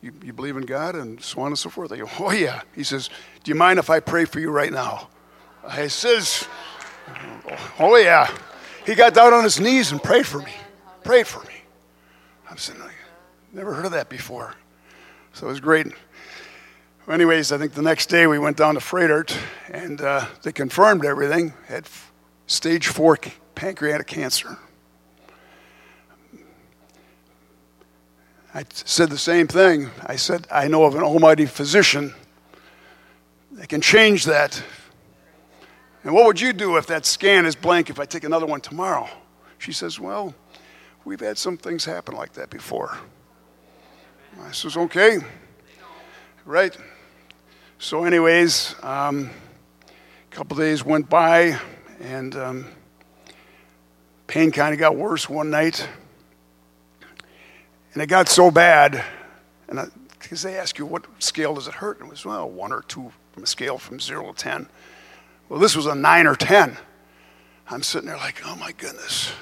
you, 0.00 0.12
you 0.22 0.32
believe 0.32 0.56
in 0.56 0.64
God 0.64 0.94
and 0.94 1.20
so 1.22 1.40
on 1.40 1.48
and 1.48 1.58
so 1.58 1.70
forth. 1.70 1.92
I 1.92 1.96
go, 1.96 2.08
oh 2.20 2.30
yeah. 2.30 2.62
He 2.74 2.84
says, 2.84 3.10
do 3.42 3.50
you 3.50 3.54
mind 3.54 3.78
if 3.78 3.90
I 3.90 4.00
pray 4.00 4.24
for 4.24 4.40
you 4.40 4.50
right 4.50 4.72
now? 4.72 5.08
I 5.66 5.88
says, 5.88 6.46
oh 7.78 7.96
yeah. 7.96 8.30
He 8.86 8.94
got 8.94 9.12
down 9.12 9.34
on 9.34 9.44
his 9.44 9.60
knees 9.60 9.92
and 9.92 10.02
prayed 10.02 10.26
for 10.26 10.38
me. 10.38 10.52
Prayed 11.04 11.26
for 11.26 11.40
me. 11.44 11.54
I'm 12.50 12.56
sitting 12.56 12.80
saying, 12.80 12.94
never 13.52 13.74
heard 13.74 13.86
of 13.86 13.92
that 13.92 14.08
before. 14.08 14.54
So 15.32 15.46
it 15.46 15.50
was 15.50 15.60
great. 15.60 15.88
Anyways, 17.08 17.52
I 17.52 17.58
think 17.58 17.72
the 17.72 17.82
next 17.82 18.06
day 18.06 18.26
we 18.26 18.38
went 18.38 18.56
down 18.56 18.74
to 18.74 18.80
Froedtert 18.80 19.36
and 19.70 20.00
uh, 20.00 20.26
they 20.42 20.52
confirmed 20.52 21.04
everything. 21.04 21.54
Had 21.66 21.86
stage 22.46 22.86
four 22.86 23.18
pancreatic 23.54 24.06
cancer. 24.06 24.58
I 28.58 28.64
said 28.72 29.08
the 29.08 29.16
same 29.16 29.46
thing. 29.46 29.88
I 30.04 30.16
said, 30.16 30.48
I 30.50 30.66
know 30.66 30.82
of 30.82 30.96
an 30.96 31.04
almighty 31.04 31.46
physician 31.46 32.12
that 33.52 33.68
can 33.68 33.80
change 33.80 34.24
that. 34.24 34.60
And 36.02 36.12
what 36.12 36.26
would 36.26 36.40
you 36.40 36.52
do 36.52 36.76
if 36.76 36.88
that 36.88 37.06
scan 37.06 37.46
is 37.46 37.54
blank 37.54 37.88
if 37.88 38.00
I 38.00 38.04
take 38.04 38.24
another 38.24 38.46
one 38.46 38.60
tomorrow? 38.60 39.08
She 39.58 39.70
says, 39.70 40.00
Well, 40.00 40.34
we've 41.04 41.20
had 41.20 41.38
some 41.38 41.56
things 41.56 41.84
happen 41.84 42.16
like 42.16 42.32
that 42.32 42.50
before. 42.50 42.98
I 44.42 44.50
says, 44.50 44.76
Okay. 44.76 45.18
Right. 46.44 46.76
So, 47.78 48.02
anyways, 48.02 48.74
um, 48.82 49.30
a 49.86 50.34
couple 50.34 50.56
days 50.56 50.84
went 50.84 51.08
by, 51.08 51.60
and 52.00 52.34
um, 52.34 52.66
pain 54.26 54.50
kind 54.50 54.74
of 54.74 54.80
got 54.80 54.96
worse 54.96 55.28
one 55.28 55.48
night. 55.48 55.88
And 57.98 58.04
it 58.04 58.06
got 58.06 58.28
so 58.28 58.52
bad, 58.52 59.04
and 59.68 59.90
because 60.20 60.42
they 60.42 60.56
ask 60.56 60.78
you 60.78 60.86
what 60.86 61.04
scale 61.18 61.56
does 61.56 61.66
it 61.66 61.74
hurt, 61.74 61.98
and 61.98 62.06
it 62.06 62.10
was 62.12 62.24
well 62.24 62.48
one 62.48 62.70
or 62.70 62.82
two 62.82 63.10
from 63.32 63.42
a 63.42 63.46
scale 63.48 63.76
from 63.76 63.98
zero 63.98 64.32
to 64.32 64.34
ten. 64.34 64.68
Well, 65.48 65.58
this 65.58 65.74
was 65.74 65.86
a 65.86 65.96
nine 65.96 66.28
or 66.28 66.36
ten. 66.36 66.76
I'm 67.68 67.82
sitting 67.82 68.06
there 68.06 68.16
like, 68.16 68.40
oh 68.46 68.54
my 68.54 68.70
goodness, 68.70 69.32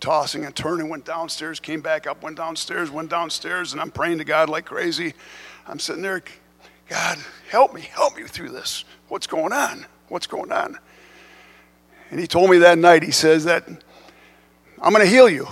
tossing 0.00 0.44
and 0.44 0.56
turning. 0.56 0.88
Went 0.88 1.04
downstairs, 1.04 1.60
came 1.60 1.82
back 1.82 2.08
up, 2.08 2.20
went 2.20 2.36
downstairs, 2.36 2.90
went 2.90 3.10
downstairs, 3.10 3.74
and 3.74 3.80
I'm 3.80 3.92
praying 3.92 4.18
to 4.18 4.24
God 4.24 4.48
like 4.48 4.64
crazy. 4.64 5.14
I'm 5.68 5.78
sitting 5.78 6.02
there, 6.02 6.20
God, 6.88 7.16
help 7.48 7.72
me, 7.72 7.82
help 7.82 8.16
me 8.16 8.24
through 8.24 8.50
this. 8.50 8.84
What's 9.06 9.28
going 9.28 9.52
on? 9.52 9.86
What's 10.08 10.26
going 10.26 10.50
on? 10.50 10.80
And 12.10 12.18
he 12.18 12.26
told 12.26 12.50
me 12.50 12.58
that 12.58 12.76
night, 12.76 13.04
he 13.04 13.12
says 13.12 13.44
that 13.44 13.68
I'm 14.82 14.92
going 14.92 15.04
to 15.04 15.08
heal 15.08 15.28
you. 15.28 15.46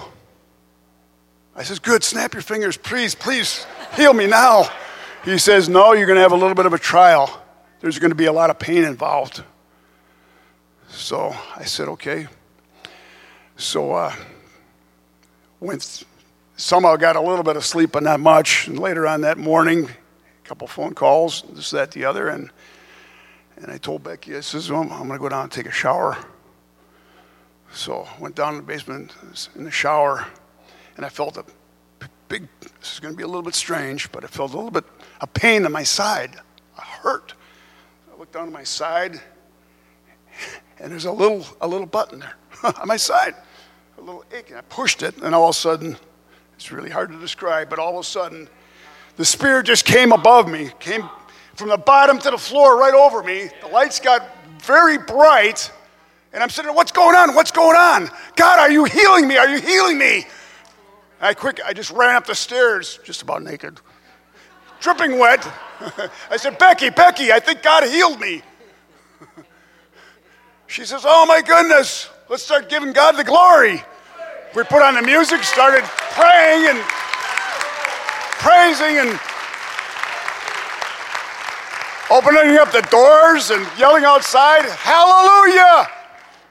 I 1.59 1.65
says, 1.65 1.81
good, 1.81 2.05
snap 2.05 2.35
your 2.35 2.43
fingers, 2.43 2.77
please, 2.77 3.17
please, 3.17 3.67
heal 3.97 4.15
me 4.15 4.29
now. 4.29 4.71
He 5.25 5.39
says, 5.39 5.69
no, 5.69 5.93
you're 5.93 6.07
going 6.07 6.17
to 6.17 6.23
have 6.23 6.31
a 6.31 6.37
little 6.37 6.55
bit 6.55 6.67
of 6.67 6.73
a 6.73 6.79
trial. 6.79 7.43
There's 7.81 7.99
going 7.99 8.13
to 8.13 8.17
be 8.17 8.27
a 8.27 8.33
lot 8.33 8.49
of 8.49 8.61
pain 8.61 8.85
involved. 8.85 9.43
So 10.89 11.35
I 11.57 11.65
said, 11.65 11.89
okay. 11.89 12.29
So 13.57 13.91
uh, 13.91 14.15
went, 15.59 16.05
somehow 16.57 16.95
got 16.95 17.17
a 17.17 17.21
little 17.21 17.43
bit 17.43 17.57
of 17.57 17.65
sleep, 17.65 17.91
but 17.91 18.05
not 18.05 18.21
much. 18.21 18.69
And 18.69 18.79
later 18.79 19.05
on 19.09 19.23
that 19.23 19.37
morning, 19.37 19.87
a 19.87 20.49
couple 20.49 20.69
phone 20.69 20.95
calls, 20.95 21.43
this, 21.51 21.73
that, 21.73 21.91
the 21.91 22.05
other, 22.05 22.29
and 22.29 22.51
and 23.57 23.73
I 23.73 23.79
told 23.79 24.05
Becky, 24.05 24.37
I 24.37 24.41
says, 24.41 24.71
well, 24.71 24.83
I'm 24.83 24.89
going 24.89 25.09
to 25.09 25.19
go 25.19 25.29
down 25.29 25.43
and 25.43 25.51
take 25.51 25.67
a 25.67 25.73
shower. 25.73 26.17
So 27.73 28.07
went 28.21 28.37
down 28.37 28.55
in 28.55 28.61
the 28.61 28.63
basement 28.63 29.13
in 29.57 29.65
the 29.65 29.71
shower, 29.73 30.25
and 30.99 31.07
I 31.07 31.09
felt 31.09 31.37
a 31.37 31.45
big, 32.29 32.49
this 32.61 32.95
is 32.95 33.01
going 33.01 33.15
to 33.15 33.17
be 33.17 33.23
a 33.23 33.27
little 33.27 33.43
bit 33.43 33.55
strange, 33.55 34.11
but 34.11 34.25
I 34.25 34.27
felt 34.27 34.53
a 34.53 34.57
little 34.57 34.73
bit 34.73 34.85
a 35.21 35.29
pain 35.29 35.65
in 35.65 35.71
my 35.71 35.85
side, 35.85 36.35
a 36.77 36.81
hurt. 36.81 37.35
I 38.13 38.19
looked 38.19 38.33
down 38.33 38.47
to 38.47 38.51
my 38.51 38.65
side, 38.65 39.21
and 40.81 40.91
there's 40.91 41.05
a 41.05 41.13
little, 41.13 41.47
a 41.61 41.69
little 41.69 41.87
button 41.87 42.19
there 42.19 42.35
on 42.65 42.89
my 42.89 42.97
side, 42.97 43.37
a 43.97 44.01
little 44.01 44.25
ache, 44.37 44.51
and 44.51 44.59
I 44.59 44.63
pushed 44.63 45.05
it, 45.05 45.17
and 45.19 45.37
all 45.37 45.45
of 45.45 45.51
a 45.51 45.59
sudden, 45.59 45.97
it's 46.57 46.73
really 46.73 46.91
hard 46.91 47.13
to 47.13 47.19
describe, 47.21 47.71
but 47.71 47.79
all 47.79 47.95
of 47.95 48.01
a 48.01 48.05
sudden, 48.05 48.49
the 49.17 49.25
spirit 49.25 49.67
just 49.67 49.85
came 49.85 50.11
above 50.11 50.49
me, 50.49 50.71
came 50.81 51.09
from 51.55 51.69
the 51.69 51.79
bottom 51.79 52.19
to 52.19 52.31
the 52.33 52.39
floor 52.39 52.77
right 52.77 52.95
over 52.95 53.23
me. 53.23 53.51
The 53.61 53.69
lights 53.69 54.01
got 54.01 54.29
very 54.63 54.99
bright. 54.99 55.71
And 56.33 56.43
I'm 56.43 56.51
sitting 56.51 56.67
there, 56.67 56.77
what's 56.77 56.93
going 56.93 57.17
on? 57.17 57.35
What's 57.35 57.51
going 57.51 57.77
on? 57.77 58.11
God, 58.37 58.59
are 58.59 58.71
you 58.71 58.85
healing 58.85 59.27
me? 59.27 59.37
Are 59.37 59.49
you 59.49 59.61
healing 59.61 59.99
me? 59.99 60.25
I 61.21 61.35
quick, 61.35 61.61
I 61.65 61.73
just 61.73 61.91
ran 61.91 62.15
up 62.15 62.27
the 62.27 62.35
stairs, 62.35 63.01
just 63.05 63.23
about 63.23 63.43
naked, 63.43 63.81
dripping 64.81 65.19
wet. 65.19 65.47
I 66.31 66.37
said, 66.37 66.59
Becky, 66.59 66.91
Becky, 66.91 67.33
I 67.33 67.41
think 67.41 67.63
God 67.63 67.85
healed 67.85 68.21
me. 68.21 68.43
She 70.71 70.85
says, 70.85 71.05
Oh 71.07 71.25
my 71.25 71.41
goodness, 71.41 72.11
let's 72.29 72.43
start 72.43 72.69
giving 72.69 72.93
God 72.93 73.13
the 73.17 73.25
glory. 73.25 73.83
We 74.55 74.65
put 74.65 74.83
on 74.83 74.95
the 74.97 75.03
music, 75.03 75.43
started 75.43 75.83
praying 75.83 76.67
and 76.67 76.79
praising 78.39 78.99
and 78.99 79.19
opening 82.11 82.59
up 82.59 82.71
the 82.71 82.87
doors 82.91 83.51
and 83.51 83.67
yelling 83.79 84.05
outside, 84.05 84.65
Hallelujah! 84.67 85.89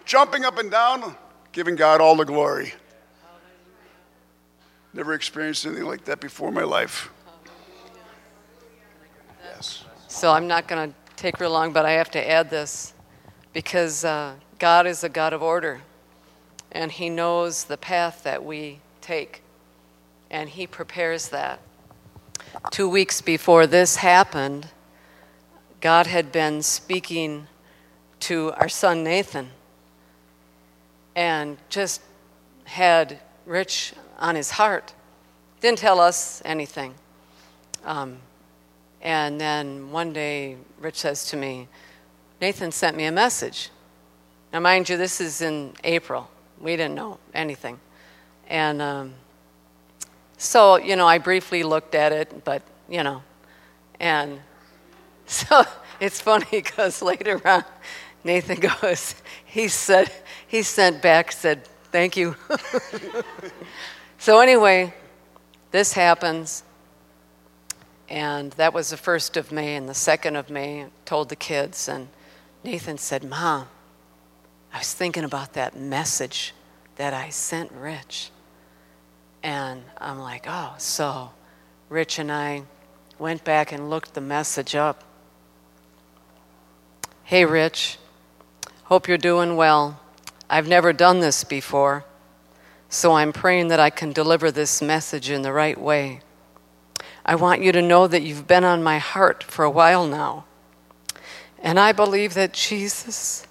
Jumping 0.05 0.45
up 0.45 0.57
and 0.57 0.71
down, 0.71 1.15
giving 1.51 1.75
God 1.75 2.01
all 2.01 2.15
the 2.15 2.25
glory. 2.25 2.73
Never 4.93 5.13
experienced 5.13 5.65
anything 5.65 5.85
like 5.85 6.05
that 6.05 6.19
before 6.19 6.49
in 6.49 6.53
my 6.53 6.63
life. 6.63 7.09
Yes. 9.43 9.83
So 10.07 10.31
I'm 10.31 10.47
not 10.47 10.67
going 10.67 10.91
to 10.91 10.95
take 11.15 11.39
real 11.39 11.51
long, 11.51 11.73
but 11.73 11.85
I 11.85 11.91
have 11.91 12.11
to 12.11 12.29
add 12.29 12.49
this 12.49 12.93
because 13.53 14.05
uh, 14.05 14.35
God 14.59 14.87
is 14.87 15.03
a 15.03 15.09
God 15.09 15.33
of 15.33 15.41
order, 15.41 15.81
and 16.71 16.91
He 16.91 17.09
knows 17.09 17.65
the 17.65 17.77
path 17.77 18.23
that 18.23 18.43
we 18.43 18.79
take, 19.01 19.41
and 20.29 20.49
He 20.49 20.67
prepares 20.67 21.29
that. 21.29 21.59
Two 22.71 22.89
weeks 22.89 23.21
before 23.21 23.67
this 23.67 23.97
happened, 23.97 24.69
God 25.81 26.07
had 26.07 26.31
been 26.31 26.63
speaking 26.63 27.47
to 28.21 28.51
our 28.57 28.69
son 28.69 29.03
Nathan 29.03 29.49
and 31.15 31.57
just 31.69 32.01
had 32.65 33.19
Rich 33.45 33.93
on 34.17 34.35
his 34.35 34.51
heart. 34.51 34.93
Didn't 35.61 35.79
tell 35.79 35.99
us 35.99 36.41
anything. 36.45 36.93
Um, 37.85 38.17
and 39.01 39.39
then 39.39 39.91
one 39.91 40.13
day, 40.13 40.57
Rich 40.79 40.97
says 40.97 41.25
to 41.27 41.37
me, 41.37 41.67
Nathan 42.41 42.71
sent 42.71 42.95
me 42.97 43.05
a 43.05 43.11
message. 43.11 43.69
Now, 44.51 44.59
mind 44.59 44.89
you, 44.89 44.97
this 44.97 45.19
is 45.21 45.41
in 45.41 45.73
April. 45.83 46.29
We 46.59 46.75
didn't 46.75 46.95
know 46.95 47.19
anything. 47.33 47.79
And 48.47 48.81
um, 48.81 49.13
so, 50.37 50.77
you 50.77 50.95
know, 50.95 51.07
I 51.07 51.17
briefly 51.17 51.63
looked 51.63 51.95
at 51.95 52.11
it, 52.11 52.43
but, 52.43 52.61
you 52.87 53.03
know, 53.03 53.23
and 53.99 54.39
so 55.25 55.63
it's 55.99 56.21
funny 56.21 56.45
because 56.51 57.01
later 57.01 57.41
on, 57.45 57.63
Nathan 58.23 58.59
goes, 58.59 59.15
he 59.45 59.67
said, 59.67 60.11
he 60.47 60.61
sent 60.61 61.01
back, 61.01 61.31
said, 61.31 61.65
thank 61.91 62.17
you. 62.17 62.35
so 64.17 64.39
anyway, 64.39 64.93
this 65.71 65.93
happens. 65.93 66.63
And 68.09 68.51
that 68.53 68.73
was 68.73 68.89
the 68.89 68.97
first 68.97 69.35
of 69.35 69.51
May, 69.51 69.75
and 69.75 69.89
the 69.89 69.93
second 69.93 70.37
of 70.37 70.49
May, 70.49 70.83
I 70.83 70.87
told 71.03 71.27
the 71.27 71.35
kids, 71.35 71.89
and 71.89 72.07
Nathan 72.63 72.97
said, 72.97 73.23
Mom, 73.23 73.67
I 74.73 74.77
was 74.77 74.93
thinking 74.93 75.23
about 75.23 75.53
that 75.53 75.77
message 75.77 76.53
that 76.95 77.13
I 77.13 77.29
sent 77.29 77.71
Rich. 77.71 78.31
And 79.43 79.83
I'm 79.97 80.19
like, 80.19 80.45
oh, 80.47 80.75
so 80.77 81.31
Rich 81.89 82.19
and 82.19 82.31
I 82.31 82.63
went 83.19 83.43
back 83.43 83.71
and 83.71 83.89
looked 83.89 84.13
the 84.13 84.21
message 84.21 84.75
up. 84.75 85.03
Hey, 87.23 87.45
Rich. 87.45 87.97
Hope 88.85 89.07
you're 89.07 89.17
doing 89.17 89.57
well. 89.57 89.99
I've 90.49 90.67
never 90.67 90.93
done 90.93 91.19
this 91.19 91.43
before, 91.43 92.05
so 92.89 93.13
I'm 93.13 93.33
praying 93.33 93.67
that 93.69 93.79
I 93.79 93.89
can 93.89 94.13
deliver 94.13 94.51
this 94.51 94.81
message 94.81 95.29
in 95.29 95.41
the 95.41 95.51
right 95.51 95.79
way. 95.79 96.21
I 97.25 97.35
want 97.35 97.61
you 97.61 97.71
to 97.73 97.81
know 97.81 98.07
that 98.07 98.21
you've 98.21 98.47
been 98.47 98.63
on 98.63 98.81
my 98.81 98.99
heart 98.99 99.43
for 99.43 99.65
a 99.65 99.69
while 99.69 100.07
now. 100.07 100.45
And 101.59 101.79
I 101.79 101.91
believe 101.91 102.33
that 102.35 102.53
Jesus 102.53 103.45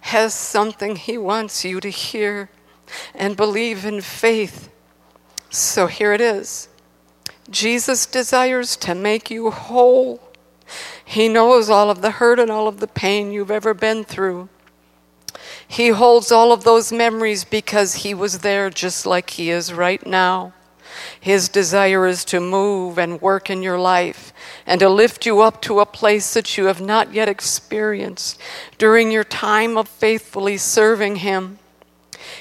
has 0.00 0.32
something 0.32 0.96
he 0.96 1.18
wants 1.18 1.64
you 1.64 1.80
to 1.80 1.90
hear 1.90 2.48
and 3.14 3.36
believe 3.36 3.84
in 3.84 4.00
faith. 4.00 4.70
So 5.50 5.86
here 5.86 6.12
it 6.12 6.20
is 6.20 6.68
Jesus 7.50 8.06
desires 8.06 8.76
to 8.78 8.94
make 8.94 9.30
you 9.30 9.50
whole. 9.50 10.20
He 11.04 11.28
knows 11.28 11.70
all 11.70 11.90
of 11.90 12.02
the 12.02 12.12
hurt 12.12 12.38
and 12.38 12.50
all 12.50 12.68
of 12.68 12.80
the 12.80 12.86
pain 12.86 13.32
you've 13.32 13.50
ever 13.50 13.72
been 13.72 14.04
through. 14.04 14.48
He 15.68 15.90
holds 15.90 16.32
all 16.32 16.50
of 16.50 16.64
those 16.64 16.90
memories 16.90 17.44
because 17.44 17.96
He 17.96 18.14
was 18.14 18.38
there 18.38 18.70
just 18.70 19.04
like 19.04 19.30
He 19.30 19.50
is 19.50 19.72
right 19.72 20.04
now. 20.06 20.54
His 21.20 21.48
desire 21.48 22.06
is 22.06 22.24
to 22.26 22.40
move 22.40 22.98
and 22.98 23.20
work 23.20 23.50
in 23.50 23.62
your 23.62 23.78
life 23.78 24.32
and 24.66 24.80
to 24.80 24.88
lift 24.88 25.26
you 25.26 25.40
up 25.40 25.60
to 25.62 25.80
a 25.80 25.86
place 25.86 26.32
that 26.34 26.56
you 26.56 26.64
have 26.64 26.80
not 26.80 27.12
yet 27.12 27.28
experienced 27.28 28.40
during 28.78 29.12
your 29.12 29.24
time 29.24 29.76
of 29.76 29.88
faithfully 29.88 30.56
serving 30.56 31.16
Him. 31.16 31.58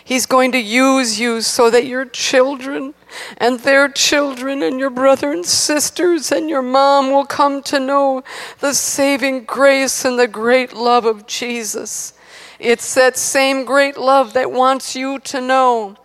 He's 0.04 0.26
going 0.26 0.54
to 0.54 0.60
use 0.60 1.20
you 1.20 1.42
so 1.42 1.70
that 1.70 1.86
your 1.86 2.06
children 2.06 2.94
and 3.38 3.60
their 3.60 3.90
children 3.90 4.64
and 4.64 4.80
your 4.80 4.90
brother 4.90 5.32
and 5.32 5.46
sisters 5.46 6.32
and 6.32 6.50
your 6.50 6.62
mom 6.62 7.12
will 7.12 7.26
come 7.26 7.62
to 7.64 7.80
know 7.80 8.24
the 8.60 8.74
saving 8.74 9.44
grace 9.44 10.06
and 10.06 10.18
the 10.18 10.28
great 10.28 10.74
love 10.74 11.06
of 11.06 11.28
Jesus. 11.28 12.14
It's 12.60 12.96
that 12.96 13.18
same 13.18 13.66
great 13.66 13.98
love 13.98 14.34
that 14.34 14.52
wants 14.52 14.96
you 14.96 15.20
to 15.20 15.42
know 15.42 15.96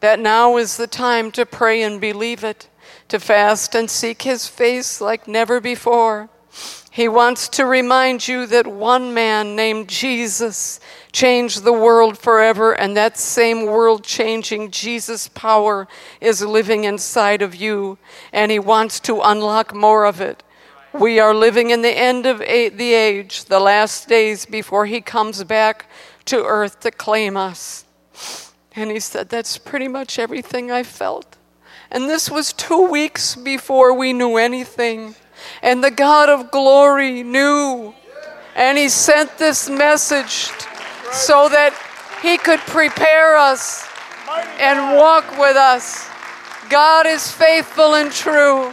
that 0.00 0.20
now 0.20 0.56
is 0.56 0.76
the 0.76 0.86
time 0.86 1.32
to 1.32 1.44
pray 1.44 1.82
and 1.82 2.00
believe 2.00 2.44
it, 2.44 2.68
to 3.08 3.18
fast 3.18 3.74
and 3.74 3.90
seek 3.90 4.22
His 4.22 4.46
face 4.46 5.00
like 5.00 5.26
never 5.26 5.60
before. 5.60 6.28
He 6.90 7.08
wants 7.08 7.48
to 7.50 7.64
remind 7.64 8.26
you 8.26 8.46
that 8.46 8.66
one 8.66 9.12
man 9.14 9.54
named 9.54 9.88
Jesus 9.88 10.80
changed 11.12 11.62
the 11.62 11.72
world 11.72 12.18
forever, 12.18 12.72
and 12.72 12.96
that 12.96 13.18
same 13.18 13.66
world 13.66 14.04
changing 14.04 14.70
Jesus 14.70 15.28
power 15.28 15.86
is 16.20 16.42
living 16.42 16.84
inside 16.84 17.42
of 17.42 17.54
you, 17.54 17.98
and 18.32 18.50
He 18.50 18.58
wants 18.58 19.00
to 19.00 19.20
unlock 19.20 19.74
more 19.74 20.06
of 20.06 20.20
it. 20.20 20.42
We 20.92 21.20
are 21.20 21.34
living 21.34 21.70
in 21.70 21.82
the 21.82 21.96
end 21.96 22.24
of 22.24 22.38
the 22.38 22.46
age, 22.94 23.44
the 23.44 23.60
last 23.60 24.08
days 24.08 24.46
before 24.46 24.86
He 24.86 25.00
comes 25.00 25.44
back 25.44 25.86
to 26.24 26.44
earth 26.44 26.80
to 26.80 26.90
claim 26.90 27.36
us. 27.36 27.84
And 28.74 28.90
He 28.90 29.00
said, 29.00 29.28
That's 29.28 29.58
pretty 29.58 29.88
much 29.88 30.18
everything 30.18 30.70
I 30.70 30.82
felt. 30.82 31.36
And 31.90 32.08
this 32.08 32.30
was 32.30 32.52
two 32.52 32.88
weeks 32.88 33.36
before 33.36 33.92
we 33.92 34.12
knew 34.12 34.36
anything. 34.36 35.14
And 35.62 35.84
the 35.84 35.90
God 35.90 36.30
of 36.30 36.50
glory 36.50 37.22
knew. 37.22 37.94
And 38.56 38.78
He 38.78 38.88
sent 38.88 39.36
this 39.36 39.68
message 39.68 40.50
so 41.12 41.50
that 41.50 41.74
He 42.22 42.38
could 42.38 42.60
prepare 42.60 43.36
us 43.36 43.86
and 44.58 44.96
walk 44.96 45.38
with 45.38 45.56
us. 45.56 46.08
God 46.70 47.06
is 47.06 47.30
faithful 47.30 47.94
and 47.94 48.10
true. 48.10 48.72